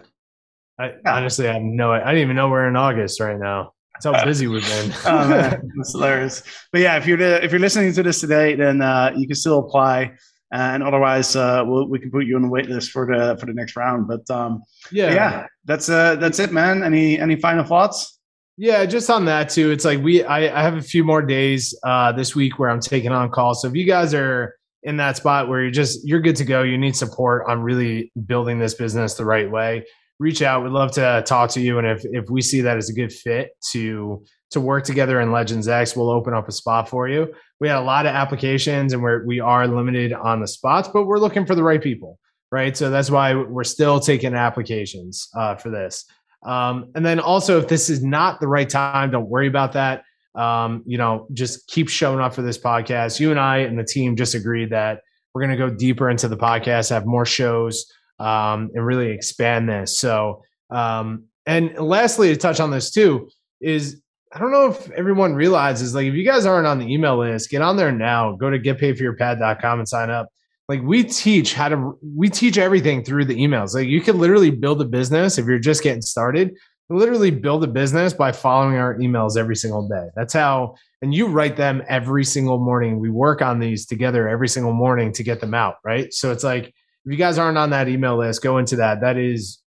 I 0.78 0.88
yeah. 0.88 1.16
honestly 1.16 1.48
I 1.48 1.54
have 1.54 1.62
no 1.62 1.94
I 1.94 2.00
didn't 2.00 2.20
even 2.20 2.36
know 2.36 2.50
we're 2.50 2.68
in 2.68 2.76
August 2.76 3.20
right 3.22 3.40
now. 3.40 3.72
That's 3.94 4.18
how 4.18 4.26
busy 4.26 4.48
we've 4.48 4.68
been. 4.68 4.94
oh 5.06 5.28
man, 5.30 5.72
that's 5.78 5.94
hilarious. 5.94 6.44
But 6.72 6.82
yeah, 6.82 6.98
if 6.98 7.08
you're 7.08 7.20
if 7.22 7.52
you're 7.52 7.62
listening 7.62 7.94
to 7.94 8.04
this 8.04 8.20
today, 8.20 8.56
then 8.56 8.82
uh, 8.82 9.14
you 9.16 9.26
can 9.26 9.36
still 9.36 9.60
apply, 9.60 10.12
and 10.52 10.84
otherwise, 10.84 11.36
uh, 11.36 11.64
we'll, 11.66 11.88
we 11.88 11.98
can 11.98 12.12
put 12.12 12.26
you 12.26 12.36
on 12.36 12.42
the 12.42 12.50
wait 12.50 12.68
list 12.68 12.92
for 12.92 13.06
the 13.06 13.38
for 13.38 13.46
the 13.46 13.54
next 13.54 13.78
round. 13.78 14.10
But 14.10 14.30
um, 14.30 14.64
yeah, 14.92 15.14
yeah, 15.14 15.48
that's 15.64 15.88
uh, 15.88 16.16
that's 16.16 16.40
it, 16.40 16.52
man. 16.52 16.84
Any 16.84 17.18
any 17.18 17.38
final 17.38 17.64
thoughts? 17.64 18.15
Yeah, 18.58 18.86
just 18.86 19.10
on 19.10 19.26
that 19.26 19.50
too. 19.50 19.72
It's 19.72 19.84
like 19.84 20.02
we 20.02 20.24
I, 20.24 20.58
I 20.58 20.62
have 20.62 20.76
a 20.76 20.82
few 20.82 21.04
more 21.04 21.22
days 21.22 21.78
uh, 21.84 22.14
this 22.14 22.36
week 22.36 22.58
where 22.58 22.70
I'm 22.70 22.80
taking 22.80 23.12
on 23.12 23.30
calls. 23.30 23.62
So 23.62 23.68
if 23.68 23.76
you 23.76 23.86
guys 23.86 24.14
are 24.14 24.56
in 24.84 24.98
that 24.98 25.18
spot 25.18 25.50
where 25.50 25.62
you're 25.62 25.72
just 25.72 26.08
you're 26.08 26.22
good 26.22 26.38
to 26.38 26.46
go, 26.46 26.64
you 26.64 26.78
need 26.78 26.96
support 26.96 27.44
on 27.50 27.62
really 27.62 28.12
building 28.26 28.58
this 28.58 28.74
business 28.74 29.16
the 29.16 29.26
right 29.26 29.52
way, 29.52 29.86
reach 30.20 30.42
out. 30.42 30.64
We'd 30.64 30.72
love 30.72 30.92
to 30.94 31.24
talk 31.26 31.50
to 31.52 31.62
you. 31.62 31.80
And 31.80 31.88
if 31.88 32.06
if 32.06 32.30
we 32.30 32.42
see 32.42 32.62
that 32.62 32.78
as 32.78 32.90
a 32.90 32.94
good 32.94 33.12
fit 33.12 33.52
to 33.72 34.24
to 34.52 34.62
work 34.62 34.86
together 34.86 35.20
in 35.20 35.34
Legends 35.34 35.68
X, 35.68 35.94
we'll 35.98 36.10
open 36.10 36.34
up 36.34 36.48
a 36.48 36.54
spot 36.54 36.88
for 36.88 37.10
you. 37.10 37.34
We 37.60 37.68
had 37.68 37.78
a 37.78 37.82
lot 37.82 38.06
of 38.06 38.14
applications 38.16 38.94
and 38.94 39.04
we're 39.04 39.26
we 39.26 39.42
are 39.42 39.68
limited 39.68 40.14
on 40.14 40.40
the 40.40 40.48
spots, 40.48 40.88
but 40.88 41.08
we're 41.08 41.20
looking 41.20 41.46
for 41.46 41.56
the 41.56 41.64
right 41.64 41.82
people. 41.82 42.20
Right. 42.54 42.78
So 42.78 42.90
that's 42.90 43.12
why 43.12 43.34
we're 43.34 43.66
still 43.66 44.00
taking 44.00 44.34
applications 44.34 45.28
uh, 45.36 45.56
for 45.56 45.70
this. 45.70 46.06
Um, 46.46 46.92
and 46.96 47.06
then 47.06 47.20
also, 47.20 47.60
if 47.60 47.68
this 47.68 47.90
is 47.90 48.04
not 48.04 48.40
the 48.40 48.48
right 48.48 48.70
time, 48.70 49.12
don't 49.12 49.28
worry 49.28 49.48
about 49.48 49.74
that. 49.74 50.04
Um, 50.36 50.84
you 50.86 50.98
know, 50.98 51.28
just 51.34 51.68
keep 51.68 51.90
showing 51.90 52.20
up 52.20 52.34
for 52.34 52.42
this 52.42 52.58
podcast. 52.58 53.20
You 53.20 53.32
and 53.32 53.40
I 53.40 53.60
and 53.60 53.80
the 53.80 53.84
team 53.84 54.16
just 54.16 54.36
agreed 54.36 54.70
that 54.70 55.02
we're 55.34 55.42
going 55.42 55.58
to 55.58 55.58
go 55.58 55.70
deeper 55.70 56.10
into 56.10 56.28
the 56.28 56.38
podcast, 56.38 56.90
have 56.92 57.06
more 57.06 57.26
shows, 57.26 57.86
um, 58.20 58.70
and 58.74 58.86
really 58.86 59.12
expand 59.12 59.68
this. 59.68 59.98
So, 59.98 60.44
um, 60.70 61.26
and 61.46 61.78
lastly, 61.78 62.30
to 62.30 62.38
touch 62.38 62.60
on 62.60 62.72
this 62.72 62.92
too, 62.92 63.30
is 63.60 64.02
I 64.34 64.40
don't 64.40 64.52
know 64.52 64.70
if 64.70 64.92
everyone 64.92 65.34
realizes 65.34 65.96
like 65.96 66.06
if 66.06 66.14
you 66.14 66.26
guys 66.26 66.46
aren't 66.46 66.68
on 66.68 66.80
the 66.80 66.94
email 66.94 67.18
list, 67.18 67.50
get 67.50 67.62
on 67.62 67.78
there 67.78 67.92
now. 67.92 68.36
Go 68.36 68.50
to 68.50 68.60
getpaidforyourpad.com 68.60 69.80
and 69.80 69.88
sign 69.88 70.10
up 70.10 70.28
like 70.68 70.82
we 70.82 71.04
teach 71.04 71.54
how 71.54 71.70
to 71.70 71.98
we 72.02 72.30
teach 72.30 72.58
everything 72.58 73.04
through 73.04 73.26
the 73.26 73.36
emails. 73.36 73.76
Like 73.76 73.88
you 73.88 74.02
can 74.02 74.18
literally 74.18 74.52
build 74.52 74.82
a 74.82 74.86
business 74.86 75.38
if 75.38 75.46
you're 75.46 75.60
just 75.60 75.84
getting 75.84 76.02
started 76.02 76.56
literally 76.90 77.32
build 77.32 77.64
a 77.64 77.68
business 77.68 78.14
by 78.14 78.32
following 78.32 78.78
our 78.78 78.96
emails 78.98 79.38
every 79.38 79.56
single 79.56 79.88
day. 79.88 80.08
That's 80.16 80.34
how 80.34 80.76
and 81.02 81.14
you 81.14 81.28
write 81.28 81.58
them 81.58 81.84
every 81.88 82.24
single 82.24 82.60
morning. 82.60 83.00
We 83.00 83.10
work 83.10 83.42
on 83.42 83.60
these 83.60 83.86
together 83.86 84.28
every 84.28 84.48
single 84.48 84.74
morning 84.74 85.12
to 85.14 85.24
get 85.24 85.42
them 85.42 85.54
out 85.54 85.76
right? 85.84 86.14
So 86.14 86.32
it's 86.32 86.44
like 86.44 86.68
if 86.68 87.12
you 87.12 87.18
guys 87.18 87.38
aren't 87.38 87.58
on 87.58 87.72
that 87.72 87.88
email 87.88 88.18
list 88.18 88.44
go 88.44 88.58
into 88.58 88.76
that. 88.78 89.02
That 89.02 89.18
is 89.18 89.60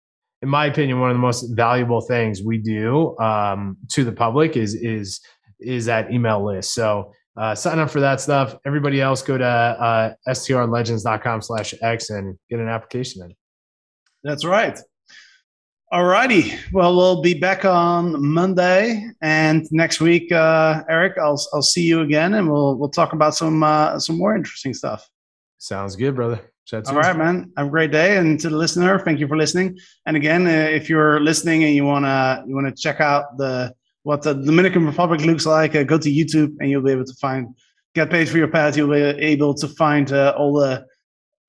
in 0.43 0.49
my 0.49 0.67
opinion 0.67 1.01
one 1.01 1.11
of 1.11 1.17
the 1.17 1.21
most 1.21 1.51
valuable 1.55 2.01
things 2.01 2.43
we 2.43 2.59
do 2.59 3.19
um, 3.19 3.77
to 3.91 4.05
the 4.05 4.13
public 4.13 4.57
is 4.57 4.75
is 4.75 5.21
is 5.61 5.87
that 5.87 6.13
email 6.13 6.45
list. 6.45 6.73
So 6.73 7.13
uh, 7.39 7.55
sign 7.55 7.79
up 7.79 7.91
for 7.91 8.01
that 8.01 8.21
stuff. 8.21 8.57
Everybody 8.67 9.01
else, 9.01 9.23
go 9.23 9.39
to 9.39 9.45
uh, 9.45 10.15
strlegends.com 10.29 11.43
slash 11.43 11.75
X 11.81 12.11
and 12.11 12.37
get 12.51 12.59
an 12.59 12.69
application 12.69 13.23
in. 13.23 13.35
That's 14.25 14.45
right. 14.45 14.79
All 15.91 16.05
righty. 16.05 16.53
Well, 16.73 16.95
we'll 16.95 17.23
be 17.23 17.33
back 17.33 17.65
on 17.65 18.23
Monday, 18.23 19.07
and 19.23 19.67
next 19.71 20.03
week, 20.03 20.31
uh, 20.31 20.83
Eric, 20.91 21.17
I'll 21.17 21.41
I'll 21.55 21.63
see 21.63 21.83
you 21.83 22.03
again, 22.03 22.35
and 22.35 22.51
we'll 22.51 22.77
we'll 22.77 22.91
talk 22.91 23.15
about 23.15 23.35
some 23.35 23.63
uh, 23.63 23.99
some 23.99 24.19
more 24.19 24.37
interesting 24.37 24.75
stuff. 24.75 25.09
Sounds 25.57 25.97
good, 25.97 26.15
brother. 26.15 26.41
All 26.73 26.97
right, 26.97 27.17
man. 27.17 27.51
Have 27.57 27.69
a 27.69 27.71
great 27.71 27.91
day, 27.91 28.19
and 28.19 28.39
to 28.41 28.51
the 28.51 28.57
listener, 28.57 28.99
thank 28.99 29.19
you 29.19 29.27
for 29.27 29.39
listening. 29.39 29.79
And 30.05 30.15
again, 30.15 30.47
uh, 30.47 30.51
if 30.51 30.91
you're 30.91 31.21
listening 31.21 31.65
and 31.65 31.75
you 31.75 31.87
wanna 31.87 32.45
you 32.47 32.55
wanna 32.55 32.75
check 32.75 33.01
out 33.01 33.39
the 33.39 33.73
what 34.03 34.23
the 34.23 34.35
Dominican 34.35 34.87
Republic 34.87 35.21
looks 35.23 35.47
like, 35.47 35.75
uh, 35.75 35.83
go 35.83 35.99
to 35.99 36.11
YouTube 36.11 36.55
and 36.61 36.71
you'll 36.71 36.83
be 36.83 36.93
able 36.93 37.05
to 37.05 37.15
find 37.15 37.55
Get 37.95 38.11
Paid 38.11 38.29
for 38.29 38.39
Your 38.39 38.49
Pad. 38.49 38.77
You'll 38.77 38.91
be 38.91 39.01
able 39.01 39.55
to 39.55 39.69
find 39.69 40.13
uh, 40.13 40.35
all 40.37 40.55
the 40.55 40.87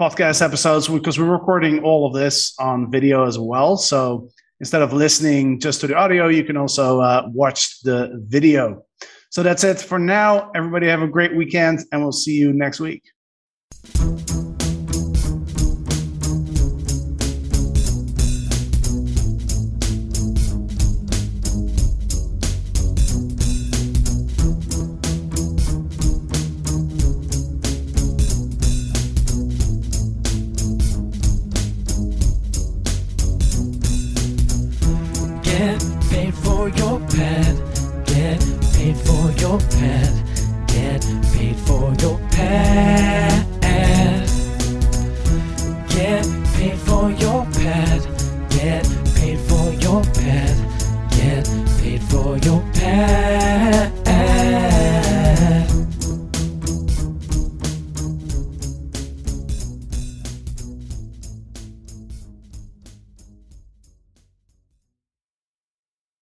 podcast 0.02 0.42
episodes 0.42 0.88
because 0.88 1.20
we're 1.20 1.26
recording 1.26 1.84
all 1.84 2.08
of 2.08 2.14
this 2.14 2.56
on 2.60 2.90
video 2.90 3.26
as 3.26 3.38
well. 3.38 3.78
So 3.78 4.30
instead 4.60 4.82
of 4.82 4.94
listening 4.94 5.60
just 5.60 5.82
to 5.82 5.88
the 5.88 5.96
audio, 5.96 6.28
you 6.28 6.44
can 6.44 6.58
also 6.58 7.02
uh, 7.02 7.28
watch 7.34 7.82
the 7.82 8.24
video. 8.28 8.84
So 9.30 9.44
that's 9.44 9.64
it 9.64 9.80
for 9.80 10.00
now. 10.00 10.52
Everybody 10.56 10.88
have 10.88 11.02
a 11.02 11.08
great 11.08 11.36
weekend 11.36 11.82
and 11.92 12.02
we'll 12.02 12.12
see 12.12 12.34
you 12.34 12.54
next 12.54 12.80
week. 12.80 13.04